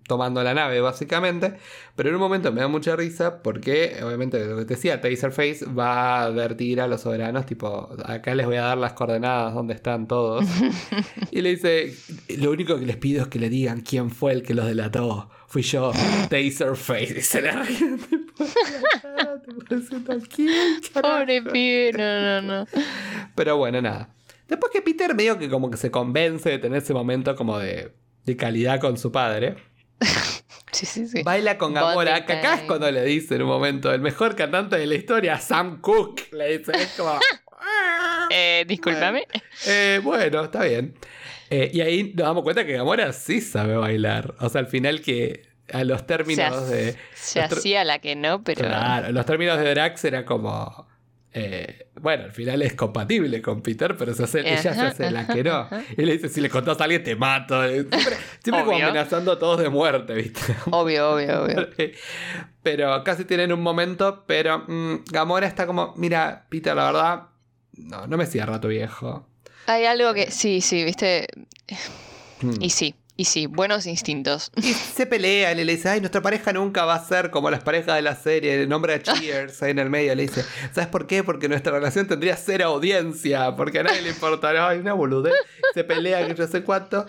tomando 0.08 0.44
la 0.44 0.54
nave 0.54 0.82
básicamente, 0.82 1.56
pero 1.96 2.10
en 2.10 2.16
un 2.16 2.22
momento 2.22 2.52
me 2.52 2.62
da 2.62 2.68
mucha 2.68 2.96
risa 2.96 3.42
porque 3.42 3.98
obviamente 4.04 4.46
lo 4.46 4.58
que 4.58 4.66
te 4.66 4.76
decía, 4.76 5.02
Taserface 5.02 5.66
va 5.66 6.20
a 6.20 6.24
advertir 6.26 6.80
a 6.80 6.88
los 6.88 7.02
soberanos 7.02 7.48
tipo, 7.48 7.90
acá 8.06 8.36
les 8.36 8.46
voy 8.46 8.58
a 8.58 8.64
dar 8.64 8.78
las 8.78 8.94
coordenadas 8.94 9.56
donde 9.56 9.74
están 9.74 10.08
todos. 10.08 10.46
y 11.32 11.42
le 11.42 11.56
dice, 11.56 11.96
lo 12.38 12.52
único 12.52 12.78
que 12.78 12.86
les 12.86 12.98
pido 12.98 13.24
es 13.24 13.30
que 13.30 13.40
le 13.40 13.50
digan 13.50 13.82
quién 13.82 14.12
fue 14.12 14.34
el 14.34 14.44
que 14.44 14.54
los 14.54 14.68
delató. 14.68 15.32
Fui 15.48 15.62
yo, 15.62 15.94
Taserface. 16.30 17.16
Y 17.18 17.22
se 17.22 17.42
le 17.42 17.50
Pobre 20.94 21.42
pibe, 21.42 21.94
no, 21.94 22.22
no, 22.22 22.42
no. 22.42 22.68
Pero 23.34 23.58
bueno, 23.58 23.82
nada. 23.82 24.10
Después 24.48 24.72
que 24.72 24.82
Peter 24.82 25.14
medio 25.16 25.38
que 25.38 25.50
como 25.50 25.70
que 25.70 25.78
se 25.78 25.92
convence 25.92 26.50
de 26.50 26.60
tener 26.60 26.82
ese 26.82 26.94
momento 26.94 27.36
como 27.36 27.58
de 27.60 27.92
de 28.28 28.36
calidad 28.36 28.80
con 28.80 28.98
su 28.98 29.12
padre. 29.12 29.56
Sí, 30.70 30.86
sí, 30.86 31.08
sí. 31.08 31.24
Baila 31.24 31.58
con 31.58 31.74
Gamora. 31.74 32.24
Que 32.26 32.34
acá 32.34 32.56
es 32.56 32.62
cuando 32.64 32.92
le 32.92 33.04
dice 33.04 33.36
en 33.36 33.44
un 33.44 33.48
momento, 33.48 33.92
el 33.92 34.02
mejor 34.02 34.36
cantante 34.36 34.78
de 34.78 34.86
la 34.86 34.94
historia, 34.94 35.40
Sam 35.40 35.82
Cooke. 35.82 36.32
Le 36.34 36.60
dice, 36.60 36.74
es 36.76 36.90
como... 36.90 37.18
eh, 38.30 38.64
discúlpame. 38.68 39.26
Eh, 39.66 40.00
bueno, 40.04 40.44
está 40.44 40.64
bien. 40.66 40.94
Eh, 41.50 41.72
y 41.74 41.82
ahí 41.82 42.14
nos 42.14 42.28
damos 42.28 42.44
cuenta 42.44 42.64
que 42.64 42.74
Gamora 42.74 43.12
sí 43.14 43.42
sabe 43.42 43.76
bailar. 43.76 44.36
O 44.40 44.50
sea, 44.50 44.60
al 44.60 44.68
final 44.68 45.02
que 45.02 45.48
a 45.72 45.84
los 45.84 46.06
términos 46.06 46.70
de... 46.70 46.96
Se 47.16 47.40
hacía 47.40 47.84
la 47.84 47.98
que 47.98 48.16
no, 48.16 48.44
pero... 48.44 48.68
Claro, 48.68 49.12
los 49.12 49.26
términos 49.26 49.58
de 49.58 49.70
Drax 49.72 50.04
era 50.04 50.26
como... 50.26 50.88
Eh, 51.34 51.90
bueno, 52.02 52.26
al 52.26 52.32
final 52.32 52.62
es 52.62 52.74
compatible 52.74 53.42
con 53.42 53.62
Peter, 53.62 53.96
pero 53.98 54.14
se 54.14 54.24
hace, 54.24 54.40
ella 54.40 54.62
se 54.62 54.70
hace 54.70 55.12
la 55.12 55.28
que 55.28 55.44
no. 55.44 55.68
Y 55.98 56.04
le 56.04 56.14
dice, 56.14 56.30
si 56.30 56.42
le 56.42 56.50
contás 56.50 56.80
a 56.80 56.86
alguien 56.86 57.04
te 57.04 57.16
mato. 57.16 57.62
Siempre, 57.68 58.16
como 58.44 58.72
amenazando 58.72 59.34
a 59.34 59.40
todos 59.40 59.60
de 59.60 59.70
muerte, 59.70 60.14
¿viste? 60.16 60.56
Obvio, 60.72 61.12
obvio, 61.12 61.44
obvio. 61.44 61.70
Pero 62.64 63.04
casi 63.04 63.26
tienen 63.26 63.54
un 63.54 63.62
momento, 63.62 64.26
pero 64.28 64.66
mm, 64.68 65.06
Gamora 65.10 65.48
está 65.48 65.66
como, 65.66 65.94
mira, 65.96 66.48
Peter, 66.50 66.76
la 66.76 66.86
verdad, 66.92 67.24
no, 67.78 68.08
no 68.08 68.18
me 68.18 68.26
cierra 68.26 68.60
tu 68.60 68.68
viejo. 68.68 69.26
Hay 69.68 69.86
algo 69.86 70.14
que, 70.14 70.32
sí, 70.32 70.60
sí, 70.60 70.84
viste. 70.84 71.28
Hmm. 72.42 72.56
Y 72.60 72.70
sí, 72.72 72.94
y 73.18 73.26
sí, 73.26 73.48
buenos 73.48 73.86
instintos. 73.88 74.52
Y 74.68 74.74
se 74.74 75.06
pelea, 75.06 75.54
le 75.56 75.66
dice, 75.66 75.90
ay, 75.90 76.00
nuestra 76.00 76.22
pareja 76.22 76.54
nunca 76.54 76.86
va 76.86 76.96
a 76.96 77.04
ser 77.04 77.32
como 77.32 77.50
las 77.50 77.64
parejas 77.64 77.96
de 77.96 78.02
la 78.02 78.16
serie, 78.16 78.68
nombre 78.68 78.94
de 78.94 79.04
Cheers 79.04 79.64
ahí 79.64 79.72
en 79.72 79.80
el 79.80 79.90
medio, 79.90 80.14
le 80.14 80.24
dice, 80.24 80.46
¿sabes 80.72 80.88
por 80.88 81.08
qué? 81.08 81.24
Porque 81.24 81.50
nuestra 81.50 81.72
relación 81.72 82.08
tendría 82.08 82.38
cero 82.38 82.66
audiencia, 82.66 83.56
porque 83.56 83.80
a 83.80 83.84
nadie 83.84 84.02
le 84.02 84.10
importa, 84.10 84.68
ay, 84.68 84.80
una 84.80 84.94
boludez. 84.94 85.34
Se 85.74 85.84
pelea, 85.84 86.28
que 86.28 86.36
yo 86.36 86.48
sé 86.48 86.64
cuánto. 86.64 87.08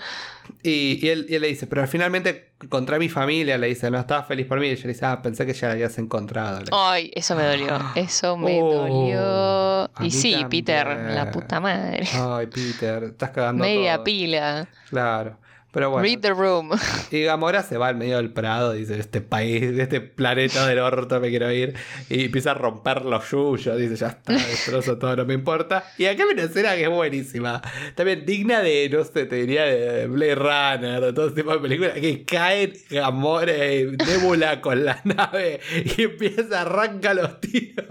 Y, 0.63 1.07
él, 1.09 1.27
le 1.29 1.47
dice, 1.47 1.67
pero 1.67 1.87
finalmente 1.87 2.53
contra 2.69 2.99
mi 2.99 3.09
familia, 3.09 3.59
le 3.59 3.69
dice, 3.69 3.91
no 3.91 3.99
estaba 3.99 4.25
feliz 4.25 4.47
por 4.47 4.59
mí. 4.61 4.69
Y 4.69 4.71
ella 4.71 4.83
le 4.83 4.93
dice, 4.93 5.07
ah, 5.07 5.21
pensé 5.23 5.47
que 5.47 5.53
ya 5.53 5.69
la 5.69 5.75
habías 5.75 5.99
encontrado. 5.99 6.65
Ay, 6.73 7.11
eso 7.15 7.37
me 7.37 7.45
dolió, 7.45 7.79
eso 7.95 8.37
me 8.37 8.61
oh, 8.63 8.73
dolió. 8.73 9.91
Y 10.07 10.11
sí, 10.11 10.37
Peter, 10.49 10.87
la 10.87 11.31
puta 11.31 11.61
madre. 11.61 12.07
Ay, 12.15 12.47
Peter, 12.47 13.05
estás 13.05 13.31
cagando. 13.31 13.63
Media 13.63 14.03
pila. 14.03 14.69
Claro. 14.89 15.37
Pero 15.71 15.91
bueno. 15.91 16.03
Read 16.03 16.21
the 16.21 16.31
room. 16.31 16.71
Y 17.11 17.23
Gamora 17.23 17.63
se 17.63 17.77
va 17.77 17.89
al 17.89 17.97
medio 17.97 18.17
del 18.17 18.33
prado, 18.33 18.73
dice, 18.73 18.99
este 18.99 19.21
país, 19.21 19.63
este 19.63 20.01
planeta 20.01 20.67
del 20.67 20.79
orto 20.79 21.21
me 21.21 21.29
quiero 21.29 21.51
ir. 21.53 21.75
Y 22.09 22.25
empieza 22.25 22.53
a 22.53 22.55
romper 22.55 23.05
los 23.05 23.31
yuyos, 23.31 23.77
dice, 23.79 23.97
ya 23.97 24.09
está, 24.09 24.33
destrozo 24.33 24.99
todo, 24.99 25.17
no 25.17 25.25
me 25.25 25.35
importa. 25.35 25.85
Y 25.99 26.07
acá 26.07 26.25
hay 26.25 26.31
una 26.31 26.45
escena 26.45 26.75
que 26.75 26.85
es 26.85 26.91
buenísima. 26.91 27.63
También 27.95 28.25
digna 28.25 28.61
de, 28.61 28.89
no 28.91 29.05
sé, 29.05 29.27
te 29.27 29.37
diría 29.37 29.65
de 29.65 30.07
Blade 30.07 30.35
Runner, 30.35 31.01
de 31.01 31.13
todo 31.13 31.27
ese 31.27 31.37
tipo 31.37 31.53
de 31.53 31.59
películas, 31.59 31.93
que 31.95 32.25
caen 32.25 32.73
Gamora 32.91 33.73
y 33.73 33.97
Nebula 33.97 34.61
con 34.61 34.85
la 34.85 35.01
nave 35.05 35.61
y 35.85 36.03
empieza, 36.03 36.59
a 36.59 36.63
arrancar 36.63 37.17
los 37.17 37.41
tiros. 37.41 37.87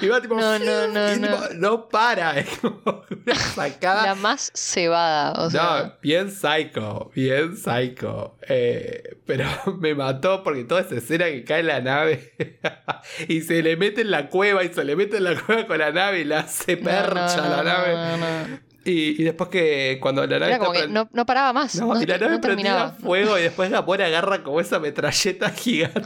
Y 0.00 0.06
va 0.06 0.20
tipo, 0.20 0.36
no, 0.36 0.58
no, 0.58 0.88
no, 0.88 1.16
no. 1.16 1.38
no 1.54 1.88
para, 1.88 2.38
es 2.38 2.48
como 2.58 3.04
una 3.10 3.34
sacada. 3.34 4.04
La 4.04 4.14
más 4.14 4.50
cebada, 4.54 5.32
o 5.32 5.50
sea. 5.50 5.62
No, 5.62 5.92
bien 6.02 6.30
psycho 6.30 7.09
bien 7.14 7.56
psycho. 7.56 8.36
Eh, 8.48 9.16
pero 9.26 9.44
me 9.78 9.94
mató 9.94 10.42
porque 10.42 10.64
toda 10.64 10.82
esa 10.82 10.96
escena 10.96 11.26
que 11.26 11.44
cae 11.44 11.60
en 11.60 11.66
la 11.66 11.80
nave 11.80 12.34
y 13.28 13.40
se 13.42 13.62
le 13.62 13.76
mete 13.76 14.02
en 14.02 14.10
la 14.10 14.28
cueva 14.28 14.64
y 14.64 14.72
se 14.72 14.84
le 14.84 14.96
mete 14.96 15.18
en 15.18 15.24
la 15.24 15.40
cueva 15.46 15.66
con 15.66 15.78
la 15.78 15.92
nave 15.92 16.20
y 16.20 16.24
la 16.24 16.40
hace 16.40 16.76
percha 16.76 17.48
la 17.48 17.62
nave. 17.62 18.60
Y, 18.82 19.22
después 19.22 19.50
que 19.50 19.98
cuando 20.00 20.26
la 20.26 20.38
nave. 20.38 20.88
no, 20.88 21.26
paraba 21.26 21.52
más. 21.52 21.76
No, 21.76 22.00
y 22.00 22.06
la 22.06 22.18
nave 22.18 22.38
prendía 22.38 22.90
fuego 22.90 23.38
y 23.38 23.42
después 23.42 23.70
la 23.70 23.84
pone 23.84 24.04
agarra 24.04 24.42
como 24.42 24.60
esa 24.60 24.78
metralleta 24.78 25.50
gigante. 25.50 26.00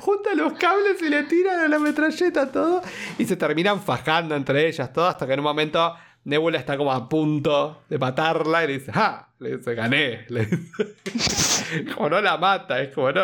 Junta 0.00 0.34
los 0.34 0.52
cables 0.54 1.00
y 1.00 1.08
le 1.08 1.22
tiran 1.22 1.60
a 1.60 1.68
la 1.68 1.78
metralleta 1.78 2.52
todo. 2.52 2.82
Y 3.18 3.24
se 3.24 3.36
terminan 3.36 3.80
fajando 3.80 4.36
entre 4.36 4.68
ellas 4.68 4.92
todo 4.92 5.06
hasta 5.06 5.26
que 5.26 5.32
en 5.32 5.40
un 5.40 5.44
momento 5.44 5.94
Nebula 6.24 6.58
está 6.58 6.76
como 6.76 6.92
a 6.92 7.08
punto 7.08 7.82
de 7.88 7.98
matarla 7.98 8.62
y 8.64 8.66
le 8.68 8.72
dice, 8.74 8.92
¡ah! 8.94 9.28
Le 9.40 9.56
dice, 9.56 9.74
gané. 9.74 10.26
como 11.94 12.10
no 12.10 12.20
la 12.20 12.36
mata, 12.36 12.80
es 12.80 12.94
como, 12.94 13.10
no, 13.10 13.22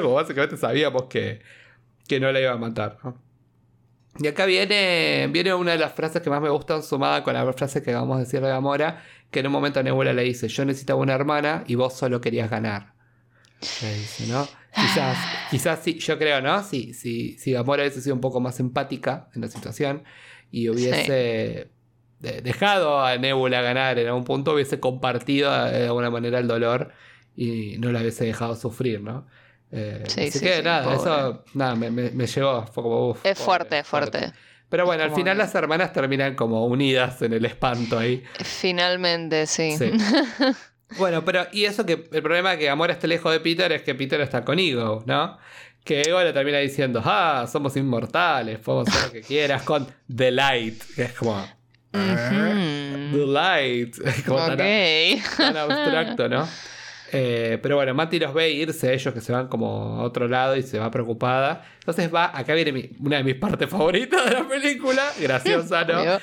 como 0.00 0.14
básicamente 0.14 0.56
sabíamos 0.56 1.04
que, 1.04 1.40
que 2.06 2.20
no 2.20 2.30
la 2.30 2.40
iba 2.40 2.52
a 2.52 2.56
matar. 2.56 2.98
Y 4.18 4.28
acá 4.28 4.46
viene, 4.46 5.28
viene 5.32 5.54
una 5.54 5.72
de 5.72 5.78
las 5.78 5.92
frases 5.92 6.22
que 6.22 6.30
más 6.30 6.40
me 6.40 6.48
gustan, 6.48 6.84
sumada 6.84 7.24
con 7.24 7.34
la 7.34 7.52
frase 7.52 7.82
que 7.82 7.92
vamos 7.92 8.16
a 8.16 8.20
decir 8.20 8.40
de 8.40 8.48
Gamora, 8.48 9.02
que 9.30 9.40
en 9.40 9.46
un 9.46 9.52
momento 9.52 9.82
Nebula 9.82 10.12
le 10.12 10.22
dice, 10.22 10.46
yo 10.46 10.64
necesitaba 10.64 11.00
una 11.00 11.14
hermana 11.14 11.64
y 11.66 11.74
vos 11.74 11.94
solo 11.94 12.20
querías 12.20 12.48
ganar. 12.48 12.94
Le 13.82 13.94
dice, 13.94 14.26
¿no? 14.28 14.46
Quizás, 14.72 15.18
quizás 15.50 15.80
sí, 15.82 15.98
yo 15.98 16.16
creo, 16.16 16.40
¿no? 16.40 16.62
Si, 16.62 16.94
si 16.94 17.52
Gamora 17.52 17.82
hubiese 17.82 18.00
sido 18.00 18.14
un 18.14 18.20
poco 18.20 18.40
más 18.40 18.60
empática 18.60 19.30
en 19.34 19.42
la 19.42 19.48
situación 19.48 20.04
y 20.52 20.68
hubiese 20.68 21.70
dejado 22.20 23.04
a 23.04 23.16
Nebula 23.16 23.60
ganar 23.60 23.98
en 23.98 24.06
algún 24.08 24.24
punto, 24.24 24.54
hubiese 24.54 24.80
compartido 24.80 25.52
de 25.66 25.86
alguna 25.86 26.10
manera 26.10 26.38
el 26.38 26.48
dolor 26.48 26.92
y 27.36 27.76
no 27.78 27.92
la 27.92 28.00
hubiese 28.00 28.24
dejado 28.24 28.56
sufrir, 28.56 29.00
¿no? 29.00 29.26
Eh, 29.72 30.04
así 30.06 30.40
que 30.40 30.62
nada, 30.62 30.94
eso 30.94 31.44
nada, 31.54 31.74
me, 31.74 31.90
me, 31.90 32.26
llegó, 32.26 32.66
fue 32.66 32.82
como 32.82 33.18
Es 33.24 33.38
fuerte, 33.38 33.82
fuerte, 33.82 34.32
Pero 34.68 34.86
bueno, 34.86 35.02
al 35.02 35.12
final 35.12 35.36
las 35.36 35.54
hermanas 35.54 35.92
terminan 35.92 36.34
como 36.34 36.66
unidas 36.66 37.20
en 37.22 37.32
el 37.32 37.44
espanto 37.44 37.98
ahí. 37.98 38.22
Finalmente, 38.42 39.46
sí. 39.46 39.76
bueno, 40.98 41.24
pero 41.24 41.46
y 41.52 41.64
eso 41.64 41.84
que 41.84 42.08
el 42.10 42.22
problema 42.22 42.56
que 42.56 42.70
Amor 42.70 42.90
esté 42.90 43.08
lejos 43.08 43.32
de 43.32 43.40
Peter 43.40 43.70
es 43.72 43.82
que 43.82 43.94
Peter 43.94 44.20
está 44.20 44.44
con 44.44 44.58
Ego, 44.58 45.02
¿no? 45.04 45.36
Que 45.84 46.02
Ego 46.02 46.22
le 46.22 46.32
termina 46.32 46.58
diciendo, 46.58 47.02
ah, 47.04 47.46
somos 47.50 47.76
inmortales, 47.76 48.58
podemos 48.60 48.88
hacer 48.88 49.06
lo 49.06 49.12
que 49.12 49.22
quieras 49.22 49.62
con 49.62 49.86
The 50.14 50.30
Light, 50.30 50.82
que 50.94 51.02
es 51.02 51.12
como, 51.12 51.44
The 53.12 53.26
Light. 53.26 53.96
Como 54.26 54.38
tan, 54.56 55.56
abstracto, 55.56 56.28
¿no? 56.28 56.48
Eh, 57.12 57.60
pero 57.62 57.76
bueno, 57.76 57.94
Mati 57.94 58.18
los 58.18 58.34
ve 58.34 58.50
irse, 58.50 58.92
ellos 58.92 59.14
que 59.14 59.20
se 59.20 59.30
van 59.30 59.46
como 59.46 60.00
a 60.00 60.02
otro 60.02 60.26
lado 60.26 60.56
y 60.56 60.62
se 60.62 60.80
va 60.80 60.90
preocupada. 60.90 61.64
Entonces 61.86 62.12
va, 62.12 62.36
acá 62.36 62.52
viene 62.54 62.90
una 62.98 63.18
de 63.18 63.22
mis 63.22 63.36
partes 63.36 63.70
favoritas 63.70 64.24
de 64.24 64.32
la 64.32 64.48
película, 64.48 65.04
graciosa, 65.20 65.84
¿no? 65.84 66.18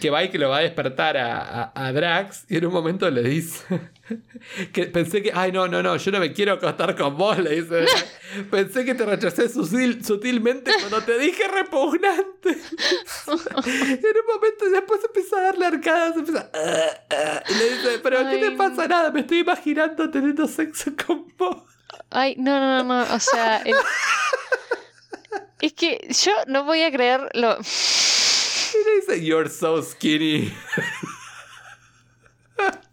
que 0.00 0.08
va 0.08 0.24
y 0.24 0.30
que 0.30 0.38
lo 0.38 0.48
va 0.48 0.56
a 0.56 0.60
despertar 0.60 1.18
a, 1.18 1.92
Drax 1.92 2.46
y 2.48 2.56
en 2.56 2.64
un 2.64 2.72
momento 2.72 3.10
le 3.10 3.22
dice 3.22 3.62
que 4.72 4.86
pensé 4.86 5.22
que, 5.22 5.30
ay, 5.34 5.52
no, 5.52 5.68
no, 5.68 5.82
no, 5.82 5.98
yo 5.98 6.12
no 6.12 6.18
me 6.18 6.32
quiero 6.32 6.54
acostar 6.54 6.96
con 6.96 7.18
vos, 7.18 7.36
le 7.38 7.60
dice. 7.60 7.84
pensé 8.50 8.86
que 8.86 8.94
te 8.94 9.04
rechacé 9.04 9.50
sutilmente 9.50 10.72
cuando 10.80 11.02
te 11.02 11.18
dije 11.18 11.42
repugnante. 11.46 12.48
en 12.48 13.28
un 13.28 14.34
momento 14.34 14.70
después 14.72 15.00
empieza 15.04 15.36
a 15.36 15.42
darle 15.42 15.66
arcadas, 15.66 16.16
empieza 16.16 16.50
ah", 16.54 17.42
y 17.50 17.52
le 17.52 17.64
dice, 17.64 17.98
pero 18.02 18.18
¿qué 18.30 18.38
te 18.38 18.50
pasa? 18.52 18.88
Nada, 18.88 19.10
me 19.10 19.20
estoy 19.20 19.40
imaginando 19.40 20.10
teniendo 20.10 20.48
sexo 20.48 20.90
con 21.06 21.26
vos. 21.36 21.58
Ay, 22.08 22.34
no, 22.38 22.58
no, 22.58 22.82
no, 22.82 23.14
o 23.14 23.20
sea... 23.20 23.62
Es 25.62 25.72
que 25.74 26.06
yo 26.10 26.32
no 26.48 26.64
voy 26.64 26.82
a 26.82 26.90
le 26.90 27.56
dice, 27.62 29.24
You're 29.24 29.48
so 29.48 29.80
skinny. 29.82 30.52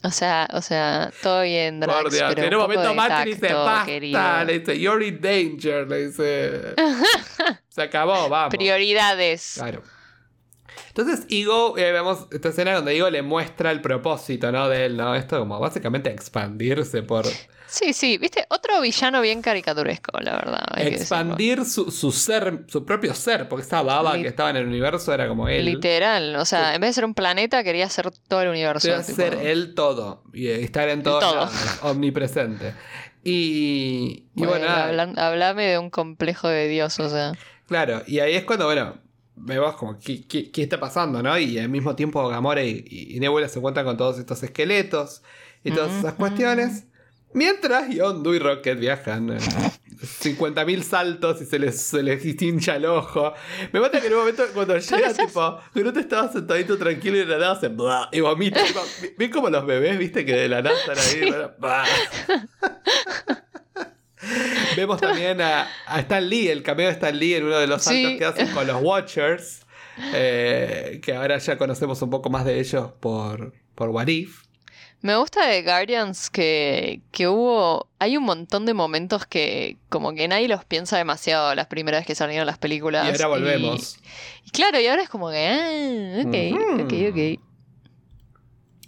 O 0.02 0.12
sea, 0.12 0.48
o 0.54 0.62
sea, 0.62 1.12
todo 1.22 1.44
bien, 1.44 1.80
Drax, 1.82 2.10
pero 2.10 2.44
en 2.44 2.56
un, 2.56 2.62
momento 2.62 2.94
Mati 2.96 3.32
dice, 3.32 3.54
basta, 3.54 4.44
le 4.46 4.60
dice, 4.60 4.80
you're 4.80 5.06
in 5.06 5.20
danger, 5.20 5.88
le 5.88 6.08
dice, 6.08 6.74
se 7.70 7.82
acabó, 7.82 8.30
vamos. 8.30 8.56
Prioridades. 8.56 9.56
Claro. 9.58 9.84
Entonces 10.88 11.28
Ego, 11.30 11.78
eh, 11.78 11.92
vemos 11.92 12.28
esta 12.32 12.50
escena 12.50 12.74
donde 12.76 12.96
Ego 12.96 13.10
le 13.10 13.22
muestra 13.22 13.72
el 13.72 13.82
propósito, 13.82 14.52
¿no? 14.52 14.70
De 14.70 14.86
él, 14.86 14.98
¿no? 14.98 15.14
Esto 15.14 15.38
como 15.38 15.60
básicamente 15.60 16.10
expandirse 16.10 17.04
por... 17.04 17.26
Sí, 17.70 17.94
sí, 17.94 18.18
viste, 18.18 18.46
otro 18.50 18.82
villano 18.82 19.22
bien 19.22 19.42
caricaturesco, 19.44 20.20
la 20.22 20.32
verdad. 20.38 20.66
Expandir 20.78 21.64
su, 21.66 21.92
su 21.92 22.12
ser, 22.12 22.66
su 22.68 22.84
propio 22.84 23.14
ser, 23.14 23.48
porque 23.48 23.64
esa 23.66 23.84
baba 23.84 24.16
Lit- 24.18 24.24
que 24.24 24.28
estaba 24.30 24.50
en 24.50 24.56
el 24.58 24.66
universo 24.68 25.14
era 25.14 25.28
como 25.28 25.48
él. 25.48 25.66
Literal, 25.66 26.36
o 26.38 26.46
sea, 26.46 26.74
en 26.74 26.82
vez 26.82 26.90
de 26.90 26.94
ser 26.96 27.06
un 27.06 27.14
planeta, 27.14 27.64
quería 27.64 27.88
ser 27.90 28.10
todo 28.28 28.42
el 28.42 28.50
universo. 28.50 28.88
Debe 28.88 29.04
tipo. 29.04 29.16
ser 29.16 29.34
él 29.36 29.76
todo 29.76 30.24
y 30.34 30.48
estar 30.48 30.90
en 30.90 31.04
todos 31.04 31.20
todo. 31.24 31.50
omnipresente. 31.92 32.74
Y, 33.24 34.26
y 34.36 34.46
bueno, 34.46 34.66
hablame 35.18 35.66
de 35.68 35.78
un 35.78 35.90
complejo 35.90 36.48
de 36.48 36.68
Dios, 36.68 37.00
o 37.00 37.10
sea. 37.10 37.34
claro, 37.68 38.02
y 38.08 38.20
ahí 38.20 38.34
es 38.36 38.46
cuando, 38.46 38.66
bueno, 38.66 38.96
vemos 39.36 39.76
como 39.76 40.00
qué, 40.00 40.26
qué- 40.28 40.50
qué 40.52 40.64
está 40.64 40.80
pasando, 40.80 41.22
¿no? 41.22 41.38
Y 41.38 41.60
al 41.60 41.70
mismo 41.70 41.96
tiempo 41.96 42.28
Gamora 42.28 42.64
y, 42.64 42.84
y 42.90 43.20
Nebula 43.20 43.48
se 43.48 43.60
encuentran 43.60 43.86
con 43.86 43.96
todos 43.98 44.18
estos 44.18 44.42
esqueletos 44.42 45.22
y 45.64 45.72
todas 45.72 45.92
esas 45.92 46.14
Ujú. 46.14 46.18
cuestiones. 46.18 46.86
Mientras 47.34 47.94
Yondu 47.94 48.34
y 48.34 48.40
Rocket 48.40 48.80
viajan 48.80 49.30
eh, 49.32 49.38
50.000 50.00 50.82
saltos 50.82 51.42
y 51.42 51.46
se 51.46 51.60
les, 51.60 51.80
se 51.80 52.02
les 52.02 52.26
hincha 52.42 52.78
el 52.78 52.86
ojo. 52.86 53.34
Me 53.72 53.80
mata 53.80 54.02
que 54.02 54.08
en 54.08 54.14
un 54.14 54.20
momento 54.20 54.44
cuando 54.54 54.78
llega, 54.78 55.14
tipo, 55.14 55.60
Groot 55.76 55.98
estaba 55.98 56.32
sentadito 56.32 56.78
tranquilo 56.78 57.18
y 57.18 57.20
de 57.20 57.26
la 57.26 57.38
nada 57.38 57.52
hace 57.54 57.68
"Blah", 57.68 58.10
y 58.12 58.22
vomita. 58.22 58.64
tipo, 58.64 58.82
¿Ven 59.18 59.30
como 59.32 59.50
los 59.50 59.66
bebés, 59.66 59.98
viste? 60.00 60.26
Que 60.26 60.34
de 60.34 60.50
la 60.50 60.62
nada 60.62 60.76
están 60.80 60.98
ahí. 60.98 61.30
Vemos 64.76 65.00
también 65.00 65.42
a, 65.42 65.68
a 65.88 66.00
Stan 66.02 66.28
Lee, 66.28 66.48
el 66.50 66.62
cameo 66.64 66.88
de 66.88 66.94
Stan 66.94 67.18
Lee 67.18 67.36
en 67.36 67.46
uno 67.46 67.58
de 67.58 67.68
los 67.68 67.84
saltos 67.84 68.12
Sí. 68.12 68.18
que 68.18 68.26
hacen 68.26 68.48
con 68.52 68.68
los 68.68 68.82
Watchers. 68.82 69.62
eh, 70.14 71.00
que 71.04 71.14
ahora 71.14 71.38
ya 71.38 71.58
conocemos 71.58 72.02
un 72.02 72.10
poco 72.10 72.30
más 72.30 72.46
de 72.46 72.60
ellos 72.60 72.92
por, 73.00 73.54
por 73.76 73.90
What 73.90 74.08
If. 74.08 74.44
Me 75.02 75.16
gusta 75.16 75.48
de 75.48 75.64
Guardians 75.64 76.30
que, 76.30 77.02
que 77.12 77.28
hubo. 77.30 77.88
Hay 78.00 78.18
un 78.18 78.24
montón 78.26 78.66
de 78.66 78.74
momentos 78.74 79.26
que, 79.26 79.78
como 79.88 80.14
que 80.14 80.28
nadie 80.28 80.50
los 80.50 80.66
piensa 80.66 80.98
demasiado 80.98 81.56
las 81.56 81.68
primeras 81.68 82.02
vez 82.02 82.08
que 82.08 82.16
salieron 82.16 82.46
las 82.46 82.58
películas. 82.58 83.06
Y 83.06 83.12
ahora 83.12 83.28
volvemos. 83.28 83.98
y 84.46 84.50
claro, 84.52 84.80
y 84.80 84.88
ahora 84.88 85.04
es 85.04 85.10
como 85.10 85.30
que. 85.30 85.48
Ah, 85.48 86.22
ok, 86.28 86.76
Ujú. 86.76 86.84
ok, 86.84 86.94
ok. 87.12 87.40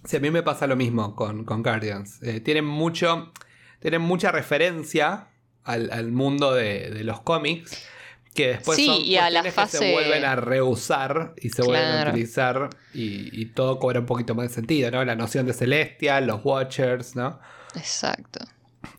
Sí, 0.04 0.18
a 0.18 0.20
mí 0.20 0.32
me 0.32 0.44
pasa 0.44 0.68
lo 0.68 0.76
mismo 0.76 1.16
con, 1.16 1.46
con 1.46 1.64
Guardians. 1.64 2.22
Eh, 2.24 2.42
tienen 2.42 2.66
mucho. 2.66 3.32
Tienen 3.80 4.02
mucha 4.02 4.32
referencia 4.32 5.30
al, 5.64 5.92
al 5.92 6.12
mundo 6.12 6.54
de, 6.54 6.90
de 6.92 7.04
los 7.04 7.22
cómics. 7.22 7.88
Que 8.34 8.48
después 8.48 8.78
Sí, 8.78 8.86
son 8.86 9.02
y 9.02 9.18
a 9.18 9.30
la 9.30 9.42
cuestiones 9.42 9.72
que 9.72 9.78
se 9.78 9.92
vuelven 9.92 10.24
a 10.24 10.36
reusar 10.36 11.34
y 11.42 11.50
se 11.50 11.64
vuelven 11.64 12.08
a 12.08 12.10
utilizar. 12.10 12.70
Y, 12.94 13.42
y 13.42 13.46
todo 13.48 13.78
cobra 13.80 14.00
un 14.00 14.06
poquito 14.06 14.36
más 14.36 14.48
de 14.48 14.54
sentido, 14.56 14.90
¿no? 14.90 15.04
La 15.04 15.16
noción 15.16 15.46
de 15.46 15.54
Celestial, 15.54 16.28
los 16.28 16.40
Watchers, 16.44 17.16
¿no? 17.16 17.40
Exacto. 17.76 18.40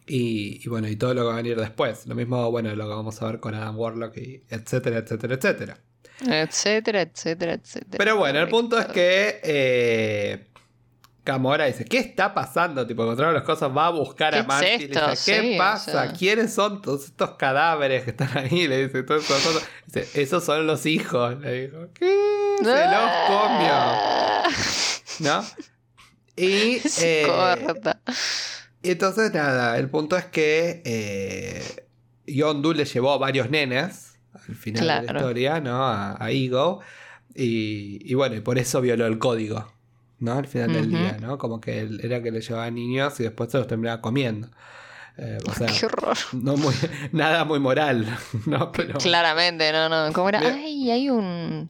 Y, 0.06 0.60
y 0.64 0.68
bueno, 0.68 0.88
y 0.88 0.96
todo 0.96 1.14
lo 1.14 1.22
que 1.22 1.26
va 1.28 1.32
a 1.32 1.36
venir 1.36 1.58
después. 1.58 2.06
Lo 2.06 2.14
mismo, 2.14 2.50
bueno, 2.50 2.74
lo 2.74 2.84
que 2.84 2.90
vamos 2.94 3.22
a 3.22 3.26
ver 3.26 3.40
con 3.40 3.54
Adam 3.54 3.78
Warlock 3.78 4.16
y 4.18 4.42
etcétera, 4.50 4.98
etcétera, 4.98 5.34
etcétera. 5.34 5.78
Etcétera, 6.20 7.00
etcétera, 7.02 7.54
etcétera. 7.54 7.98
Pero 7.98 8.16
bueno, 8.16 8.40
el 8.40 8.48
punto 8.48 8.78
es 8.78 8.86
que 8.86 9.40
eh, 9.42 10.46
Gamora 11.24 11.66
dice, 11.66 11.84
¿qué 11.84 11.98
está 11.98 12.34
pasando? 12.34 12.84
Tipo, 12.86 13.02
encontraron 13.04 13.34
las 13.34 13.44
cosas, 13.44 13.70
va 13.76 13.86
a 13.86 13.90
buscar 13.90 14.32
¿Qué 14.32 14.38
a 14.38 14.40
es 14.42 14.46
Mantis. 14.48 14.80
y 14.80 14.84
esto? 14.84 15.10
dice, 15.10 15.32
¿qué 15.32 15.40
Sí, 15.42 15.54
o 15.54 15.58
pasa? 15.58 15.92
sea. 15.92 16.12
¿Quiénes 16.12 16.52
son 16.52 16.82
todos 16.82 17.04
estos 17.04 17.30
cadáveres 17.36 18.02
que 18.04 18.10
están 18.10 18.36
ahí? 18.36 18.66
Le 18.66 18.86
dice, 18.86 19.02
todas 19.04 19.22
esas 19.24 19.40
cosas. 19.42 19.68
Dice, 19.86 20.20
esos 20.22 20.42
son 20.44 20.66
los 20.66 20.84
hijos. 20.86 21.38
Le 21.40 21.66
dijo, 21.68 21.78
¿qué? 21.94 22.56
Se 22.58 22.64
los 22.64 23.10
comió. 23.28 23.72
¿No? 25.20 25.44
Y, 26.34 26.78
Se 26.80 27.22
eh, 27.22 27.26
corta. 27.26 28.00
y 28.82 28.90
entonces, 28.90 29.32
nada, 29.32 29.78
el 29.78 29.88
punto 29.90 30.16
es 30.16 30.24
que 30.24 30.82
eh, 30.84 31.86
Yondu 32.26 32.72
le 32.72 32.84
llevó 32.84 33.12
a 33.12 33.18
varios 33.18 33.50
nenes 33.50 34.18
al 34.34 34.54
final 34.56 34.80
de 34.80 34.86
la 34.86 35.02
historia, 35.04 35.60
¿no? 35.60 35.86
A, 35.86 36.16
a 36.24 36.30
Ego. 36.30 36.80
Y, 37.34 38.00
y 38.10 38.14
bueno, 38.14 38.34
y 38.34 38.40
por 38.40 38.58
eso 38.58 38.80
violó 38.80 39.06
el 39.06 39.18
código, 39.18 39.72
¿no? 40.22 40.32
Al 40.34 40.46
final 40.46 40.72
del 40.72 40.88
día, 40.88 41.16
¿no? 41.20 41.36
Como 41.36 41.60
que 41.60 41.80
él 41.80 42.00
era 42.02 42.22
que 42.22 42.30
le 42.30 42.40
llevaba 42.40 42.70
niños 42.70 43.18
y 43.20 43.24
después 43.24 43.50
se 43.50 43.58
los 43.58 43.66
terminaba 43.66 44.00
comiendo. 44.00 44.48
Eh, 45.18 45.36
o 45.46 45.52
sea, 45.52 45.66
Qué 45.66 45.84
horror. 45.86 46.16
no 46.32 46.56
muy, 46.56 46.74
nada 47.12 47.44
muy 47.44 47.60
moral, 47.60 48.06
¿no? 48.46 48.72
Pero, 48.72 48.98
Claramente, 48.98 49.70
no, 49.72 49.88
no. 49.88 50.12
¿Cómo 50.12 50.28
era? 50.30 50.40
Mira. 50.40 50.54
Ay, 50.54 50.90
hay 50.90 51.10
un. 51.10 51.68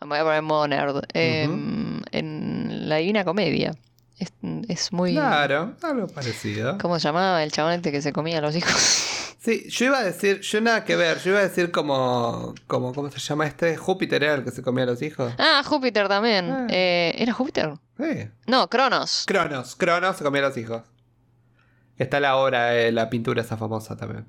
Me 0.00 0.06
voy 0.06 0.18
a 0.18 0.22
poner 0.24 0.42
modo 0.42 0.68
nerd. 0.68 1.02
Em, 1.14 2.02
En 2.12 2.88
la 2.88 2.96
Divina 2.96 3.24
Comedia. 3.24 3.74
Es, 4.18 4.32
es 4.68 4.92
muy. 4.92 5.12
Claro, 5.12 5.74
algo 5.82 6.08
parecido. 6.08 6.78
¿Cómo 6.78 6.98
se 6.98 7.08
llamaba 7.08 7.42
el 7.42 7.52
chabón 7.52 7.74
este 7.74 7.92
que 7.92 8.02
se 8.02 8.12
comía 8.12 8.38
a 8.38 8.40
los 8.40 8.56
hijos? 8.56 9.04
Sí, 9.40 9.66
yo 9.70 9.86
iba 9.86 9.98
a 9.98 10.02
decir, 10.02 10.40
yo 10.40 10.60
nada 10.60 10.84
que 10.84 10.96
ver, 10.96 11.20
yo 11.20 11.30
iba 11.30 11.38
a 11.38 11.42
decir 11.44 11.70
como, 11.70 12.54
como 12.66 12.92
¿cómo 12.92 13.08
se 13.08 13.20
llama 13.20 13.46
este? 13.46 13.76
Júpiter 13.76 14.22
era 14.24 14.34
el 14.34 14.44
que 14.44 14.50
se 14.50 14.62
comía 14.62 14.82
a 14.82 14.88
los 14.88 15.00
hijos. 15.00 15.32
Ah, 15.38 15.62
Júpiter 15.64 16.08
también. 16.08 16.50
Ah. 16.50 16.66
Eh, 16.68 17.14
¿Era 17.16 17.32
Júpiter? 17.32 17.74
Sí. 17.98 18.28
No, 18.46 18.68
Cronos. 18.68 19.24
Cronos, 19.26 19.76
Cronos 19.76 20.16
se 20.16 20.24
comía 20.24 20.42
a 20.42 20.48
los 20.48 20.56
hijos. 20.56 20.82
Está 21.96 22.18
la 22.18 22.36
obra, 22.36 22.76
eh, 22.76 22.90
la 22.90 23.08
pintura 23.08 23.42
esa 23.42 23.56
famosa 23.56 23.96
también. 23.96 24.26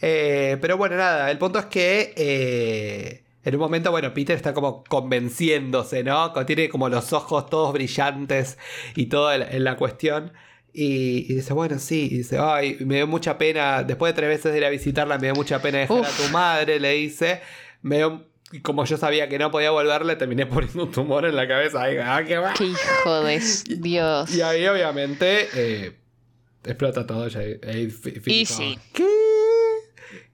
Eh, 0.00 0.56
pero 0.60 0.78
bueno, 0.78 0.96
nada, 0.96 1.30
el 1.30 1.38
punto 1.38 1.58
es 1.58 1.66
que 1.66 2.14
eh, 2.16 3.24
en 3.46 3.54
un 3.54 3.60
momento, 3.60 3.92
bueno, 3.92 4.12
Peter 4.12 4.34
está 4.36 4.52
como 4.52 4.82
convenciéndose, 4.82 6.02
¿no? 6.02 6.32
Tiene 6.44 6.68
como 6.68 6.88
los 6.88 7.12
ojos 7.12 7.48
todos 7.48 7.72
brillantes 7.72 8.58
y 8.96 9.06
todo 9.06 9.32
en, 9.32 9.62
la 9.62 9.76
cuestión. 9.76 10.32
Y, 10.72 11.26
y 11.32 11.36
dice, 11.36 11.52
bueno, 11.54 11.78
sí, 11.78 12.08
y 12.10 12.18
dice, 12.18 12.38
ay, 12.40 12.76
me 12.80 12.96
dio 12.96 13.06
mucha 13.06 13.38
pena, 13.38 13.84
después 13.84 14.12
de 14.12 14.16
tres 14.16 14.28
veces 14.30 14.52
de 14.52 14.58
ir 14.58 14.64
a 14.64 14.68
visitarla, 14.68 15.16
me 15.18 15.28
dio 15.28 15.34
mucha 15.34 15.62
pena 15.62 15.78
dejar 15.78 16.00
Uf. 16.00 16.06
a 16.08 16.26
tu 16.26 16.32
madre, 16.32 16.80
le 16.80 16.92
dice. 16.94 17.40
Me 17.82 17.98
dio- 17.98 18.26
y 18.52 18.60
como 18.60 18.84
yo 18.84 18.96
sabía 18.96 19.28
que 19.28 19.38
no 19.38 19.50
podía 19.52 19.70
volverle, 19.70 20.16
terminé 20.16 20.44
poniendo 20.46 20.82
un 20.84 20.90
tumor 20.90 21.24
en 21.24 21.36
la 21.36 21.46
cabeza. 21.46 21.82
Ay, 21.82 21.98
ah, 22.02 22.24
qué 22.26 22.38
va. 22.38 22.52
Qué 22.52 22.64
hijo 22.64 23.22
de 23.22 23.40
Dios. 23.78 24.34
Y 24.34 24.42
ahí 24.42 24.66
obviamente 24.66 25.48
eh, 25.54 25.96
explota 26.64 27.06
todo. 27.06 27.28
Ya, 27.28 27.40
ahí 27.40 27.88
Y 28.26 28.44
sí. 28.44 28.76
¿Qué? 28.92 29.06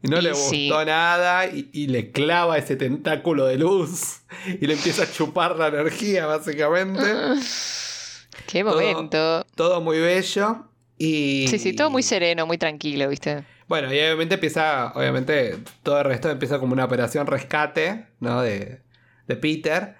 Y 0.03 0.09
no 0.09 0.19
Y 0.19 0.23
le 0.23 0.31
gustó 0.31 0.51
sí. 0.51 0.69
nada 0.69 1.47
y, 1.47 1.71
y 1.73 1.87
le 1.87 2.11
clava 2.11 2.59
ese 2.59 2.77
tentáculo 2.77 3.47
de 3.47 3.57
luz 3.57 4.23
y 4.61 4.67
le 4.67 4.75
empieza 4.75 5.05
a 5.05 5.11
chupar 5.11 5.57
la 5.57 5.69
energía 5.69 6.27
básicamente. 6.27 7.03
Qué 8.47 8.65
momento. 8.65 9.45
Todo 9.55 9.81
muy 9.81 9.99
bello. 9.99 10.67
Y, 10.99 11.47
Sí, 11.49 11.59
sí, 11.59 11.73
todo 11.75 11.91
muy 11.91 12.03
sereno, 12.03 12.47
muy 12.47 12.59
tranquilo, 12.59 13.09
¿viste? 13.09 13.45
Bueno, 13.69 13.93
y 13.93 13.99
obviamente 13.99 14.35
empieza, 14.35 14.93
obviamente, 14.95 15.59
todo 15.83 15.99
el 15.99 16.05
resto 16.05 16.31
empieza 16.31 16.59
como 16.59 16.73
una 16.73 16.85
operación 16.85 17.27
rescate, 17.27 18.07
¿no? 18.21 18.43
De, 18.43 18.83
de 19.27 19.37
Peter. 19.37 19.97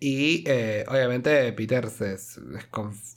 Y 0.00 0.44
eh, 0.46 0.84
obviamente 0.88 1.52
Peter 1.54 1.88
se, 1.88 2.18
se 2.18 2.40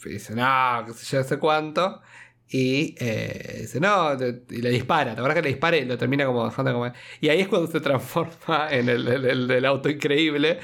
dice, 0.05 0.33
no, 0.35 0.83
que 0.85 0.93
sé 0.93 1.05
yo, 1.11 1.21
no 1.21 1.27
sé 1.27 1.37
cuánto. 1.37 2.01
Y 2.49 2.95
eh, 2.99 3.57
dice, 3.61 3.79
no, 3.81 4.15
te- 4.15 4.41
y 4.51 4.61
le 4.61 4.69
dispara. 4.69 5.13
La 5.13 5.21
verdad 5.21 5.35
que 5.35 5.41
le 5.41 5.49
dispara 5.49 5.75
y 5.77 5.83
lo 5.85 5.97
termina 5.97 6.25
como 6.25 6.45
dejando 6.45 6.71
como. 6.73 6.91
Y 7.19 7.27
ahí 7.29 7.41
es 7.41 7.47
cuando 7.49 7.69
se 7.69 7.81
transforma 7.81 8.67
en 8.71 8.87
el, 8.89 9.07
el- 9.07 9.25
el 9.25 9.47
del 9.47 9.65
auto 9.65 9.89
increíble. 9.89 10.59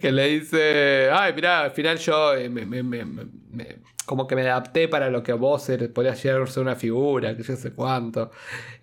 Que 0.00 0.12
le 0.12 0.28
dice, 0.28 1.10
ay, 1.12 1.34
mirá, 1.34 1.60
al 1.62 1.72
final 1.72 1.98
yo 1.98 2.34
eh, 2.34 2.48
me- 2.48 2.64
me- 2.64 2.82
me- 2.82 3.04
me- 3.04 3.26
me- 3.52 3.76
como 4.06 4.26
que 4.28 4.36
me 4.36 4.42
adapté 4.48 4.86
para 4.86 5.10
lo 5.10 5.22
que 5.24 5.32
vos 5.32 5.68
eres, 5.68 5.88
podías 5.88 6.22
llegar 6.22 6.40
a 6.40 6.46
ser 6.46 6.62
una 6.62 6.76
figura, 6.76 7.36
que 7.36 7.42
yo 7.42 7.56
sé 7.56 7.72
cuánto. 7.72 8.30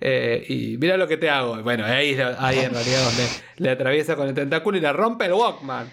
Eh, 0.01 0.43
y 0.49 0.77
mira 0.77 0.97
lo 0.97 1.07
que 1.07 1.15
te 1.17 1.29
hago. 1.29 1.61
Bueno, 1.63 1.85
ahí, 1.85 2.15
ahí 2.39 2.59
en 2.59 2.71
realidad 2.73 3.03
donde 3.05 3.27
le 3.57 3.69
atraviesa 3.71 4.15
con 4.17 4.27
el 4.27 4.33
tentáculo 4.33 4.77
y 4.77 4.81
le 4.81 4.91
rompe 4.91 5.25
el 5.25 5.33
Walkman. 5.33 5.89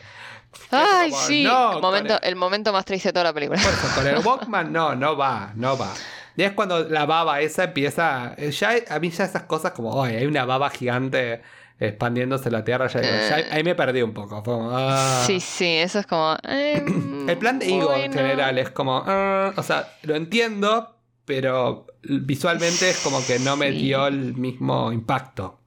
Ay, 0.72 1.11
como, 1.11 1.22
sí. 1.22 1.44
no, 1.44 1.76
el, 1.76 1.80
momento, 1.80 2.20
el 2.22 2.34
momento 2.36 2.72
más 2.72 2.84
triste 2.84 3.11
de 3.11 3.12
toda 3.12 3.24
la 3.24 3.32
película. 3.32 3.61
Por 3.62 3.70
eso, 3.72 3.94
con 3.94 4.06
el 4.08 4.18
Walkman 4.26 4.72
no, 4.72 4.96
no 4.96 5.16
va, 5.16 5.52
no 5.54 5.78
va. 5.78 5.94
Y 6.36 6.42
es 6.42 6.52
cuando 6.52 6.88
la 6.88 7.06
baba 7.06 7.40
esa 7.40 7.64
empieza. 7.64 8.34
eh, 8.36 8.50
Ya, 8.50 8.72
a 8.88 8.98
mí 8.98 9.10
ya 9.10 9.24
esas 9.24 9.42
cosas 9.44 9.72
como, 9.72 10.02
ay, 10.02 10.16
hay 10.16 10.26
una 10.26 10.44
baba 10.44 10.70
gigante 10.70 11.42
expandiéndose 11.78 12.50
la 12.50 12.62
tierra. 12.64 12.86
Ya, 12.88 13.00
digo, 13.00 13.12
ya- 13.28 13.54
ahí 13.54 13.64
me 13.64 13.74
perdí 13.74 14.02
un 14.02 14.12
poco. 14.12 14.42
Como, 14.42 14.70
ah. 14.72 15.22
Sí, 15.26 15.40
sí, 15.40 15.66
eso 15.66 15.98
es 16.00 16.06
como. 16.06 16.36
eh, 16.48 16.84
El 17.28 17.38
plan 17.38 17.58
de 17.58 17.66
Ego 17.74 17.94
en 17.94 18.12
general 18.12 18.58
es 18.58 18.70
como, 18.70 19.02
ah, 19.06 19.52
o 19.56 19.62
sea, 19.62 19.88
lo 20.02 20.14
entiendo, 20.14 20.96
pero 21.24 21.86
visualmente 22.02 22.90
es 22.90 22.98
como 22.98 23.24
que 23.26 23.38
no 23.38 23.56
me 23.56 23.70
Sí. 23.72 23.78
dio 23.78 24.06
el 24.06 24.34
mismo 24.34 24.92
impacto, 24.92 25.58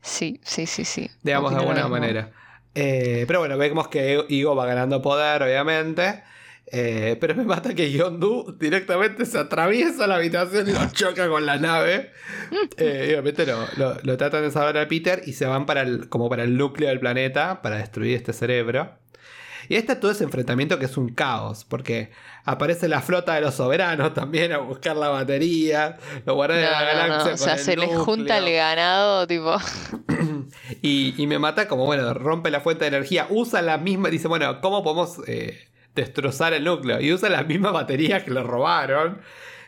Sí, 0.00 0.40
sí, 0.44 0.66
sí, 0.66 0.84
sí. 0.84 1.10
digamos 1.22 1.52
de 1.52 1.58
alguna 1.58 1.88
manera. 1.88 2.30
Eh, 2.74 3.24
pero 3.26 3.40
bueno, 3.40 3.56
vemos 3.58 3.88
que 3.88 4.24
Ego 4.28 4.54
va 4.54 4.64
ganando 4.66 5.02
poder, 5.02 5.42
obviamente. 5.42 6.22
Eh, 6.70 7.16
pero 7.20 7.34
me 7.34 7.44
mata 7.44 7.74
que 7.74 7.90
Yondu 7.90 8.54
directamente 8.58 9.24
se 9.24 9.38
atraviesa 9.38 10.06
la 10.06 10.16
habitación 10.16 10.68
y 10.68 10.72
lo 10.72 10.86
choca 10.92 11.28
con 11.28 11.46
la 11.46 11.56
nave. 11.56 12.10
Eh, 12.76 13.06
y 13.08 13.12
obviamente 13.12 13.46
lo, 13.46 13.66
lo- 13.76 13.96
lo 14.02 14.16
tratan 14.16 14.42
de 14.42 14.50
salvar 14.50 14.76
a 14.76 14.86
Peter 14.88 15.22
y 15.26 15.32
se 15.32 15.46
van 15.46 15.64
para 15.66 15.80
el, 15.82 16.08
como 16.08 16.28
para 16.28 16.44
el 16.44 16.56
núcleo 16.56 16.88
del 16.90 17.00
planeta 17.00 17.62
para 17.62 17.76
destruir 17.78 18.16
este 18.16 18.32
cerebro. 18.32 18.92
Y 19.70 19.74
ahí 19.74 19.80
está 19.80 20.00
todo 20.00 20.10
ese 20.10 20.24
enfrentamiento 20.24 20.78
que 20.78 20.86
es 20.86 20.96
un 20.96 21.10
caos, 21.12 21.64
porque 21.66 22.10
aparece 22.44 22.88
la 22.88 23.02
flota 23.02 23.34
de 23.34 23.42
los 23.42 23.54
soberanos 23.56 24.14
también 24.14 24.52
a 24.52 24.58
buscar 24.58 24.96
la 24.96 25.08
batería, 25.10 25.98
los 26.24 26.36
guardianes 26.36 26.64
de 26.70 26.70
la 26.72 26.80
No, 26.80 26.86
no, 26.86 26.94
no, 26.94 27.08
galaxia. 27.08 27.34
O 27.34 27.36
sea, 27.36 27.56
con 27.56 27.64
se 27.64 27.76
les 27.76 27.90
junta 27.98 28.38
el 28.38 28.50
ganado, 28.52 29.26
tipo. 29.26 29.56
Y, 30.82 31.14
y 31.20 31.26
me 31.26 31.38
mata 31.38 31.68
como, 31.68 31.84
bueno, 31.84 32.12
rompe 32.14 32.50
la 32.50 32.60
fuente 32.60 32.84
de 32.84 32.88
energía, 32.88 33.26
usa 33.30 33.60
la 33.62 33.78
misma, 33.78 34.08
dice, 34.08 34.28
bueno, 34.28 34.60
¿cómo 34.60 34.82
podemos 34.82 35.18
eh, 35.26 35.67
destrozar 35.98 36.54
el 36.54 36.64
núcleo? 36.64 37.00
Y 37.00 37.12
usa 37.12 37.28
las 37.28 37.46
mismas 37.46 37.72
baterías 37.72 38.22
que 38.22 38.30
le 38.30 38.42
robaron. 38.42 39.20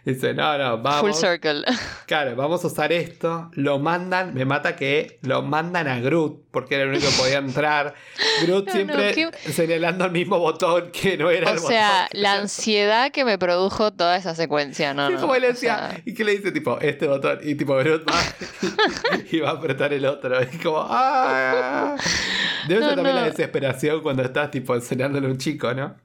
Dice, 0.03 0.33
no, 0.33 0.57
no, 0.57 0.76
Full 0.76 0.83
vamos. 0.83 1.20
circle. 1.20 1.62
Claro, 2.07 2.35
vamos 2.35 2.64
a 2.64 2.68
usar 2.68 2.91
esto. 2.91 3.51
Lo 3.53 3.78
mandan, 3.78 4.33
me 4.35 4.45
mata 4.47 4.74
que 4.74 5.18
lo 5.22 5.43
mandan 5.43 5.87
a 5.87 6.01
Groot, 6.01 6.41
porque 6.51 6.74
era 6.76 6.85
el 6.85 6.91
único 6.91 7.07
que 7.09 7.16
podía 7.18 7.37
entrar. 7.49 7.95
Groot 8.43 8.66
No, 8.66 8.72
no, 8.72 8.72
siempre 8.72 9.31
señalando 9.53 10.07
el 10.07 10.11
mismo 10.11 10.39
botón 10.39 10.91
que 10.91 11.18
no 11.18 11.31
era 11.31 11.51
O 11.51 11.53
el 11.53 11.59
sea, 11.61 12.07
botón. 12.09 12.22
la 12.22 12.33
ansiedad 12.33 13.12
que 13.12 13.24
me 13.26 13.37
produjo 13.39 13.93
toda 13.93 14.16
esa 14.16 14.35
secuencia, 14.35 14.95
no, 14.95 15.07
Sí, 15.09 15.14
no. 15.14 15.20
como 15.20 15.35
él 15.35 15.45
o 15.45 15.49
decía, 15.49 15.76
sea, 15.91 16.01
¿y 16.05 16.14
qué 16.14 16.24
le 16.24 16.33
dice? 16.33 16.51
Tipo, 16.51 16.81
este 16.81 17.07
botón, 17.07 17.39
y 17.45 17.55
tipo, 17.55 17.76
Groot 17.76 18.11
va 18.11 18.18
y 19.31 19.39
va 19.39 19.51
a 19.51 19.53
apretar 19.53 19.93
el 19.93 20.07
otro. 20.07 20.35
Y 20.43 20.57
como, 20.57 20.78
¡ah! 20.89 21.95
Debe 22.71 22.83
No, 22.83 22.87
ser 22.87 22.95
también 22.95 23.16
no. 23.16 23.23
la 23.23 23.27
desesperación 23.29 24.01
cuando 24.01 24.23
estás, 24.23 24.49
tipo, 24.53 24.77
enseñándole 24.77 25.27
a 25.27 25.31
un 25.31 25.39
chico, 25.39 25.75
¿no? 25.75 25.97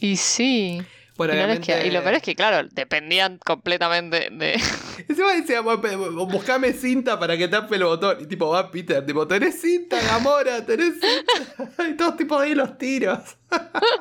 Y 0.00 0.16
sí. 0.16 0.82
Bueno, 1.20 1.34
y, 1.34 1.36
obviamente- 1.36 1.86
y 1.86 1.90
lo 1.90 2.02
peor 2.02 2.14
es 2.14 2.22
que, 2.22 2.34
claro, 2.34 2.66
dependían 2.72 3.38
completamente 3.44 4.30
de. 4.30 4.54
Encima 5.08 5.34
decía, 5.34 5.60
"Bu- 5.60 5.78
bu- 5.78 6.30
buscame 6.32 6.72
cinta 6.72 7.18
para 7.20 7.36
que 7.36 7.46
tape 7.46 7.76
el 7.76 7.84
botón. 7.84 8.16
Y 8.20 8.26
tipo, 8.26 8.48
va 8.48 8.70
Peter, 8.70 9.04
tipo, 9.04 9.26
tenés 9.26 9.60
cinta, 9.60 9.98
Gamora, 10.00 10.64
tenés 10.64 10.94
cinta. 10.94 11.88
y 11.90 11.94
todos 11.94 12.16
tipo 12.16 12.38
ahí 12.38 12.54
los 12.54 12.78
tiros. 12.78 13.18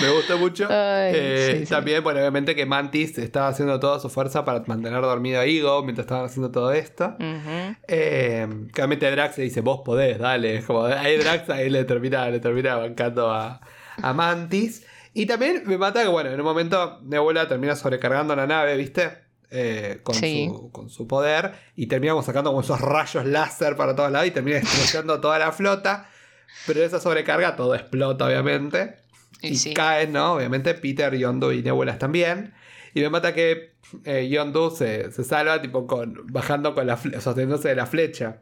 Me 0.00 0.10
gustó 0.10 0.38
mucho. 0.38 0.66
Ay, 0.70 1.12
Eh, 1.14 1.54
sí, 1.58 1.66
sí. 1.66 1.70
También, 1.70 2.04
bueno, 2.04 2.20
obviamente 2.20 2.54
que 2.54 2.66
Mantis 2.66 3.18
estaba 3.18 3.48
haciendo 3.48 3.80
toda 3.80 3.98
su 3.98 4.08
fuerza 4.08 4.44
para 4.44 4.62
mantener 4.66 5.00
dormido 5.02 5.40
a 5.40 5.44
Ego 5.44 5.82
mientras 5.82 6.04
estaban 6.04 6.26
haciendo 6.26 6.50
todo 6.52 6.72
esto. 6.72 7.16
Ujú. 7.18 7.76
Eh, 7.88 8.46
claramente 8.72 9.10
Drax 9.10 9.38
le 9.38 9.44
dice, 9.44 9.60
vos 9.60 9.80
podés, 9.84 10.18
dale. 10.18 10.56
Es 10.58 10.66
Como, 10.66 10.84
ahí 10.84 11.16
Drax 11.16 11.50
ahí 11.50 11.68
le 11.70 11.84
termina, 11.84 12.28
le 12.30 12.38
termina 12.40 12.76
bancando 12.76 13.30
a, 13.32 13.60
a 14.00 14.12
Mantis. 14.12 14.86
Y 15.14 15.26
también 15.26 15.62
me 15.66 15.76
mata 15.78 16.02
que, 16.02 16.08
bueno, 16.08 16.30
en 16.30 16.40
un 16.40 16.44
momento 16.46 17.00
Nebula 17.02 17.46
termina 17.48 17.76
sobrecargando 17.76 18.34
la 18.34 18.46
nave, 18.46 18.76
¿viste? 18.76 19.18
Eh, 19.50 20.00
con, 20.02 20.14
Sí. 20.14 20.46
su, 20.48 20.70
con 20.70 20.88
su 20.88 21.06
poder. 21.06 21.52
Y 21.76 21.86
terminamos 21.86 22.24
sacando 22.24 22.50
como 22.50 22.62
esos 22.62 22.80
rayos 22.80 23.26
láser 23.26 23.76
para 23.76 23.94
todos 23.94 24.10
lados 24.10 24.28
y 24.28 24.30
termina 24.30 24.56
destruyendo 24.58 25.20
toda 25.20 25.38
la 25.38 25.52
flota. 25.52 26.08
Pero 26.66 26.82
esa 26.82 27.00
sobrecarga 27.00 27.56
todo 27.56 27.74
explota, 27.74 28.26
obviamente. 28.26 28.96
Y 29.42 29.48
Y, 29.48 29.56
sí. 29.56 29.74
caen, 29.74 30.12
¿no? 30.12 30.34
Obviamente 30.34 30.72
Peter, 30.74 31.14
Yondu 31.14 31.52
y 31.52 31.62
Nebula 31.62 31.98
también. 31.98 32.54
Y 32.94 33.00
me 33.00 33.10
mata 33.10 33.34
que 33.34 33.72
eh, 34.04 34.28
Yondu 34.30 34.70
se, 34.70 35.10
se 35.12 35.24
salva 35.24 35.60
tipo 35.60 35.86
con 35.86 36.26
bajando 36.30 36.74
con 36.74 36.86
la 36.86 36.96
sosteniéndose 36.96 37.68
de 37.68 37.74
la 37.74 37.86
flecha. 37.86 38.40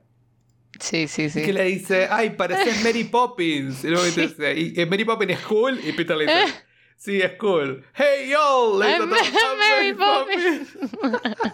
Sí, 0.81 1.07
sí, 1.09 1.31
sí. 1.31 1.43
que 1.43 1.53
le 1.53 1.65
dice, 1.65 2.09
ay, 2.11 2.31
pareces 2.31 2.83
Mary 2.83 3.05
Poppins. 3.05 3.85
Y 3.85 3.89
luego 3.89 4.05
dice, 4.05 4.55
y, 4.57 4.81
y 4.81 4.87
Mary 4.87 5.05
Poppins 5.05 5.33
es 5.33 5.41
cool. 5.41 5.79
Y 5.85 5.93
Peter 5.93 6.17
le 6.17 6.25
dice, 6.25 6.55
sí, 6.97 7.21
es 7.21 7.33
cool. 7.33 7.85
Hey, 7.95 8.29
yo, 8.31 8.79
le 8.81 8.87
dice 8.87 8.99
I'm 8.99 9.13
"I'm 9.95 9.97
Mary 9.97 10.67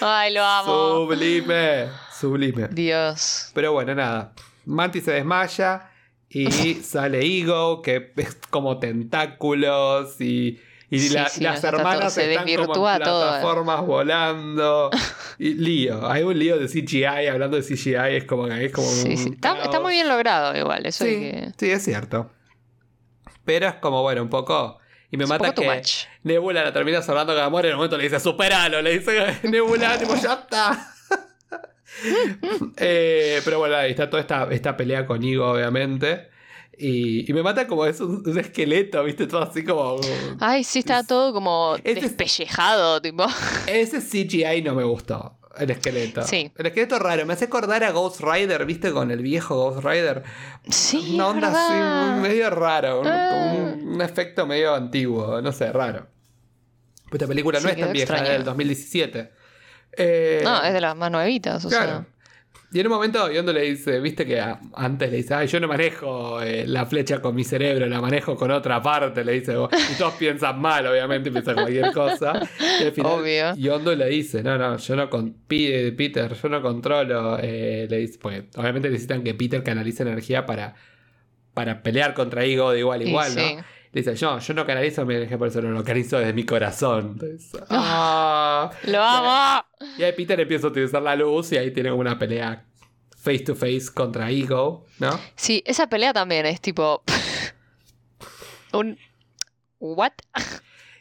Ay, 0.00 0.32
lo 0.32 0.42
amo. 0.42 1.06
Sublime, 1.06 1.88
sublime. 2.18 2.68
Dios. 2.68 3.50
Pero 3.54 3.72
bueno, 3.72 3.94
nada. 3.94 4.32
Mantis 4.64 5.04
se 5.04 5.12
desmaya 5.12 5.90
y 6.28 6.74
sale 6.82 7.20
Ego, 7.24 7.82
que 7.82 8.12
es 8.16 8.34
como 8.50 8.78
tentáculos 8.78 10.20
y, 10.20 10.60
y 10.96 10.98
Sí, 11.00 11.14
la- 11.14 11.28
sí, 11.28 11.42
las 11.42 11.62
hermanas 11.64 12.00
todo- 12.00 12.10
se 12.10 12.30
están 12.30 12.44
como 12.44 12.50
en 12.50 12.56
desvirtúa 12.58 12.98
todo. 13.00 13.22
plataformas 13.30 13.80
volando. 13.86 14.90
Y 15.38 15.54
lío. 15.54 16.06
Hay 16.10 16.22
un 16.22 16.38
lío 16.38 16.58
de 16.58 16.68
CGI, 16.68 17.26
hablando 17.28 17.56
de 17.56 17.62
CGI, 17.62 18.16
es 18.16 18.24
como, 18.24 18.46
es 18.46 18.72
como 18.72 18.86
Sí, 18.88 19.14
un. 19.26 19.34
Está, 19.34 19.80
muy 19.80 19.94
bien 19.94 20.08
logrado 20.08 20.56
igual, 20.56 20.86
eso 20.86 21.04
Sí, 21.04 21.10
que... 21.10 21.52
sí, 21.58 21.70
es 21.70 21.82
cierto. 21.84 22.30
Pero 23.44 23.68
es 23.68 23.74
como, 23.74 24.02
bueno, 24.02 24.22
un 24.22 24.30
poco... 24.30 24.78
Y 25.10 25.16
me 25.16 25.24
Es 25.24 25.30
mata 25.30 25.54
que 25.54 25.64
much. 25.68 26.06
Nebula 26.24 26.64
la 26.64 26.72
termina 26.72 27.00
salvando 27.02 27.32
a 27.34 27.36
Gamora 27.36 27.66
y 27.66 27.68
en 27.68 27.72
el 27.72 27.76
momento 27.76 27.96
le 27.96 28.04
dice, 28.04 28.18
superalo, 28.18 28.82
le 28.82 28.98
dice 28.98 29.38
Nebula, 29.48 29.96
tipo, 29.98 30.14
ya 30.16 30.32
está. 30.34 30.90
Eh, 32.76 33.40
pero 33.44 33.58
bueno, 33.60 33.76
ahí 33.76 33.90
está 33.92 34.10
toda 34.10 34.20
esta, 34.20 34.48
esta 34.50 34.76
pelea 34.76 35.06
con 35.06 35.22
Igo, 35.22 35.48
obviamente. 35.48 36.28
Y, 36.78 37.30
y 37.30 37.32
me 37.34 37.42
mata 37.42 37.66
como 37.66 37.86
es 37.86 38.00
un, 38.00 38.22
un 38.28 38.38
esqueleto, 38.38 39.02
¿viste? 39.04 39.26
Todo 39.26 39.42
así 39.42 39.64
como... 39.64 40.00
Ay, 40.40 40.64
sí, 40.64 40.80
está 40.80 41.04
todo 41.06 41.32
como 41.32 41.76
Ese 41.84 41.92
es- 41.98 42.02
despellejado, 42.02 43.00
tipo. 43.00 43.26
Ese 43.66 44.00
CGI 44.00 44.62
no 44.62 44.74
me 44.74 44.82
gustó, 44.84 45.38
el 45.56 45.70
esqueleto. 45.70 46.22
Sí. 46.22 46.50
El 46.56 46.66
esqueleto 46.66 46.98
raro, 46.98 47.24
me 47.26 47.32
hace 47.34 47.44
acordar 47.44 47.84
a 47.84 47.92
Ghost 47.92 48.20
Rider, 48.20 48.64
¿viste? 48.66 48.90
Con 48.92 49.10
el 49.12 49.22
viejo 49.22 49.54
Ghost 49.56 49.84
Rider. 49.84 50.24
Sí, 50.68 51.12
Una 51.14 51.28
onda 51.28 51.48
verdad. 51.48 52.10
así, 52.12 52.20
medio 52.22 52.50
raro, 52.50 53.02
Ah. 53.04 53.54
un, 53.54 53.88
un 53.94 54.00
efecto 54.02 54.46
medio 54.46 54.74
antiguo, 54.74 55.40
no 55.40 55.52
sé, 55.52 55.70
raro. 55.72 56.08
Pues 57.08 57.22
esta 57.22 57.26
película 57.28 57.60
no 57.60 57.68
es 57.68 57.76
tan 57.78 57.92
vieja, 57.92 58.16
es 58.16 58.28
del 58.30 58.44
2017. 58.44 59.30
Eh, 59.96 60.40
No, 60.42 60.60
es 60.64 60.72
de 60.72 60.80
las 60.80 60.96
más 60.96 61.10
nuevitas, 61.12 61.64
o 61.64 61.68
Claro. 61.68 61.86
sea. 61.86 62.06
Y 62.74 62.80
en 62.80 62.88
un 62.88 62.92
momento 62.92 63.30
Yondo 63.30 63.52
le 63.52 63.60
dice, 63.60 64.00
viste 64.00 64.26
que 64.26 64.42
antes 64.74 65.08
le 65.08 65.18
dice, 65.18 65.32
ay, 65.32 65.46
yo 65.46 65.60
no 65.60 65.68
manejo 65.68 66.42
eh, 66.42 66.66
la 66.66 66.84
flecha 66.86 67.22
con 67.22 67.32
mi 67.32 67.44
cerebro, 67.44 67.86
la 67.86 68.00
manejo 68.00 68.34
con 68.34 68.50
otra 68.50 68.82
parte, 68.82 69.24
le 69.24 69.34
dice, 69.34 69.52
y 69.52 69.94
todos 69.96 70.14
piensan 70.14 70.60
mal, 70.60 70.84
obviamente, 70.84 71.30
piensan 71.30 71.54
cualquier 71.54 71.92
cosa. 71.92 72.32
Y 72.80 72.86
al 72.86 72.90
final. 72.90 73.56
Yondo 73.56 73.94
le 73.94 74.08
dice, 74.08 74.42
no, 74.42 74.58
no, 74.58 74.76
yo 74.76 74.96
no 74.96 75.08
con 75.08 75.34
Peter, 75.46 76.34
yo 76.34 76.48
no 76.48 76.60
controlo, 76.60 77.38
eh, 77.40 77.86
le 77.88 77.96
dice, 77.98 78.18
porque 78.20 78.48
obviamente 78.56 78.90
necesitan 78.90 79.22
que 79.22 79.34
Peter 79.34 79.62
canalice 79.62 80.02
energía 80.02 80.44
para, 80.44 80.74
para 81.54 81.80
pelear 81.84 82.12
contra 82.12 82.44
Ego 82.44 82.72
de 82.72 82.80
igual 82.80 83.02
a 83.02 83.04
igual, 83.04 83.36
¿no? 83.36 83.40
sí. 83.40 83.56
Dice, 83.94 84.16
yo, 84.16 84.40
yo 84.40 84.54
no 84.54 84.66
canalizo 84.66 85.06
mi 85.06 85.14
energía, 85.14 85.38
por 85.38 85.46
eso 85.46 85.62
no 85.62 85.70
lo 85.70 85.84
canalizo 85.84 86.18
desde 86.18 86.32
mi 86.32 86.44
corazón. 86.44 87.12
Entonces, 87.12 87.52
ah. 87.70 88.68
¡Lo 88.88 89.00
amo! 89.00 89.64
Y 89.96 90.02
ahí 90.02 90.12
Peter 90.12 90.38
empieza 90.40 90.66
a 90.66 90.70
utilizar 90.70 91.00
la 91.00 91.14
luz 91.14 91.52
y 91.52 91.58
ahí 91.58 91.70
tiene 91.70 91.90
como 91.90 92.00
una 92.00 92.18
pelea 92.18 92.64
face 93.16 93.44
to 93.44 93.54
face 93.54 93.86
contra 93.94 94.30
Ego, 94.30 94.84
¿no? 94.98 95.18
Sí, 95.36 95.62
esa 95.64 95.88
pelea 95.88 96.12
también 96.12 96.44
es 96.44 96.60
tipo. 96.60 97.04
un. 98.72 98.98
¿What? 99.78 100.12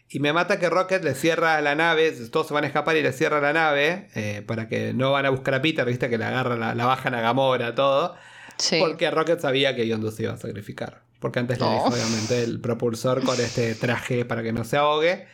Y 0.10 0.20
me 0.20 0.32
mata 0.32 0.60
que 0.60 0.70
Rocket 0.70 1.04
le 1.04 1.16
cierra 1.16 1.60
la 1.62 1.74
nave, 1.74 2.12
todos 2.32 2.48
se 2.48 2.54
van 2.54 2.64
a 2.66 2.68
escapar 2.68 2.96
y 2.96 3.02
le 3.02 3.12
cierra 3.12 3.42
la 3.42 3.54
nave 3.54 4.10
eh, 4.14 4.44
para 4.46 4.68
que 4.68 4.94
no 4.94 5.12
van 5.12 5.26
a 5.26 5.32
buscar 5.32 5.56
a 5.56 5.62
Peter, 5.64 5.84
viste 5.86 6.10
que 6.10 6.20
la 6.20 6.28
agarran, 6.28 6.60
la, 6.60 6.76
la 6.76 6.86
bajan 6.86 7.16
a 7.16 7.22
Gamora, 7.22 7.74
todo. 7.74 8.16
Sí. 8.58 8.78
Porque 8.80 9.10
Rocket 9.10 9.40
sabía 9.40 9.76
que 9.76 9.88
Yondu 9.88 10.12
se 10.12 10.24
iba 10.24 10.34
a 10.34 10.38
sacrificar. 10.38 11.03
Porque 11.24 11.40
antes 11.40 11.58
le 11.58 11.66
No. 11.66 11.72
dejó 11.72 11.86
obviamente 11.88 12.44
el 12.44 12.60
propulsor 12.60 13.24
con 13.24 13.40
este 13.40 13.76
traje 13.76 14.26
para 14.26 14.44
que 14.44 14.52
no 14.52 14.66
se 14.66 14.76
ahogue. 14.76 15.26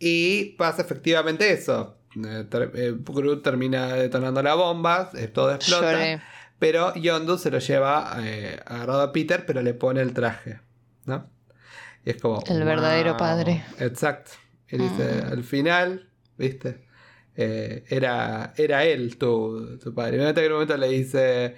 Y 0.00 0.56
pasa 0.56 0.82
efectivamente 0.82 1.52
eso. 1.52 1.98
Eh, 2.16 2.44
ter- 2.50 2.72
eh, 2.74 2.96
Groot 2.98 3.40
termina 3.44 3.94
detonando 3.94 4.42
la 4.42 4.54
bomba, 4.54 5.08
eh, 5.14 5.28
todo 5.28 5.54
explota. 5.54 5.92
Lloré. 5.92 6.20
Pero 6.58 6.92
Yondu 6.96 7.38
se 7.38 7.52
lo 7.52 7.60
lleva 7.60 8.16
eh, 8.24 8.58
agarrado 8.66 9.02
a 9.02 9.12
Peter, 9.12 9.46
pero 9.46 9.62
le 9.62 9.72
pone 9.72 10.00
el 10.00 10.12
traje. 10.14 10.58
¿No? 11.04 11.30
Y 12.04 12.10
es 12.10 12.16
como. 12.20 12.42
El 12.48 12.64
verdadero 12.64 13.16
padre. 13.16 13.62
Exacto. 13.78 14.32
Y 14.68 14.78
dice, 14.78 15.22
Mm. 15.28 15.32
al 15.32 15.44
final, 15.44 16.10
¿viste? 16.38 16.88
Era, 17.36 18.52
era 18.56 18.84
él 18.84 19.16
tu, 19.16 19.78
tu 19.78 19.94
padre. 19.94 20.16
Y 20.16 20.20
en 20.20 20.46
un 20.46 20.52
momento 20.54 20.76
le 20.76 20.88
dice. 20.88 21.54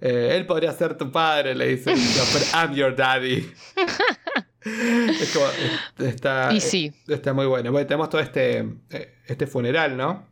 Eh, 0.00 0.34
él 0.36 0.46
podría 0.46 0.72
ser 0.72 0.96
tu 0.96 1.10
padre, 1.10 1.54
le 1.54 1.66
dice. 1.68 1.94
"No, 1.94 2.22
pero 2.32 2.44
I'm 2.54 2.74
your 2.74 2.94
daddy. 2.94 3.50
es 4.64 5.30
como. 5.32 5.46
eh, 5.46 6.08
Está, 6.08 6.50
Y 6.52 6.60
sí. 6.60 6.92
Está 7.06 7.32
muy 7.32 7.46
bueno. 7.46 7.72
Bueno, 7.72 7.86
tenemos 7.86 8.08
todo 8.10 8.20
este, 8.20 8.58
eh, 8.90 9.14
este 9.26 9.46
funeral, 9.46 9.96
¿no? 9.96 10.26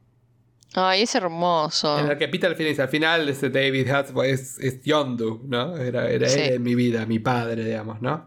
Ay, 0.75 1.03
es 1.03 1.15
hermoso. 1.15 1.99
En 1.99 2.11
el 2.11 2.19
que 2.19 2.29
Peter 2.29 2.51
al 2.51 2.57
final 2.57 2.71
dice, 2.73 2.83
al 2.83 2.89
final 2.89 3.29
ese 3.29 3.49
David 3.49 3.89
Hasselhoff 3.89 4.25
es, 4.25 4.59
es 4.59 4.83
Yondu, 4.83 5.43
¿no? 5.47 5.77
Era, 5.77 6.11
era 6.11 6.29
Sí. 6.29 6.41
él 6.41 6.55
en 6.55 6.63
mi 6.63 6.75
vida, 6.75 7.07
mi 7.07 7.19
padre, 7.19 7.65
digamos, 7.65 8.03
¿no? 8.03 8.27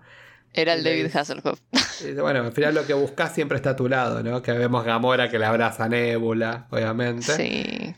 Era 0.51 0.73
el 0.73 0.83
David 0.83 1.15
Hasselhoff. 1.15 1.59
Bueno, 2.19 2.39
al 2.41 2.51
final 2.53 2.73
lo 2.73 2.87
que 2.87 2.93
buscas 2.93 3.35
siempre 3.35 3.57
está 3.57 3.71
a 3.71 3.75
tu 3.75 3.87
lado, 3.87 4.23
¿no? 4.23 4.41
Que 4.41 4.53
vemos 4.53 4.83
Gamora 4.83 5.29
que 5.29 5.37
le 5.37 5.45
abraza 5.45 5.83
a 5.83 5.89
Nebula, 5.89 6.67
obviamente. 6.71 7.33
Sí. 7.35 7.93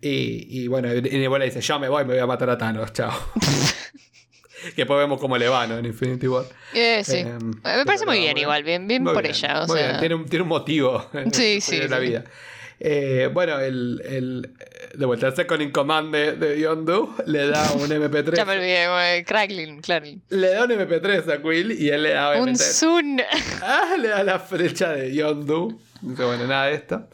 Y, 0.00 0.62
y 0.62 0.68
bueno, 0.68 0.94
y 0.94 1.00
Nebula 1.00 1.44
dice, 1.44 1.60
yo 1.60 1.78
me 1.78 1.88
voy, 1.88 2.04
me 2.04 2.12
voy 2.14 2.22
a 2.22 2.26
matar 2.26 2.50
a 2.50 2.58
Thanos, 2.58 2.92
chao. 2.92 3.12
que 4.74 4.82
después 4.82 4.98
vemos 4.98 5.20
cómo 5.20 5.36
le 5.38 5.48
va, 5.48 5.66
¿no? 5.66 5.78
En 5.78 5.86
Infinity 5.86 6.26
War. 6.28 6.44
Eh, 6.74 7.02
sí. 7.04 7.18
Eh, 7.18 7.38
me 7.40 7.84
parece 7.84 8.04
muy 8.06 8.18
bien 8.18 8.36
igual, 8.36 8.62
bien, 8.62 8.86
bien 8.88 9.02
Muy 9.02 9.14
por 9.14 9.22
bien, 9.22 9.34
ella. 9.34 9.62
O 9.62 9.66
muy 9.66 9.78
sea, 9.78 9.88
bien. 9.88 10.00
Tiene, 10.00 10.14
un, 10.16 10.26
tiene 10.26 10.42
un 10.42 10.48
motivo 10.48 11.08
en 11.14 11.32
Sí, 11.32 11.54
en 11.54 11.60
sí, 11.60 11.78
la 11.88 11.98
sí. 11.98 12.02
vida. 12.06 12.24
Eh, 12.78 13.30
bueno, 13.32 13.58
el, 13.58 14.02
el, 14.04 14.52
de 14.98 15.06
vuelta, 15.06 15.28
el 15.28 15.34
Second 15.34 15.62
in 15.62 15.70
Command 15.70 16.14
de, 16.14 16.32
de 16.32 16.60
Yondu 16.60 17.14
le 17.24 17.46
da 17.48 17.72
un 17.72 17.88
MP3. 17.88 18.34
ya 18.36 18.44
me 18.44 18.52
olvidé, 18.52 18.88
güey, 18.88 19.24
Cracklin, 19.24 19.80
claro. 19.80 20.04
le 20.28 20.48
da 20.50 20.64
un 20.64 20.70
MP3 20.70 21.32
a 21.32 21.40
Quill 21.42 21.72
y 21.72 21.88
él 21.88 22.02
le 22.02 22.10
da 22.10 22.28
Un 22.32 22.34
obviamente. 22.34 22.62
Zoom. 22.64 23.16
Ah, 23.62 23.96
le 23.98 24.08
da 24.08 24.22
la 24.24 24.38
flecha 24.40 24.90
de 24.92 25.14
Yondu. 25.14 25.80
Dice, 26.02 26.22
bueno, 26.24 26.46
nada 26.46 26.66
de 26.66 26.74
esto. 26.74 27.08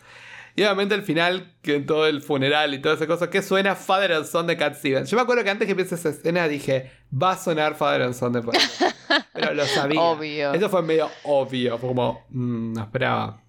Y 0.55 0.63
obviamente 0.63 0.95
al 0.95 1.03
final, 1.03 1.55
que 1.63 1.77
en 1.77 1.87
todo 1.87 2.07
el 2.07 2.21
funeral 2.21 2.75
y 2.75 2.79
toda 2.81 2.95
esa 2.97 3.07
cosa, 3.07 3.31
que 3.31 3.41
suena 3.43 3.75
Father 3.75 4.13
and 4.13 4.27
Son 4.27 4.47
de 4.47 4.57
Cat 4.57 4.75
Stevens. 4.77 5.11
Yo 5.11 5.17
me 5.17 5.23
acuerdo 5.23 5.43
que 5.45 5.51
antes 5.51 5.67
que 5.67 5.73
empiece 5.73 5.95
esa 5.95 6.11
escena 6.11 6.47
dije, 6.49 6.91
va 7.11 7.33
a 7.33 7.37
sonar 7.39 7.75
Father 7.75 8.03
and 8.03 8.15
Son 8.15 8.33
de 8.33 8.43
Father. 8.43 8.61
Pero 9.33 9.55
lo 9.55 9.65
sabía. 9.67 10.01
Obvio. 10.01 10.53
Eso 10.53 10.69
fue 10.69 10.83
medio 10.83 11.11
obvio. 11.25 11.79
Fue 11.79 11.89
como, 11.89 12.25
mm, 12.31 12.73
no 12.75 12.83
esperaba. 12.83 13.41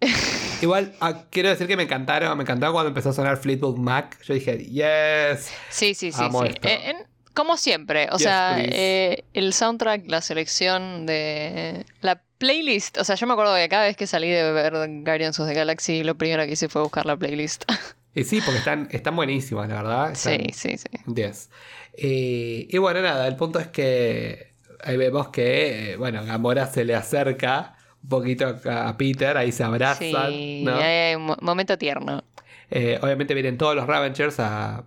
Igual, 0.62 0.94
ah, 1.00 1.24
quiero 1.30 1.48
decir 1.48 1.66
que 1.66 1.76
me 1.76 1.82
encantaron. 1.84 2.36
Me 2.36 2.42
encantaron 2.42 2.74
cuando 2.74 2.88
empezó 2.88 3.10
a 3.10 3.12
sonar 3.12 3.36
Fleetwood 3.38 3.76
Mac. 3.76 4.18
Yo 4.22 4.34
dije, 4.34 4.58
yes. 4.64 5.50
Sí, 5.68 5.94
sí, 5.94 6.12
sí. 6.12 6.22
Sí. 6.30 6.46
Eh, 6.62 6.80
en- 6.90 7.10
como 7.34 7.56
siempre, 7.56 8.08
o 8.10 8.16
Yes, 8.16 8.22
sea, 8.24 8.56
eh, 8.58 9.24
el 9.34 9.52
soundtrack, 9.52 10.02
la 10.10 10.20
selección 10.20 11.06
de 11.06 11.86
la 12.00 12.22
playlist, 12.40 12.98
o 12.98 13.04
sea, 13.04 13.14
yo 13.16 13.26
me 13.28 13.34
acuerdo 13.34 13.54
que 13.54 13.68
cada 13.68 13.84
vez 13.84 13.96
que 13.96 14.06
salí 14.08 14.28
de 14.30 14.50
ver 14.52 14.72
Guardians 15.04 15.38
of 15.38 15.46
the 15.48 15.54
Galaxy, 15.54 16.02
lo 16.02 16.16
primero 16.16 16.42
que 16.44 16.52
hice 16.52 16.68
fue 16.68 16.82
buscar 16.82 17.06
la 17.06 17.16
playlist. 17.16 17.64
Y 18.12 18.24
sí, 18.24 18.40
porque 18.40 18.58
están, 18.58 18.88
están 18.90 19.14
buenísimas, 19.14 19.68
la 19.68 19.76
verdad. 19.76 20.10
sí, 20.16 20.30
Están- 20.32 20.52
sí, 20.52 20.78
sí. 20.78 20.88
10. 21.06 21.48
Eh, 21.92 22.66
y 22.68 22.78
bueno, 22.78 23.00
nada, 23.02 23.28
el 23.28 23.36
punto 23.36 23.60
es 23.60 23.68
que 23.68 24.54
ahí 24.82 24.96
vemos 24.96 25.28
que, 25.28 25.92
eh, 25.92 25.96
bueno, 25.96 26.24
Gamora 26.24 26.66
se 26.66 26.84
le 26.84 26.96
acerca 26.96 27.76
un 28.02 28.08
poquito 28.08 28.56
a 28.68 28.96
Peter, 28.98 29.36
ahí 29.36 29.52
se 29.52 29.62
abrazan, 29.62 30.32
Sí, 30.32 30.62
¿no? 30.64 30.74
hay 30.74 31.14
un 31.14 31.22
mo- 31.22 31.36
momento 31.40 31.78
tierno. 31.78 32.24
Eh, 32.68 32.98
obviamente 33.00 33.32
vienen 33.34 33.56
todos 33.56 33.76
los 33.76 33.86
Ravengers 33.86 34.40
a, 34.40 34.82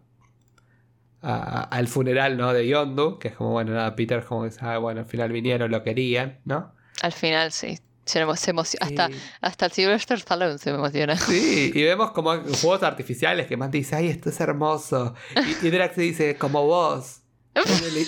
al 1.21 1.87
funeral, 1.87 2.35
¿no? 2.37 2.51
De 2.53 2.67
Yondu, 2.67 3.19
que 3.19 3.29
es 3.29 3.35
como, 3.35 3.51
bueno, 3.51 3.73
nada, 3.73 3.95
Peter 3.95 4.23
como 4.25 4.43
que 4.43 4.51
sabe, 4.51 4.77
bueno, 4.77 4.99
al 5.01 5.05
final 5.05 5.31
vinieron, 5.31 5.71
lo 5.71 5.81
querían, 5.83 6.39
¿no? 6.45 6.73
Al 7.01 7.11
final, 7.13 7.51
sí. 7.51 7.79
Se, 8.05 8.21
emo- 8.25 8.35
se 8.35 8.51
emocio- 8.53 8.79
hasta, 8.81 9.09
hasta 9.39 9.65
el 9.67 9.71
Sylvester 9.71 10.17
Stallone 10.17 10.57
se 10.57 10.71
me 10.71 10.77
emociona. 10.77 11.17
Sí, 11.17 11.71
y 11.73 11.83
vemos 11.83 12.11
como 12.11 12.31
juegos 12.61 12.83
artificiales 12.83 13.47
que 13.47 13.55
Mandy 13.55 13.77
dice, 13.79 13.95
ay, 13.95 14.09
esto 14.09 14.29
es 14.29 14.39
hermoso. 14.41 15.15
Y, 15.61 15.67
y 15.67 15.69
Drax 15.69 15.95
dice, 15.95 16.35
como 16.37 16.65
vos. 16.65 17.21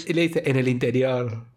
Y 0.07 0.11
le 0.13 0.21
dice, 0.23 0.43
en 0.45 0.57
el 0.57 0.67
interior. 0.67 1.45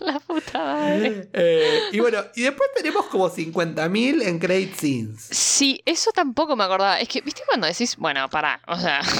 La 0.00 0.20
puta 0.20 0.58
madre. 0.58 1.28
Eh, 1.32 1.80
y 1.92 1.98
bueno, 2.00 2.22
y 2.36 2.42
después 2.42 2.70
tenemos 2.76 3.06
como 3.06 3.28
50.000 3.28 4.22
en 4.22 4.38
Great 4.38 4.74
Scenes. 4.76 5.26
Sí, 5.30 5.82
eso 5.84 6.12
tampoco 6.12 6.54
me 6.54 6.62
acordaba. 6.64 7.00
Es 7.00 7.08
que, 7.08 7.20
¿viste 7.20 7.42
cuando 7.46 7.66
decís, 7.66 7.96
bueno, 7.96 8.28
pará, 8.30 8.60
o 8.66 8.78
sea. 8.78 9.00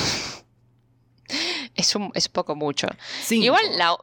Es 1.75 1.95
un 1.95 2.11
es 2.15 2.29
poco 2.29 2.55
mucho. 2.57 2.89
Cinco. 3.23 3.45
Igual, 3.45 3.77
la, 3.77 3.95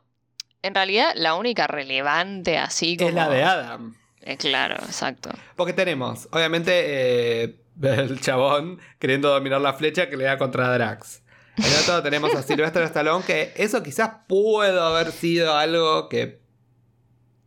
en 0.65 0.73
realidad, 0.73 1.13
la 1.15 1.35
única 1.35 1.67
relevante 1.67 2.57
así 2.57 2.97
como. 2.97 3.09
es 3.09 3.15
la 3.15 3.29
de 3.29 3.43
Adam. 3.43 3.95
Eh, 4.21 4.37
claro, 4.37 4.75
exacto. 4.75 5.29
Porque 5.55 5.73
tenemos, 5.73 6.27
obviamente, 6.31 7.43
eh, 7.43 7.55
el 7.81 8.19
chabón 8.19 8.79
queriendo 8.99 9.29
dominar 9.29 9.61
la 9.61 9.73
flecha 9.73 10.09
que 10.09 10.17
le 10.17 10.23
da 10.23 10.37
contra 10.37 10.73
Drax. 10.73 11.21
En 11.57 11.73
otro 11.83 12.01
tenemos 12.01 12.33
a 12.35 12.41
Sylvester 12.43 12.83
Stallone, 12.83 13.23
que 13.23 13.53
eso 13.55 13.83
quizás 13.83 14.09
pudo 14.27 14.83
haber 14.83 15.11
sido 15.11 15.55
algo 15.55 16.09
que 16.09 16.41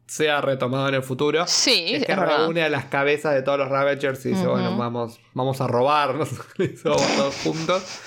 sea 0.07 0.41
retomado 0.41 0.89
en 0.89 0.95
el 0.95 1.03
futuro. 1.03 1.45
Sí, 1.47 1.95
es 1.95 2.01
es, 2.01 2.07
que 2.07 2.15
verdad. 2.15 2.39
reúne 2.39 2.63
a 2.63 2.69
las 2.69 2.87
cabezas 2.87 3.35
de 3.35 3.43
todos 3.43 3.59
los 3.59 3.69
Ravagers 3.69 4.25
y 4.25 4.31
dice, 4.31 4.47
bueno, 4.47 4.77
vamos, 4.77 5.21
vamos 5.35 5.61
a 5.61 5.67
robarnos. 5.67 6.31
Todos 6.83 7.35
juntos. 7.43 8.01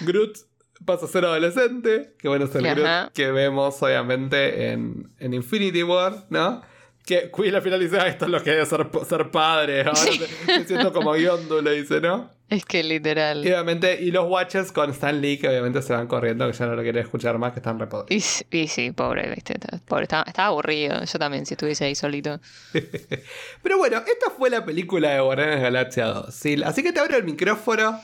Groot 0.00 0.38
pasa 0.84 1.06
a 1.06 1.08
ser 1.08 1.24
adolescente, 1.24 2.14
que 2.18 2.28
bueno 2.28 2.44
es 2.46 2.54
el. 2.54 2.62
Groot 2.62 3.12
que 3.12 3.30
vemos 3.32 3.82
obviamente 3.82 4.70
en, 4.70 5.10
en 5.18 5.34
Infinity 5.34 5.82
War, 5.82 6.26
¿no? 6.30 6.62
Que 7.04 7.30
Quill 7.30 7.54
al 7.54 7.62
final 7.62 7.78
dice, 7.78 7.98
ah, 8.00 8.08
esto 8.08 8.24
es 8.24 8.30
lo 8.32 8.42
que 8.42 8.60
es 8.60 8.68
ser, 8.68 8.84
ser 9.08 9.30
padre, 9.30 9.80
ahora 9.82 9.94
Sí. 9.94 10.18
te- 10.18 10.58
me 10.58 10.64
siento 10.66 10.92
como 10.92 11.14
le 11.14 11.70
dice, 11.72 12.00
¿no? 12.00 12.34
Es 12.48 12.64
que 12.64 12.82
literal. 12.82 13.44
Y 13.44 13.48
obviamente, 13.48 14.00
y 14.02 14.10
los 14.12 14.28
Watchers 14.28 14.70
con 14.72 14.90
Stan 14.90 15.20
Lee, 15.20 15.36
que 15.38 15.48
obviamente 15.48 15.82
se 15.82 15.92
van 15.92 16.06
corriendo, 16.08 16.46
que 16.50 16.52
ya 16.56 16.66
no 16.66 16.74
lo 16.76 16.82
quieren 16.82 17.02
escuchar 17.02 17.38
más, 17.38 17.52
que 17.52 17.58
están 17.60 17.78
repodridos. 17.78 18.44
Y, 18.50 18.66
sí, 18.68 18.90
pobre, 18.92 19.28
¿viste? 19.34 19.54
Pobre, 19.86 20.04
estaba, 20.04 20.24
estaba 20.26 20.48
aburrido. 20.48 21.02
Yo 21.04 21.18
también, 21.18 21.44
si 21.46 21.54
estuviese 21.54 21.84
ahí 21.84 21.94
solito. 21.96 22.40
Pero 23.62 23.78
bueno, 23.78 23.98
esta 23.98 24.30
fue 24.36 24.50
la 24.50 24.64
película 24.64 25.10
de 25.10 25.20
Guardianes 25.20 25.60
Galaxia 25.60 26.06
2. 26.06 26.34
¿sí? 26.34 26.60
Así 26.64 26.82
que 26.82 26.92
te 26.92 27.00
abro 27.00 27.16
el 27.16 27.24
micrófono. 27.24 28.00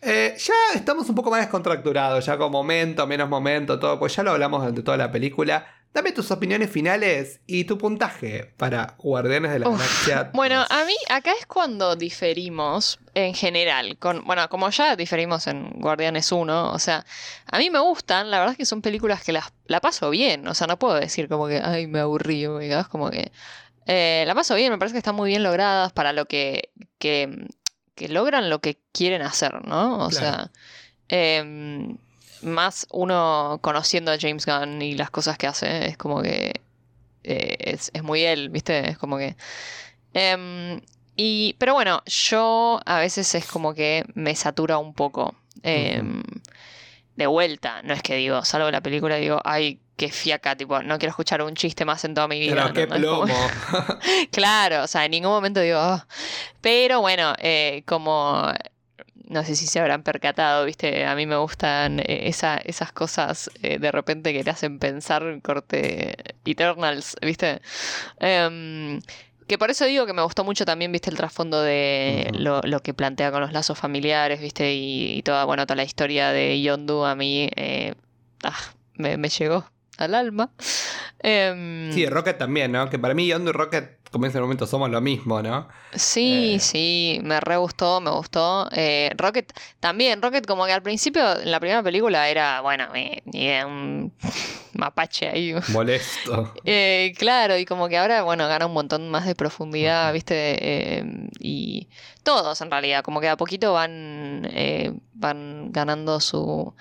Eh, 0.00 0.36
ya 0.38 0.54
estamos 0.74 1.08
un 1.08 1.14
poco 1.14 1.30
más 1.30 1.40
descontracturados, 1.40 2.24
ya 2.24 2.38
con 2.38 2.52
momento, 2.52 3.06
menos 3.06 3.28
momento, 3.28 3.78
todo, 3.78 3.98
pues 3.98 4.14
ya 4.14 4.22
lo 4.22 4.30
hablamos 4.30 4.60
durante 4.60 4.82
toda 4.82 4.96
la 4.96 5.10
película. 5.10 5.66
Dame 5.92 6.12
tus 6.12 6.30
opiniones 6.30 6.70
finales 6.70 7.40
y 7.46 7.64
tu 7.64 7.78
puntaje 7.78 8.52
para 8.56 8.94
Guardianes 8.98 9.52
de 9.52 9.58
la 9.58 9.68
Uf, 9.68 9.78
Galaxia. 9.78 10.30
Bueno, 10.34 10.60
2. 10.60 10.70
a 10.70 10.84
mí 10.84 10.94
acá 11.08 11.32
es 11.38 11.46
cuando 11.46 11.96
diferimos 11.96 13.00
en 13.14 13.34
general. 13.34 13.96
Con, 13.98 14.24
bueno, 14.24 14.48
como 14.48 14.68
ya 14.70 14.94
diferimos 14.94 15.46
en 15.46 15.70
Guardianes 15.80 16.30
1, 16.30 16.72
o 16.72 16.78
sea, 16.78 17.04
a 17.50 17.58
mí 17.58 17.70
me 17.70 17.80
gustan, 17.80 18.30
la 18.30 18.38
verdad 18.38 18.52
es 18.52 18.58
que 18.58 18.66
son 18.66 18.82
películas 18.82 19.24
que 19.24 19.32
las, 19.32 19.52
la 19.66 19.80
paso 19.80 20.10
bien. 20.10 20.46
O 20.46 20.54
sea, 20.54 20.66
no 20.66 20.78
puedo 20.78 20.94
decir 20.94 21.28
como 21.28 21.48
que, 21.48 21.58
ay, 21.58 21.86
me 21.86 22.00
aburrí. 22.00 22.44
Es 22.44 22.86
como 22.88 23.10
que 23.10 23.32
eh, 23.90 24.24
la 24.26 24.34
paso 24.34 24.54
bien, 24.54 24.70
me 24.70 24.78
parece 24.78 24.92
que 24.92 24.98
están 24.98 25.14
muy 25.14 25.30
bien 25.30 25.42
logradas 25.42 25.92
para 25.94 26.12
lo 26.12 26.26
que, 26.26 26.68
que, 26.98 27.48
que 27.98 28.08
logran 28.08 28.50
lo 28.50 28.60
que 28.60 28.78
quieren 28.92 29.22
hacer, 29.22 29.66
¿no? 29.66 30.06
O 30.06 30.10
Claro. 30.10 30.10
sea, 30.10 30.52
em, 31.08 31.98
más 32.42 32.86
uno 32.92 33.58
conociendo 33.62 34.12
a 34.12 34.18
James 34.20 34.46
Gunn 34.46 34.82
y 34.82 34.94
las 34.94 35.10
cosas 35.10 35.38
que 35.38 35.46
hace, 35.48 35.88
es 35.88 35.96
como 35.98 36.22
que 36.22 36.62
eh, 37.24 37.56
es, 37.60 37.90
es 37.94 38.02
muy 38.02 38.24
él, 38.24 38.50
¿viste? 38.50 38.90
Es 38.90 38.98
como 38.98 39.18
que... 39.18 39.36
em, 40.14 40.80
y, 41.16 41.54
pero 41.58 41.74
bueno, 41.74 42.02
yo 42.06 42.80
a 42.86 43.00
veces 43.00 43.34
es 43.34 43.46
como 43.46 43.74
que 43.74 44.04
me 44.14 44.34
satura 44.36 44.78
un 44.78 44.94
poco. 44.94 45.34
em, 45.62 46.22
De 47.16 47.26
vuelta, 47.26 47.82
no 47.82 47.94
es 47.94 48.02
que 48.02 48.16
digo, 48.16 48.44
salgo 48.44 48.66
de 48.66 48.72
la 48.72 48.80
película 48.82 49.18
y 49.18 49.22
digo, 49.22 49.40
ay, 49.44 49.80
qué 49.98 50.08
fiaca, 50.10 50.56
tipo, 50.56 50.80
no 50.82 50.98
quiero 50.98 51.10
escuchar 51.10 51.42
un 51.42 51.54
chiste 51.54 51.84
más 51.84 52.02
en 52.04 52.14
toda 52.14 52.26
mi 52.28 52.40
vida. 52.40 52.54
Pero 52.72 52.72
qué 52.72 52.86
plomo. 52.86 53.34
Claro, 54.32 54.84
o 54.84 54.86
sea, 54.86 55.04
en 55.04 55.10
ningún 55.10 55.32
momento 55.32 55.60
digo, 55.60 55.78
"Ah". 55.78 56.06
pero 56.62 57.00
bueno, 57.02 57.34
eh, 57.38 57.82
como 57.84 58.50
no 59.28 59.44
sé 59.44 59.56
si 59.56 59.66
se 59.66 59.78
habrán 59.80 60.02
percatado, 60.02 60.64
viste, 60.64 61.04
a 61.04 61.14
mí 61.14 61.26
me 61.26 61.36
gustan 61.36 62.00
eh, 62.00 62.28
esa- 62.28 62.56
esas 62.64 62.92
cosas 62.92 63.50
eh, 63.62 63.78
de 63.78 63.92
repente 63.92 64.32
que 64.32 64.42
te 64.42 64.48
hacen 64.50 64.78
pensar 64.78 65.22
corte 65.42 66.16
Eternals, 66.46 67.14
viste. 67.20 67.60
Em, 68.20 69.00
que 69.46 69.58
por 69.58 69.70
eso 69.70 69.84
digo 69.86 70.06
que 70.06 70.12
me 70.14 70.22
gustó 70.22 70.44
mucho 70.44 70.64
también, 70.64 70.92
viste, 70.92 71.10
el 71.10 71.16
trasfondo 71.16 71.60
de 71.62 72.30
lo, 72.34 72.60
lo 72.62 72.80
que 72.80 72.94
plantea 72.94 73.30
con 73.30 73.40
los 73.40 73.52
lazos 73.52 73.78
familiares, 73.78 74.40
viste, 74.40 74.72
y, 74.74 75.18
y 75.18 75.22
toda, 75.22 75.44
bueno, 75.44 75.66
toda 75.66 75.76
la 75.76 75.84
historia 75.84 76.30
de 76.30 76.60
Yondu 76.62 77.04
a 77.04 77.14
mí 77.14 77.50
eh, 77.56 77.94
ah, 78.44 78.56
me, 78.94 79.16
me 79.18 79.28
llegó 79.28 79.66
al 79.98 80.14
alma. 80.14 80.50
Em, 81.20 81.92
Sí, 81.92 82.06
Rocket 82.06 82.38
también, 82.38 82.72
¿no? 82.72 82.88
Que 82.88 82.98
para 82.98 83.12
mí 83.14 83.26
Yondu 83.26 83.50
y 83.50 83.52
Rocket, 83.52 83.98
como 84.10 84.24
en 84.24 84.30
ese 84.30 84.40
momento, 84.40 84.66
somos 84.66 84.88
lo 84.88 85.00
mismo, 85.00 85.42
¿no? 85.42 85.68
Sí, 85.94 86.54
Eh. 86.54 86.60
sí, 86.60 87.20
me 87.24 87.40
re 87.40 87.56
gustó, 87.56 88.00
me 88.00 88.10
gustó. 88.10 88.68
Eh, 88.72 89.10
Rocket 89.16 89.52
también, 89.80 90.22
Rocket 90.22 90.46
como 90.46 90.64
que 90.64 90.72
al 90.72 90.82
principio, 90.82 91.40
en 91.40 91.50
la 91.50 91.58
primera 91.60 91.82
película 91.82 92.28
era, 92.28 92.60
bueno, 92.60 92.86
eh, 92.94 93.64
un 93.64 94.12
mapache 94.74 95.28
ahí. 95.28 95.54
Molesto. 95.72 96.54
Claro, 97.18 97.58
y 97.58 97.64
como 97.64 97.88
que 97.88 97.98
ahora, 97.98 98.22
bueno, 98.22 98.46
gana 98.48 98.66
un 98.66 98.72
montón 98.72 99.10
más 99.10 99.26
de 99.26 99.34
profundidad, 99.34 100.12
¿viste? 100.12 100.34
Eh, 100.98 101.04
y 101.40 101.88
todos 102.22 102.60
en 102.60 102.70
realidad, 102.70 103.02
como 103.02 103.20
que 103.20 103.28
a 103.28 103.36
poquito 103.36 103.72
van, 103.72 104.48
van 105.14 105.72
ganando 105.72 106.20
su, 106.20 106.74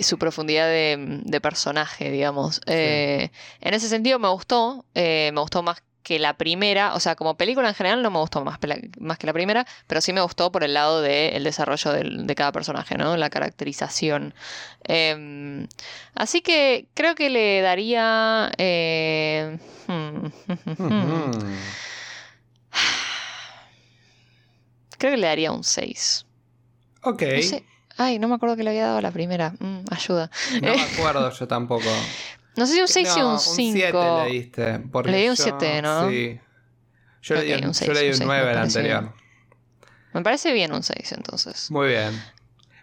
su 0.00 0.18
profundidad 0.18 0.66
de, 0.66 0.96
de 1.24 1.40
personaje, 1.40 2.10
digamos. 2.10 2.60
Eh, 2.66 3.30
en 3.60 3.74
ese 3.74 3.88
sentido 3.88 4.18
me 4.18 4.28
gustó, 4.28 4.84
eh, 4.94 5.30
me 5.34 5.40
gustó 5.40 5.62
más 5.62 5.82
que 6.02 6.18
la 6.18 6.36
primera, 6.36 6.92
o 6.94 7.00
sea, 7.00 7.16
como 7.16 7.38
película 7.38 7.66
en 7.66 7.74
general 7.74 8.02
no 8.02 8.10
me 8.10 8.18
gustó 8.18 8.44
más, 8.44 8.58
más 8.98 9.16
que 9.16 9.26
la 9.26 9.32
primera, 9.32 9.66
pero 9.86 10.02
sí 10.02 10.12
me 10.12 10.20
gustó 10.20 10.52
por 10.52 10.62
el 10.62 10.74
lado 10.74 11.00
del 11.00 11.42
desarrollo 11.44 11.92
del- 11.92 12.26
de 12.26 12.34
cada 12.34 12.52
personaje, 12.52 12.98
¿no? 12.98 13.16
La 13.16 13.30
caracterización. 13.30 14.34
Em, 14.84 15.66
así 16.14 16.42
que 16.42 16.88
creo 16.92 17.14
que 17.14 17.30
le 17.30 17.62
daría... 17.62 18.52
eh, 18.58 19.56
hmm, 19.88 20.26
Ujú. 20.78 21.40
creo 24.98 25.12
que 25.12 25.16
le 25.16 25.26
daría 25.26 25.52
un 25.52 25.64
6. 25.64 26.26
Ok. 27.02 27.22
No 27.22 27.42
sé, 27.42 27.64
Ay, 27.96 28.18
no 28.18 28.28
me 28.28 28.34
acuerdo 28.34 28.56
que 28.56 28.64
le 28.64 28.70
había 28.70 28.86
dado 28.86 29.00
la 29.00 29.10
primera. 29.10 29.54
Mm, 29.60 29.84
ayuda. 29.90 30.30
No 30.62 30.74
me 30.74 30.82
acuerdo 30.82 31.30
yo 31.30 31.48
tampoco. 31.48 31.84
No 32.56 32.66
sé 32.68 32.74
si 32.74 32.80
un 32.80 32.86
6 32.86 33.08
no, 33.08 33.18
y 33.18 33.22
un 33.22 33.40
5. 33.40 33.62
Un 33.66 33.72
7 33.74 34.24
le 34.26 34.30
diste. 34.30 34.78
porque 34.92 35.10
Le 35.10 35.18
di 35.22 35.28
un 35.28 35.34
yo- 35.34 35.42
7, 35.42 35.82
¿no? 35.82 36.08
Sí. 36.08 36.40
Yo, 37.22 37.34
Ok, 37.34 37.40
le 37.42 37.46
di 37.46 37.52
un, 37.64 37.72
yo 37.72 37.92
le 37.92 38.00
di 38.00 38.06
un 38.06 38.10
un 38.10 38.14
seis, 38.14 38.20
9 38.24 38.44
me 38.44 38.50
al 38.52 38.58
anterior. 38.58 39.12
Me 40.12 40.22
parece 40.22 40.52
bien 40.52 40.72
un 40.72 40.84
6 40.84 41.10
entonces. 41.12 41.68
Muy 41.72 41.88
bien. 41.88 42.22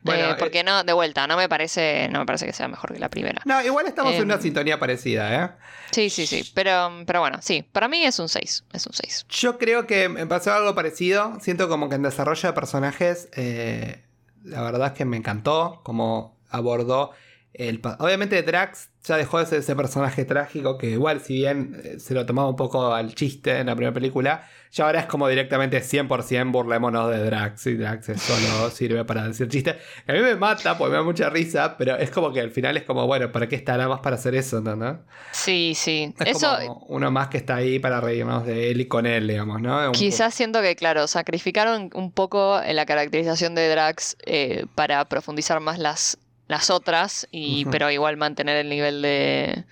Bueno, 0.01 0.25
Eh, 0.25 0.31
eh, 0.31 0.35
porque 0.37 0.65
no, 0.65 0.83
de 0.83 0.91
vuelta, 0.91 1.25
no 1.27 1.37
me 1.37 1.47
parece, 1.47 2.09
no 2.11 2.19
me 2.19 2.25
parece 2.25 2.45
que 2.47 2.51
sea 2.51 2.67
mejor 2.67 2.91
que 2.91 2.99
la 2.99 3.07
primera. 3.07 3.41
no, 3.45 3.63
igual 3.63 3.87
estamos 3.87 4.13
en 4.15 4.23
una 4.23 4.33
Em. 4.33 4.41
sintonía 4.41 4.77
parecida, 4.77 5.45
¿eh? 5.45 5.49
Sí, 5.91 6.09
sí, 6.09 6.27
sí. 6.27 6.43
Pero, 6.53 6.91
pero 7.07 7.21
bueno, 7.21 7.37
sí. 7.41 7.61
Para 7.71 7.87
mí 7.87 8.03
es 8.03 8.19
un 8.19 8.27
6. 8.27 8.65
Es 8.73 8.85
un 8.87 8.91
6. 8.93 9.25
Yo 9.29 9.57
creo 9.57 9.87
que 9.87 10.09
me 10.09 10.25
pasó 10.27 10.51
algo 10.53 10.75
parecido. 10.75 11.37
Siento 11.39 11.69
como 11.69 11.87
que 11.87 11.95
en 11.95 12.01
desarrollo 12.01 12.49
de 12.49 12.53
personajes, 12.53 13.29
eh, 13.37 14.03
la 14.43 14.61
verdad 14.61 14.87
es 14.87 14.93
que 14.93 15.05
me 15.05 15.17
encantó 15.17 15.81
como 15.83 16.37
abordó 16.49 17.11
el... 17.53 17.81
Obviamente 17.99 18.41
Drax 18.43 18.89
ya 19.03 19.17
dejó 19.17 19.39
de 19.39 19.45
ser 19.47 19.59
ese 19.59 19.75
personaje 19.75 20.25
trágico 20.25 20.77
que 20.77 20.91
igual 20.91 21.21
si 21.21 21.33
bien 21.35 21.81
eh, 21.83 21.99
se 21.99 22.13
lo 22.13 22.25
tomaba 22.25 22.47
un 22.49 22.55
poco 22.55 22.93
al 22.93 23.15
chiste 23.15 23.57
en 23.57 23.65
la 23.67 23.75
primera 23.75 23.93
película, 23.93 24.47
ya 24.71 24.85
ahora 24.85 24.99
es 25.01 25.05
como 25.07 25.27
directamente 25.27 25.81
100% 25.81 26.51
burlémonos 26.51 27.09
de 27.09 27.17
Drax 27.25 27.65
y 27.67 27.73
Drax 27.75 28.05
solo 28.21 28.69
sirve 28.71 29.03
para 29.03 29.27
decir 29.27 29.47
chistes. 29.49 29.75
A 30.07 30.13
mí 30.13 30.19
me 30.19 30.35
mata 30.35 30.77
porque 30.77 30.91
me 30.91 30.97
da 30.97 31.03
mucha 31.03 31.29
risa, 31.31 31.75
pero 31.77 31.97
es 31.97 32.11
como 32.11 32.31
que 32.31 32.39
al 32.41 32.51
final 32.51 32.77
es 32.77 32.83
como, 32.83 33.07
bueno, 33.07 33.31
¿para 33.31 33.47
qué 33.49 33.55
está 33.55 33.75
nada 33.75 33.89
más 33.89 34.01
para 34.01 34.15
hacer 34.17 34.35
eso? 34.35 34.61
¿no? 34.61 34.99
Sí, 35.31 35.73
sí. 35.75 36.13
Es 36.19 36.37
Eso 36.37 36.55
como 36.67 36.85
uno 36.89 37.09
más 37.11 37.27
que 37.29 37.37
está 37.37 37.55
ahí 37.55 37.79
para 37.79 37.99
reírnos 38.01 38.45
de 38.45 38.69
él 38.71 38.81
y 38.81 38.85
con 38.87 39.05
él, 39.07 39.27
digamos, 39.27 39.61
¿no? 39.61 39.87
Un- 39.87 39.91
quizás 39.93 40.33
siento 40.35 40.61
que, 40.61 40.75
claro, 40.75 41.07
sacrificaron 41.07 41.89
un 41.95 42.11
poco 42.11 42.61
en 42.61 42.75
la 42.75 42.85
caracterización 42.85 43.55
de 43.55 43.67
Drax 43.67 44.15
eh, 44.25 44.65
para 44.75 45.03
profundizar 45.05 45.59
más 45.59 45.79
las, 45.79 46.17
las 46.51 46.69
otras, 46.69 47.27
y, 47.31 47.65
pero 47.65 47.89
igual 47.89 48.17
mantener 48.17 48.57
el 48.57 48.69
nivel 48.69 49.01
de, 49.01 49.65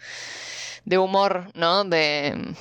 de 0.85 0.97
humor, 0.97 1.51
¿no? 1.53 1.83
De 1.83 2.55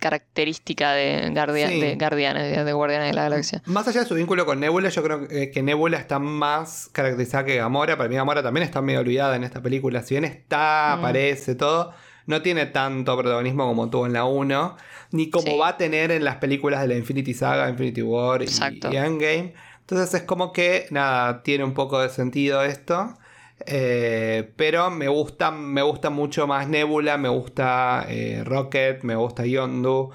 característica 0.00 0.92
de, 0.92 1.30
guardia- 1.30 1.68
Sí. 1.68 1.80
de 1.80 1.96
Guardianes, 1.96 2.56
de, 2.56 2.64
de 2.64 2.72
Guardianes 2.72 3.08
de 3.08 3.14
la 3.14 3.22
Galaxia. 3.24 3.62
Más 3.66 3.86
allá 3.86 4.00
de 4.00 4.06
su 4.06 4.14
vínculo 4.14 4.46
con 4.46 4.58
Nebula, 4.60 4.88
yo 4.88 5.02
creo 5.02 5.28
que, 5.28 5.50
que 5.50 5.62
Nebula 5.62 5.98
está 5.98 6.18
más 6.18 6.88
caracterizada 6.92 7.44
que 7.44 7.56
Gamora. 7.56 7.96
Para 7.96 8.08
mí 8.08 8.16
Gamora 8.16 8.42
también 8.42 8.64
está 8.64 8.80
medio 8.80 9.00
olvidada 9.00 9.36
en 9.36 9.44
esta 9.44 9.60
película. 9.62 10.02
Si 10.02 10.14
bien 10.14 10.24
está, 10.24 10.94
Mm. 10.96 10.98
aparece, 11.00 11.54
todo, 11.54 11.92
no 12.26 12.40
tiene 12.42 12.66
tanto 12.66 13.16
protagonismo 13.16 13.66
como 13.66 13.90
tuvo 13.90 14.06
en 14.06 14.14
la 14.14 14.24
1, 14.24 14.76
ni 15.12 15.28
como 15.28 15.46
Sí. 15.48 15.58
va 15.58 15.68
a 15.68 15.76
tener 15.76 16.10
en 16.12 16.24
las 16.24 16.36
películas 16.36 16.80
de 16.80 16.88
la 16.88 16.94
Infinity 16.94 17.34
Saga, 17.34 17.68
Infinity 17.68 18.02
War 18.02 18.42
y, 18.42 18.46
y 18.46 18.96
Endgame. 18.96 19.52
Entonces 19.80 20.14
es 20.14 20.22
como 20.22 20.52
que, 20.52 20.86
nada, 20.90 21.42
tiene 21.42 21.64
un 21.64 21.74
poco 21.74 22.00
de 22.00 22.08
sentido 22.08 22.62
esto. 22.64 23.18
Eh, 23.66 24.52
pero 24.56 24.90
me 24.90 25.08
gusta, 25.08 25.50
me 25.50 25.82
gusta 25.82 26.10
mucho 26.10 26.46
más 26.46 26.68
Nebula, 26.68 27.18
me 27.18 27.28
gusta 27.28 28.06
eh, 28.08 28.42
Rocket, 28.44 29.02
me 29.02 29.16
gusta 29.16 29.44
Yondu. 29.44 30.10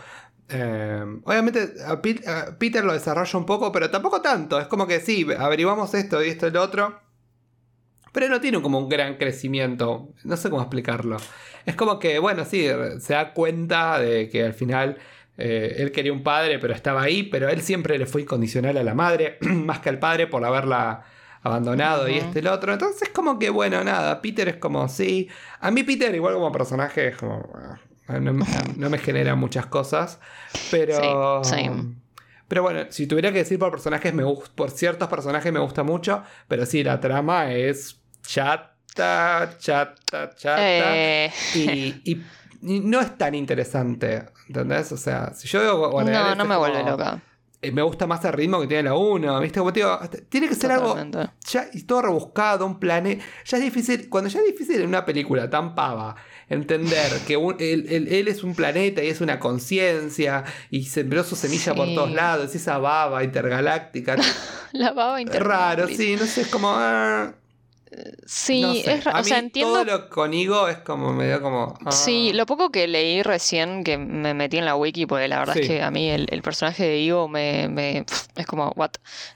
Eh, 0.48 1.04
obviamente 1.24 1.74
Peter 2.60 2.84
lo 2.86 2.94
desarrolla 2.94 3.40
un 3.40 3.46
poco, 3.46 3.72
pero 3.72 3.90
tampoco 3.90 4.22
tanto. 4.22 4.60
Es 4.60 4.68
como 4.68 4.88
que 4.88 5.00
sí, 5.00 5.26
averiguamos 5.38 5.94
esto 5.94 6.24
y 6.24 6.30
esto 6.30 6.48
y 6.48 6.52
lo 6.52 6.62
otro. 6.62 7.00
Pero 8.12 8.30
no 8.30 8.40
tiene 8.40 8.62
como 8.62 8.80
un 8.80 8.90
gran 8.90 9.18
crecimiento. 9.18 10.14
No 10.24 10.38
sé 10.38 10.50
cómo 10.50 10.62
explicarlo. 10.62 11.18
Es 11.66 11.76
como 11.76 12.00
que, 12.00 12.20
bueno, 12.20 12.46
sí, 12.46 12.66
se 13.00 13.14
da 13.14 13.34
cuenta 13.34 14.00
de 14.00 14.30
que 14.30 14.44
al 14.44 14.54
final 14.54 14.98
eh, 15.38 15.76
él 15.80 15.92
quería 15.92 16.14
un 16.14 16.24
padre, 16.24 16.60
pero 16.60 16.74
estaba 16.74 17.02
ahí. 17.02 17.24
Pero 17.24 17.50
él 17.50 17.62
siempre 17.62 17.98
le 17.98 18.06
fue 18.06 18.22
incondicional 18.22 18.78
a 18.78 18.84
la 18.84 18.94
madre, 18.94 19.38
más 19.42 19.80
que 19.80 19.90
al 19.90 20.00
padre 20.00 20.28
por 20.28 20.46
haberla 20.46 21.04
abandonado 21.46 22.10
y 22.10 22.18
este 22.18 22.40
el 22.40 22.48
otro. 22.48 22.74
Entonces, 22.74 23.10
como 23.10 23.40
que, 23.40 23.50
bueno, 23.50 23.84
nada. 23.84 24.22
Peter 24.22 24.50
es 24.50 24.58
como, 24.58 24.88
sí. 24.90 25.30
A 25.62 25.72
mí, 25.72 25.84
Peter, 25.84 26.14
igual 26.14 26.34
como 26.34 26.52
personaje, 26.52 27.10
es 27.10 27.18
como. 27.18 27.48
ah, 28.08 28.20
No, 28.20 28.34
me- 28.34 28.46
no 28.78 28.90
me 28.90 28.98
genera 28.98 29.36
muchas 29.36 29.66
cosas. 29.68 30.20
Pero. 30.72 31.44
Sí, 31.44 31.50
same. 31.50 31.96
Pero 32.48 32.62
bueno, 32.62 32.82
si 32.90 33.08
tuviera 33.08 33.32
que 33.32 33.40
decir 33.40 33.58
por 33.58 33.72
personajes, 33.72 34.14
me 34.14 34.24
por 34.56 34.70
ciertos 34.70 35.08
personajes 35.08 35.52
me 35.52 35.60
gusta 35.60 35.82
mucho, 35.84 36.22
pero 36.48 36.66
sí, 36.68 36.84
la 36.84 37.00
trama 37.00 37.52
es 37.52 38.00
chata, 38.22 39.56
chata, 39.58 40.30
chata. 40.36 40.58
Eh, 40.60 41.32
Y, 41.56 42.12
y- 42.12 42.26
y 42.62 42.80
no 42.82 43.00
es 43.02 43.18
tan 43.18 43.36
interesante, 43.36 44.26
¿entendés? 44.48 44.92
O 44.92 44.98
sea, 44.98 45.34
si 45.34 45.48
yo 45.48 45.90
Guardianes, 45.92 46.30
no, 46.30 46.36
no 46.36 46.46
me 46.46 46.56
como- 46.56 46.60
vuelve 46.68 46.84
loca. 46.90 47.22
Eh, 47.68 47.72
Me 47.72 47.82
gusta 47.82 48.08
más 48.08 48.24
el 48.26 48.34
ritmo 48.34 48.60
que 48.62 48.68
tiene 48.68 48.84
la 48.84 48.96
1, 48.96 49.40
¿viste? 49.40 49.60
Como 49.60 49.74
te 49.74 49.80
digo, 49.82 50.00
tiene 50.30 50.48
que 50.48 50.56
ser 50.56 50.72
algo 50.72 50.96
ya 51.48 51.68
y 51.74 51.84
todo 51.84 52.02
rebuscado, 52.04 52.66
un 52.66 52.80
planeta. 52.80 53.24
Ya 53.46 53.58
es 53.58 53.64
difícil, 53.64 54.10
cuando 54.10 54.30
ya 54.30 54.40
es 54.40 54.46
difícil 54.46 54.82
en 54.82 54.88
una 54.88 55.06
película 55.06 55.50
tan 55.50 55.76
pava 55.76 56.16
entender 56.50 57.22
que 57.26 57.38
un- 57.38 57.56
él, 57.60 57.86
él- 57.90 58.08
él 58.08 58.28
es 58.28 58.44
un 58.44 58.54
planeta 58.56 59.04
y 59.04 59.08
es 59.08 59.20
una 59.22 59.40
conciencia 59.40 60.44
y 60.70 60.84
sembró 60.86 61.24
su 61.24 61.36
semilla 61.36 61.74
por 61.74 61.88
todos 61.94 62.12
lados, 62.12 62.54
y 62.54 62.58
esa 62.58 62.78
baba 62.78 63.24
intergaláctica. 63.24 64.16
La 64.74 64.92
baba 64.92 65.20
es 65.20 65.26
interna. 65.28 65.48
raro, 65.48 65.88
sí, 65.88 66.16
no 66.20 66.26
sé, 66.26 66.42
es 66.42 66.48
como. 66.48 66.70
ah, 66.72 67.34
Sí, 68.26 68.62
no 68.62 68.74
sé. 68.74 68.94
es 68.96 69.08
A 69.08 69.20
o 69.20 69.24
sea, 69.24 69.38
mí 69.40 69.46
entiendo. 69.46 69.74
Todo 69.74 69.84
lo 69.86 70.10
con 70.10 70.34
Igo 70.34 70.68
es 70.68 70.78
como 70.80 71.14
medio 71.14 71.42
como. 71.42 71.78
ah. 71.86 71.92
Sí, 71.92 72.34
lo 72.34 72.46
poco 72.46 72.70
que 72.72 72.88
leí 72.88 73.24
recién 73.24 73.84
que 73.84 73.98
me 73.98 74.34
metí 74.34 74.58
en 74.58 74.66
la 74.66 74.76
wiki, 74.76 75.06
porque 75.06 75.28
la 75.28 75.40
verdad 75.40 75.54
Sí. 75.54 75.62
es 75.62 75.68
que 75.68 75.82
a 75.82 75.92
mí 75.92 76.10
el, 76.10 76.28
el 76.32 76.42
personaje 76.42 76.84
de 76.84 76.98
Igo 77.00 77.28
me, 77.28 78.06
es 78.36 78.46
como, 78.48 78.72
what? 78.76 78.92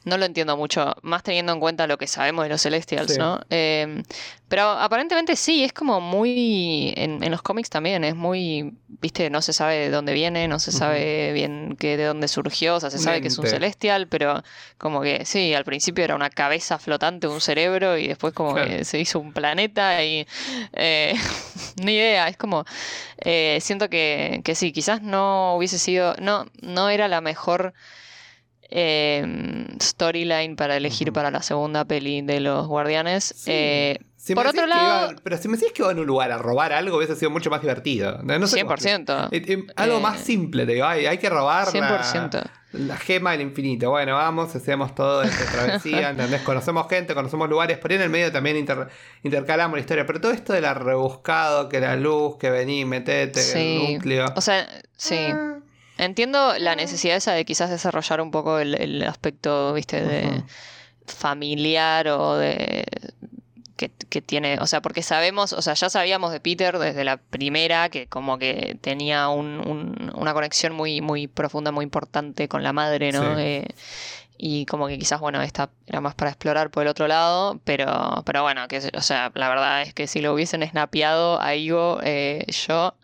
No 0.05 0.17
lo 0.17 0.25
entiendo 0.25 0.57
mucho, 0.57 0.95
más 1.01 1.23
teniendo 1.23 1.53
en 1.53 1.59
cuenta 1.59 1.87
lo 1.87 1.97
que 1.97 2.07
sabemos 2.07 2.43
de 2.43 2.49
los 2.49 2.61
Celestials, 2.61 3.13
Sí. 3.13 3.17
¿no? 3.19 3.39
Eh, 3.49 4.03
pero 4.47 4.63
aparentemente 4.63 5.35
sí, 5.35 5.63
es 5.63 5.73
como 5.73 6.01
muy, 6.01 6.91
en, 6.97 7.23
en 7.23 7.29
los 7.31 7.43
cómics 7.43 7.69
también, 7.69 8.03
es 8.03 8.15
muy, 8.15 8.73
viste, 8.87 9.29
no 9.29 9.43
se 9.43 9.53
sabe 9.53 9.75
de 9.75 9.89
dónde 9.91 10.11
viene, 10.13 10.47
no 10.47 10.57
se 10.57 10.71
sabe 10.71 11.33
bien 11.33 11.75
que 11.79 11.97
de 11.97 12.05
dónde 12.05 12.27
surgió, 12.27 12.75
o 12.75 12.79
sea, 12.79 12.89
se 12.89 12.97
sabe 12.97 13.21
que 13.21 13.27
es 13.27 13.37
un. 13.37 13.45
Celestial, 13.45 14.07
pero 14.07 14.41
como 14.79 15.01
que 15.01 15.23
sí, 15.25 15.53
al 15.53 15.65
principio 15.65 16.03
era 16.03 16.15
una 16.15 16.29
cabeza 16.31 16.79
flotante, 16.79 17.27
un 17.27 17.41
cerebro, 17.41 17.97
y 17.97 18.07
después 18.07 18.33
como 18.33 18.48
Claro. 18.55 18.69
que 18.69 18.85
se 18.85 18.99
hizo 18.99 19.19
un 19.19 19.33
planeta 19.33 20.03
y... 20.03 20.25
eh, 20.73 21.15
ni 21.83 21.93
idea, 21.95 22.27
es 22.27 22.37
como... 22.37 22.65
eh, 23.17 23.57
siento 23.61 23.89
que, 23.89 24.41
que 24.43 24.55
sí, 24.55 24.71
quizás 24.71 25.01
no 25.01 25.55
hubiese 25.55 25.77
sido... 25.79 26.15
No, 26.19 26.45
no 26.61 26.89
era 26.89 27.07
la 27.07 27.21
mejor 27.21 27.73
eh, 28.71 29.65
storyline 29.81 30.55
para 30.55 30.77
elegir 30.77 31.11
para 31.13 31.31
la 31.31 31.41
segunda 31.41 31.85
peli 31.85 32.21
de 32.21 32.39
los 32.39 32.67
Guardianes. 32.67 33.23
Sí. 33.37 33.51
Eh, 33.51 33.99
Si 34.15 34.35
por 34.35 34.45
otro 34.47 34.67
lado- 34.67 35.15
pero 35.23 35.37
si 35.37 35.47
me 35.47 35.57
decís 35.57 35.73
que 35.73 35.81
iban 35.81 35.97
a 35.97 36.01
un 36.01 36.07
lugar 36.07 36.31
a 36.31 36.37
robar 36.37 36.73
algo, 36.73 36.97
hubiese 36.97 37.15
sido 37.15 37.31
mucho 37.31 37.49
más 37.49 37.61
divertido. 37.61 38.19
No, 38.23 38.37
no 38.37 38.47
sé 38.47 38.61
cómo 38.61 38.75
100%. 38.75 39.29
Eh, 39.31 39.43
eh, 39.47 39.63
algo 39.75 39.97
Eh, 39.97 40.01
más 40.01 40.19
simple, 40.19 40.65
te 40.65 40.73
digo, 40.73 40.85
hay, 40.85 41.05
hay 41.07 41.17
que 41.17 41.29
robar 41.29 41.73
la, 41.73 42.01
100%. 42.03 42.49
La 42.71 42.97
gema 42.97 43.31
del 43.31 43.41
infinito. 43.41 43.89
Bueno, 43.89 44.15
vamos, 44.15 44.55
hacemos 44.55 44.93
todo 44.93 45.23
esta 45.23 45.45
travesía, 45.51 46.09
¿entendés? 46.11 46.41
Conocemos 46.41 46.87
gente, 46.87 47.13
conocemos 47.15 47.49
lugares, 47.49 47.77
por 47.77 47.91
ahí 47.91 47.97
en 47.97 48.03
el 48.03 48.09
medio 48.09 48.31
también 48.31 48.57
inter- 48.57 48.87
intercalamos 49.23 49.77
la 49.77 49.81
historia, 49.81 50.05
pero 50.05 50.21
todo 50.21 50.31
esto 50.31 50.53
de 50.53 50.61
la 50.61 50.73
rebuscado, 50.73 51.67
que 51.69 51.79
la 51.79 51.95
luz, 51.95 52.37
que 52.37 52.49
vení, 52.49 52.85
metete, 52.85 53.41
Sí. 53.41 53.85
el 53.87 53.93
núcleo. 53.95 54.25
O 54.35 54.41
sea, 54.41 54.67
sí. 54.97 55.17
Ah, 55.31 55.55
Entiendo 55.97 56.53
la 56.59 56.75
necesidad 56.77 57.17
esa 57.17 57.33
de 57.33 57.43
quizás 57.43 57.69
desarrollar 57.69 58.21
un 58.21 58.31
poco 58.31 58.59
el, 58.59 58.73
el 58.75 59.03
aspecto, 59.03 59.73
viste, 59.73 60.01
de 60.01 60.43
familiar 61.05 62.07
o 62.07 62.37
de 62.37 62.85
que, 63.79 63.89
que 64.09 64.21
tiene, 64.21 64.59
o 64.59 64.67
sea, 64.67 64.81
porque 64.81 65.01
sabemos, 65.03 65.53
o 65.53 65.61
sea, 65.61 65.73
ya 65.73 65.89
sabíamos 65.89 66.33
de 66.33 66.41
Peter 66.41 66.77
desde 66.77 67.05
la 67.05 67.15
primera 67.15 67.87
que 67.87 68.07
como 68.07 68.37
que 68.37 68.77
tenía 68.81 69.29
un- 69.29 69.65
un- 69.65 70.11
una 70.15 70.33
conexión 70.33 70.73
muy, 70.75 70.99
muy 70.99 71.27
profunda, 71.27 71.71
muy 71.71 71.83
importante 71.85 72.49
con 72.49 72.61
la 72.61 72.73
madre, 72.73 73.13
¿no? 73.13 73.21
Sí. 73.37 73.41
Eh, 73.41 73.67
y 74.37 74.65
como 74.65 74.87
que 74.87 74.97
quizás, 74.97 75.21
bueno, 75.21 75.41
esta 75.41 75.69
era 75.87 76.01
más 76.01 76.13
para 76.15 76.31
explorar 76.31 76.69
por 76.71 76.83
el 76.83 76.89
otro 76.89 77.07
lado, 77.07 77.59
pero, 77.63 78.21
pero 78.25 78.41
bueno, 78.43 78.67
que, 78.67 78.79
o 78.93 79.01
sea, 79.01 79.31
la 79.35 79.47
verdad 79.49 79.81
es 79.81 79.93
que 79.93 80.07
si 80.07 80.19
lo 80.21 80.33
hubiesen 80.33 80.61
snapeado 80.67 81.41
a 81.41 81.55
Igo, 81.55 81.99
eh, 82.03 82.45
yo 82.67 82.95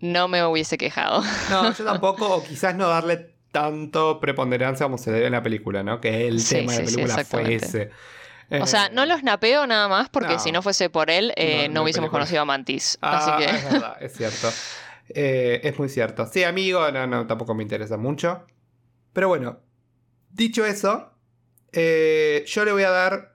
no 0.00 0.28
me 0.28 0.44
hubiese 0.44 0.78
quejado. 0.78 1.22
No, 1.50 1.72
yo 1.72 1.84
tampoco, 1.84 2.28
o 2.36 2.42
quizás 2.42 2.74
no 2.74 2.88
darle 2.88 3.34
tanto 3.52 4.20
preponderancia 4.20 4.84
como 4.86 4.98
se 4.98 5.12
dio 5.14 5.24
en 5.26 5.32
la 5.32 5.42
película, 5.42 5.82
¿no? 5.82 6.00
Que 6.00 6.26
el 6.28 6.40
Sí, 6.40 6.56
tema 6.56 6.72
de 6.74 6.78
la 6.80 6.84
película 6.84 7.14
fue 7.24 7.54
exactamente. 7.54 7.90
Ese. 8.50 8.62
O 8.62 8.66
sea, 8.66 8.86
Eh, 8.86 8.90
no 8.92 9.06
los 9.06 9.22
napeo 9.22 9.66
nada 9.66 9.88
más 9.88 10.08
porque 10.08 10.34
no. 10.34 10.38
si 10.38 10.52
no 10.52 10.62
fuese 10.62 10.88
por 10.90 11.10
él, 11.10 11.32
eh, 11.36 11.68
No, 11.68 11.74
no, 11.74 11.82
hubiésemos 11.82 12.08
película. 12.10 12.20
conocido 12.20 12.42
a 12.42 12.44
Mantis. 12.44 12.98
Ah, 13.02 13.16
Así 13.16 13.44
que... 13.46 13.56
es 13.56 13.64
verdad, 13.64 13.96
es 14.00 14.12
cierto. 14.14 14.48
Eh, 15.08 15.60
es 15.64 15.78
muy 15.78 15.88
cierto. 15.88 16.26
Sí, 16.26 16.44
amigo, 16.44 16.90
no, 16.90 17.06
no, 17.06 17.26
tampoco 17.26 17.54
me 17.54 17.62
interesa 17.62 17.96
mucho. 17.96 18.44
Pero 19.12 19.28
bueno, 19.28 19.60
dicho 20.30 20.64
eso, 20.66 21.12
eh, 21.72 22.44
yo 22.46 22.64
le 22.64 22.72
voy 22.72 22.82
a 22.82 22.90
dar. 22.90 23.32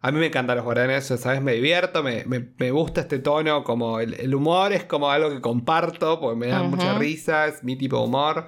A 0.00 0.12
mí 0.12 0.20
me 0.20 0.26
encantan 0.26 0.56
los 0.56 0.64
guardianes, 0.64 1.06
¿sabes? 1.06 1.42
Me 1.42 1.52
divierto, 1.54 2.02
me, 2.04 2.24
me- 2.26 2.50
me 2.56 2.70
gusta 2.70 3.00
este 3.00 3.18
tono, 3.18 3.64
como 3.64 3.98
el, 3.98 4.14
el 4.14 4.32
humor 4.34 4.72
es 4.72 4.84
como 4.84 5.10
algo 5.10 5.28
que 5.30 5.40
comparto, 5.40 6.20
porque 6.20 6.36
me 6.38 6.46
da 6.48 6.60
Ujú. 6.60 6.70
mucha 6.70 6.94
risa, 6.96 7.46
es 7.48 7.64
mi 7.64 7.74
tipo 7.76 7.96
de 7.98 8.04
humor. 8.04 8.46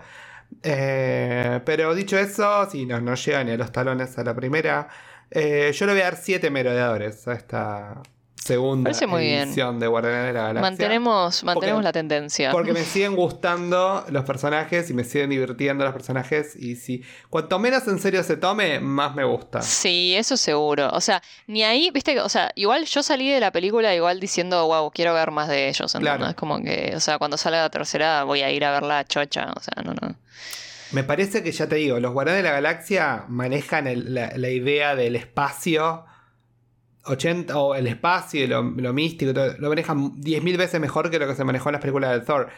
Eh, 0.63 1.61
pero 1.65 1.95
dicho 1.95 2.19
eso, 2.19 2.69
si 2.71 2.87
no, 2.87 3.01
no 3.01 3.15
llega 3.15 3.43
ni 3.45 3.53
a 3.53 3.57
los 3.57 3.73
talones 3.73 4.17
a 4.19 4.25
la 4.25 4.35
primera, 4.35 4.89
Eh, 5.31 5.73
yo 5.75 5.87
le 5.87 5.93
voy 5.93 6.01
a 6.03 6.05
dar 6.05 6.17
7 6.17 6.51
merodeadores 6.51 7.27
a 7.29 7.33
esta 7.35 8.03
segunda 8.35 8.91
bien. 9.19 9.49
edición 9.49 9.79
de 9.79 9.87
Guardianes 9.87 10.27
de 10.29 10.33
la 10.33 10.41
Galaxia. 10.45 10.61
Mantenemos, 10.63 11.45
mantenemos 11.45 11.77
Porque- 11.77 11.85
la 11.85 11.93
tendencia. 11.93 12.51
Porque 12.51 12.73
me 12.73 12.83
siguen 12.85 13.15
gustando 13.15 14.05
los 14.09 14.25
personajes 14.25 14.91
y 14.91 14.95
me 14.95 15.05
siguen 15.05 15.31
divirtiendo 15.31 15.85
los 15.85 15.93
personajes. 15.93 16.57
Y 16.57 16.75
si 16.77 17.05
cuanto 17.29 17.59
menos 17.61 17.87
en 17.87 17.99
serio 18.01 18.25
se 18.25 18.37
tome, 18.37 18.81
más 18.81 19.15
me 19.15 19.23
gusta. 19.25 19.63
Sí, 19.63 20.15
eso 20.17 20.37
seguro. 20.37 20.89
O 20.93 21.01
sea, 21.01 21.23
ni 21.47 21.63
ahí, 21.63 21.91
viste, 21.93 22.15
que- 22.15 22.21
o 22.21 22.29
sea, 22.29 22.51
igual 22.57 22.87
yo 22.87 23.03
salí 23.05 23.31
de 23.31 23.39
la 23.41 23.53
película 23.53 23.95
igual 23.95 24.19
diciendo, 24.19 24.67
wow, 24.67 24.91
quiero 24.91 25.15
ver 25.15 25.31
más 25.31 25.47
de 25.49 25.69
ellos. 25.69 25.95
¿entendés? 25.95 26.17
Claro. 26.17 26.31
Es 26.31 26.35
como 26.35 26.61
que, 26.63 26.95
o 26.97 27.01
sea, 27.01 27.19
cuando 27.19 27.37
salga 27.37 27.61
la 27.61 27.71
tercera 27.71 28.25
voy 28.25 28.41
a 28.43 28.51
ir 28.51 28.65
a 28.65 28.73
ver 28.73 28.83
la 28.83 29.05
chocha. 29.05 29.53
O 29.55 29.61
sea, 29.61 29.81
no, 29.85 29.93
no. 29.95 30.17
Me 30.93 31.05
parece 31.05 31.43
que 31.43 31.53
ya 31.53 31.69
te 31.69 31.77
digo, 31.77 32.01
los 32.01 32.13
Guardianes 32.13 32.43
de 32.43 32.49
la 32.49 32.55
Galaxia 32.55 33.25
manejan 33.29 33.87
el- 33.87 34.15
la, 34.15 34.33
la 34.37 34.49
idea 34.51 34.95
del 34.97 35.17
espacio. 35.17 36.05
80 37.05 37.57
o 37.59 37.75
el 37.75 37.87
espacio 37.87 38.45
y 38.45 38.47
lo, 38.47 38.63
lo 38.63 38.93
místico, 38.93 39.33
todo, 39.33 39.55
lo 39.59 39.69
manejan 39.71 40.13
10.000 40.21 40.59
veces 40.59 40.81
mejor 40.81 41.11
que 41.11 41.19
lo 41.19 41.27
que 41.27 41.35
se 41.35 41.45
manejó 41.45 41.71
en 41.71 41.73
las 41.75 41.81
películas 41.81 42.13
de 42.13 42.21
Thor. 42.21 42.51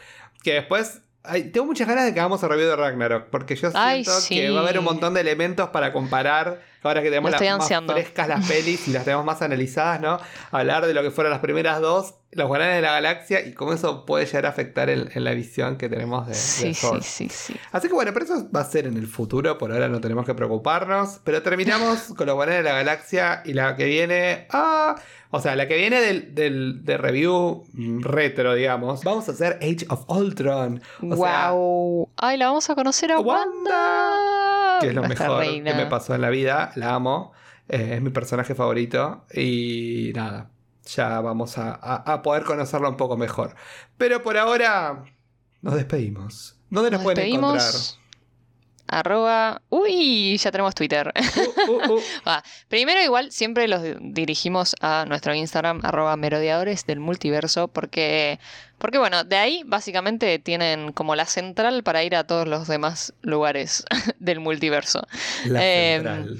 Que 0.43 0.53
después. 0.55 1.01
ay, 1.23 1.45
tengo 1.51 1.65
muchas 1.65 1.87
ganas 1.87 2.05
de 2.05 2.13
que 2.13 2.19
hagamos 2.19 2.43
el 2.43 2.49
review 2.49 2.67
de 2.67 2.75
Ragnarok. 2.75 3.29
Porque 3.29 3.55
yo 3.55 3.69
Ay, 3.73 4.03
siento 4.03 4.19
sí. 4.21 4.35
que 4.35 4.49
va 4.49 4.59
a 4.59 4.63
haber 4.63 4.79
un 4.79 4.85
montón 4.85 5.13
de 5.13 5.21
elementos 5.21 5.69
para 5.69 5.93
comparar. 5.93 6.61
Ahora 6.83 7.01
que 7.01 7.09
tenemos 7.09 7.31
las 7.31 7.41
más 7.41 7.83
frescas 7.93 8.27
las 8.27 8.47
pelis 8.49 8.87
y 8.87 8.91
las 8.91 9.03
tenemos 9.05 9.25
más 9.25 9.41
analizadas, 9.41 10.01
¿no? 10.01 10.19
Hablar 10.51 10.85
de 10.85 10.93
lo 10.93 11.01
que 11.01 11.11
fueron 11.11 11.31
las 11.31 11.39
primeras 11.39 11.79
dos, 11.81 12.15
los 12.31 12.47
Guardianes 12.47 12.77
de 12.77 12.81
la 12.81 12.91
Galaxia, 12.93 13.45
y 13.45 13.53
cómo 13.53 13.73
eso 13.73 14.05
puede 14.05 14.25
llegar 14.25 14.45
a 14.47 14.49
afectar 14.49 14.89
en, 14.89 15.09
en 15.13 15.23
la 15.23 15.31
visión 15.33 15.77
que 15.77 15.87
tenemos 15.87 16.27
de, 16.27 16.33
Sí, 16.33 16.73
sí, 16.73 16.81
Thor. 16.81 17.03
sí, 17.03 17.29
sí. 17.29 17.55
Así 17.71 17.87
que 17.87 17.93
bueno, 17.93 18.11
pero 18.13 18.25
eso 18.25 18.49
va 18.55 18.61
a 18.61 18.65
ser 18.65 18.87
en 18.87 18.97
el 18.97 19.07
futuro, 19.07 19.57
por 19.57 19.71
ahora 19.71 19.87
no 19.87 20.01
tenemos 20.01 20.25
que 20.25 20.33
preocuparnos. 20.33 21.19
Pero 21.23 21.41
terminamos 21.41 21.99
con 22.17 22.25
los 22.27 22.35
Guardianes 22.35 22.63
de 22.65 22.69
la 22.71 22.75
Galaxia 22.77 23.41
y 23.45 23.53
la 23.53 23.75
que 23.75 23.85
viene. 23.85 24.47
Ah, 24.51 24.95
o 25.35 25.39
sea, 25.39 25.55
la 25.55 25.67
que 25.67 25.75
viene 25.77 25.99
del, 25.99 26.35
del- 26.35 26.85
de 26.85 26.97
review 26.97 27.63
retro, 28.01 28.53
digamos. 28.53 29.03
Vamos 29.03 29.27
a 29.29 29.31
hacer 29.31 29.57
Age 29.61 29.85
of 29.89 30.03
Ultron. 30.07 30.81
O 31.09 31.15
sea, 31.15 31.51
wow. 31.51 32.09
Ay, 32.17 32.37
la 32.37 32.47
vamos 32.47 32.69
a 32.69 32.75
conocer 32.75 33.11
a 33.11 33.19
Wanda, 33.19 33.51
Wanda. 33.53 34.12
Que 34.83 34.89
es 34.89 34.95
lo 34.95 35.03
mejor 35.07 35.37
reina. 35.39 35.71
que 35.71 35.77
me 35.77 35.85
pasó 35.87 36.15
en 36.15 36.21
la 36.21 36.29
vida. 36.29 36.71
La 36.75 36.93
amo. 36.95 37.31
Eh, 37.69 37.93
es 37.95 38.01
mi 38.01 38.09
personaje 38.09 38.55
favorito. 38.55 39.25
Y 39.33 40.11
nada. 40.15 40.49
Ya 40.85 41.19
vamos 41.21 41.57
a, 41.57 41.71
a- 41.73 42.13
a 42.13 42.21
poder 42.21 42.43
conocerla 42.43 42.89
un 42.89 42.97
poco 42.97 43.15
mejor. 43.17 43.55
Pero 43.97 44.21
por 44.21 44.37
ahora. 44.37 45.03
Nos 45.61 45.75
despedimos. 45.75 46.57
¿Dónde 46.69 46.91
nos, 46.91 46.99
Nos 46.99 47.03
pueden 47.13 47.33
encontrar? 47.35 47.61
Arroba. 48.87 49.61
Uy, 49.69 50.37
ya 50.37 50.51
tenemos 50.51 50.75
Twitter. 50.75 51.11
Uh, 51.67 51.71
uh, 51.71 51.93
uh. 51.95 52.01
Ah, 52.25 52.43
primero, 52.67 53.01
igual, 53.01 53.31
siempre 53.31 53.67
los 53.67 53.81
dirigimos 54.01 54.75
a 54.81 55.05
nuestro 55.07 55.33
Instagram, 55.33 55.79
arroba 55.83 56.15
merodeadores 56.17 56.85
del 56.85 56.99
multiverso, 56.99 57.67
porque, 57.69 58.39
porque, 58.77 58.97
bueno, 58.97 59.23
de 59.23 59.37
ahí 59.37 59.63
básicamente 59.65 60.37
tienen 60.39 60.91
como 60.91 61.15
la 61.15 61.25
central 61.25 61.83
para 61.83 62.03
ir 62.03 62.15
a 62.15 62.25
todos 62.25 62.47
los 62.47 62.67
demás 62.67 63.13
lugares 63.21 63.85
del 64.19 64.39
multiverso. 64.39 65.07
La 65.45 65.59
Eh, 65.63 65.93
central. 65.95 66.39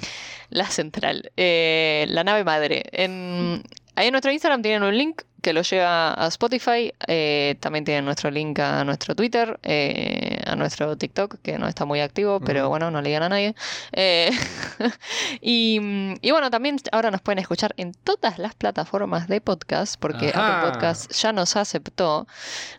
La 0.50 0.68
central, 0.68 1.32
eh, 1.36 2.06
la 2.10 2.24
nave 2.24 2.44
madre. 2.44 2.84
En, 2.92 3.64
ahí 3.96 4.08
en 4.08 4.12
nuestro 4.12 4.32
Instagram 4.32 4.62
tienen 4.62 4.84
un 4.84 4.96
link 4.96 5.24
que 5.44 5.54
lo 5.54 5.62
lleva 5.62 6.14
a 6.14 6.28
Spotify. 6.28 6.94
eh, 7.08 7.56
también 7.60 7.86
tienen 7.86 8.06
nuestro 8.06 8.32
link 8.32 8.58
a 8.60 8.84
nuestro 8.84 9.14
Twitter, 9.14 9.60
eh, 9.62 10.42
a 10.46 10.56
nuestro 10.56 10.98
TikTok, 10.98 11.36
que 11.44 11.60
no 11.60 11.68
está 11.68 11.86
muy 11.86 12.00
activo, 12.00 12.40
pero 12.40 12.70
bueno, 12.70 12.90
no 12.90 13.02
le 13.02 13.10
digan 13.10 13.24
a 13.24 13.30
nadie. 13.30 13.54
Eh, 13.92 14.32
y, 15.42 15.80
y 16.22 16.32
bueno, 16.32 16.50
también 16.50 16.78
ahora 16.92 17.12
nos 17.12 17.22
pueden 17.22 17.40
escuchar 17.40 17.74
en 17.78 17.94
todas 17.94 18.40
las 18.40 18.56
plataformas 18.56 19.28
de 19.28 19.42
podcast, 19.42 19.98
porque 20.00 20.30
Ajá. 20.30 20.60
Apple 20.62 20.72
Podcast 20.72 21.12
ya 21.12 21.34
nos 21.34 21.56
aceptó, 21.58 22.26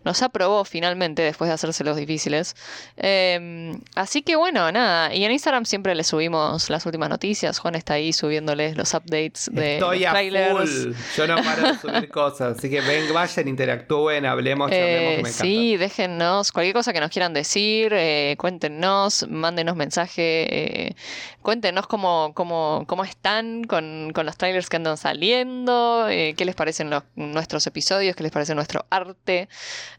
nos 0.03 0.23
aprobó 0.23 0.65
finalmente 0.65 1.21
después 1.21 1.47
de 1.47 1.53
hacerse 1.53 1.83
los 1.83 1.95
difíciles. 1.95 2.55
Eh, 2.97 3.77
así 3.95 4.23
que 4.23 4.35
bueno, 4.35 4.71
nada. 4.71 5.13
Y 5.13 5.23
en 5.23 5.31
Instagram 5.31 5.65
siempre 5.65 5.93
les 5.93 6.07
subimos 6.07 6.69
las 6.71 6.85
últimas 6.85 7.09
noticias. 7.09 7.59
Juan 7.59 7.75
está 7.75 7.93
ahí 7.93 8.11
subiéndoles 8.11 8.75
los 8.75 8.93
updates 8.95 9.51
de 9.53 9.75
Estoy 9.75 9.99
los 9.99 10.07
a 10.07 10.49
full. 10.51 10.93
Yo 11.15 11.27
no 11.27 11.35
paro 11.43 11.61
de 11.61 11.77
subir 11.77 12.09
cosas. 12.15 12.54
Así 12.57 12.69
que 12.69 12.79
ven, 12.81 13.13
vayan, 13.13 13.47
interactúen, 13.47 14.25
hablemos, 14.25 14.69
Eh, 14.71 15.21
sí, 15.25 15.75
déjennos 15.75 16.51
cualquier 16.51 16.73
cosa 16.73 16.93
que 16.93 16.99
nos 17.01 17.09
quieran 17.11 17.33
decir, 17.33 17.91
eh, 17.93 18.35
cuéntenos, 18.37 19.27
mándenos 19.29 19.75
mensaje, 19.75 20.87
eh, 20.87 20.95
cuéntenos 21.41 21.87
cómo, 21.87 22.31
cómo, 22.33 22.85
cómo 22.87 23.03
están 23.03 23.65
con, 23.65 24.11
con 24.13 24.25
los 24.25 24.37
trailers 24.37 24.69
que 24.69 24.77
andan 24.77 24.97
saliendo, 24.97 26.07
eh, 26.09 26.33
qué 26.37 26.45
les 26.45 26.55
parecen 26.55 26.89
los, 26.89 27.03
nuestros 27.15 27.67
episodios, 27.67 28.15
qué 28.15 28.23
les 28.23 28.31
parece 28.31 28.55
nuestro 28.55 28.85
arte. 28.89 29.49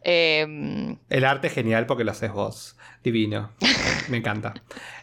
Eh, 0.02 0.96
El 1.10 1.24
arte 1.24 1.48
es 1.48 1.52
genial 1.52 1.84
porque 1.86 2.04
lo 2.04 2.12
haces 2.12 2.32
vos. 2.32 2.76
Divino. 3.04 3.52
Me 4.08 4.16
encanta. 4.16 4.54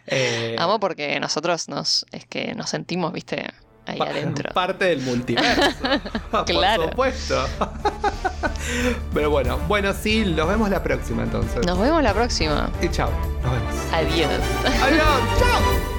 Amo 0.58 0.78
porque 0.80 1.18
nosotros 1.20 1.68
nos, 1.68 2.04
es 2.12 2.26
que 2.26 2.54
nos 2.54 2.68
sentimos, 2.68 3.12
viste, 3.12 3.46
ahí 3.86 3.98
pa- 3.98 4.06
adentro. 4.06 4.50
Parte 4.54 4.84
del 4.86 5.00
multiverso. 5.02 5.62
Claro. 6.46 6.82
Por 6.90 6.90
supuesto. 6.90 7.46
Pero 9.14 9.30
bueno, 9.30 9.58
bueno, 9.68 9.92
sí, 9.92 10.24
nos 10.24 10.48
vemos 10.48 10.68
la 10.70 10.82
próxima 10.82 11.22
entonces. 11.22 11.64
Nos 11.66 11.78
vemos 11.78 12.02
la 12.02 12.12
próxima. 12.14 12.70
Y 12.82 12.88
chao. 12.88 13.10
Nos 13.42 13.52
vemos. 13.52 13.74
Adiós. 13.92 14.30
Adiós. 14.82 15.04
Chao. 15.38 15.93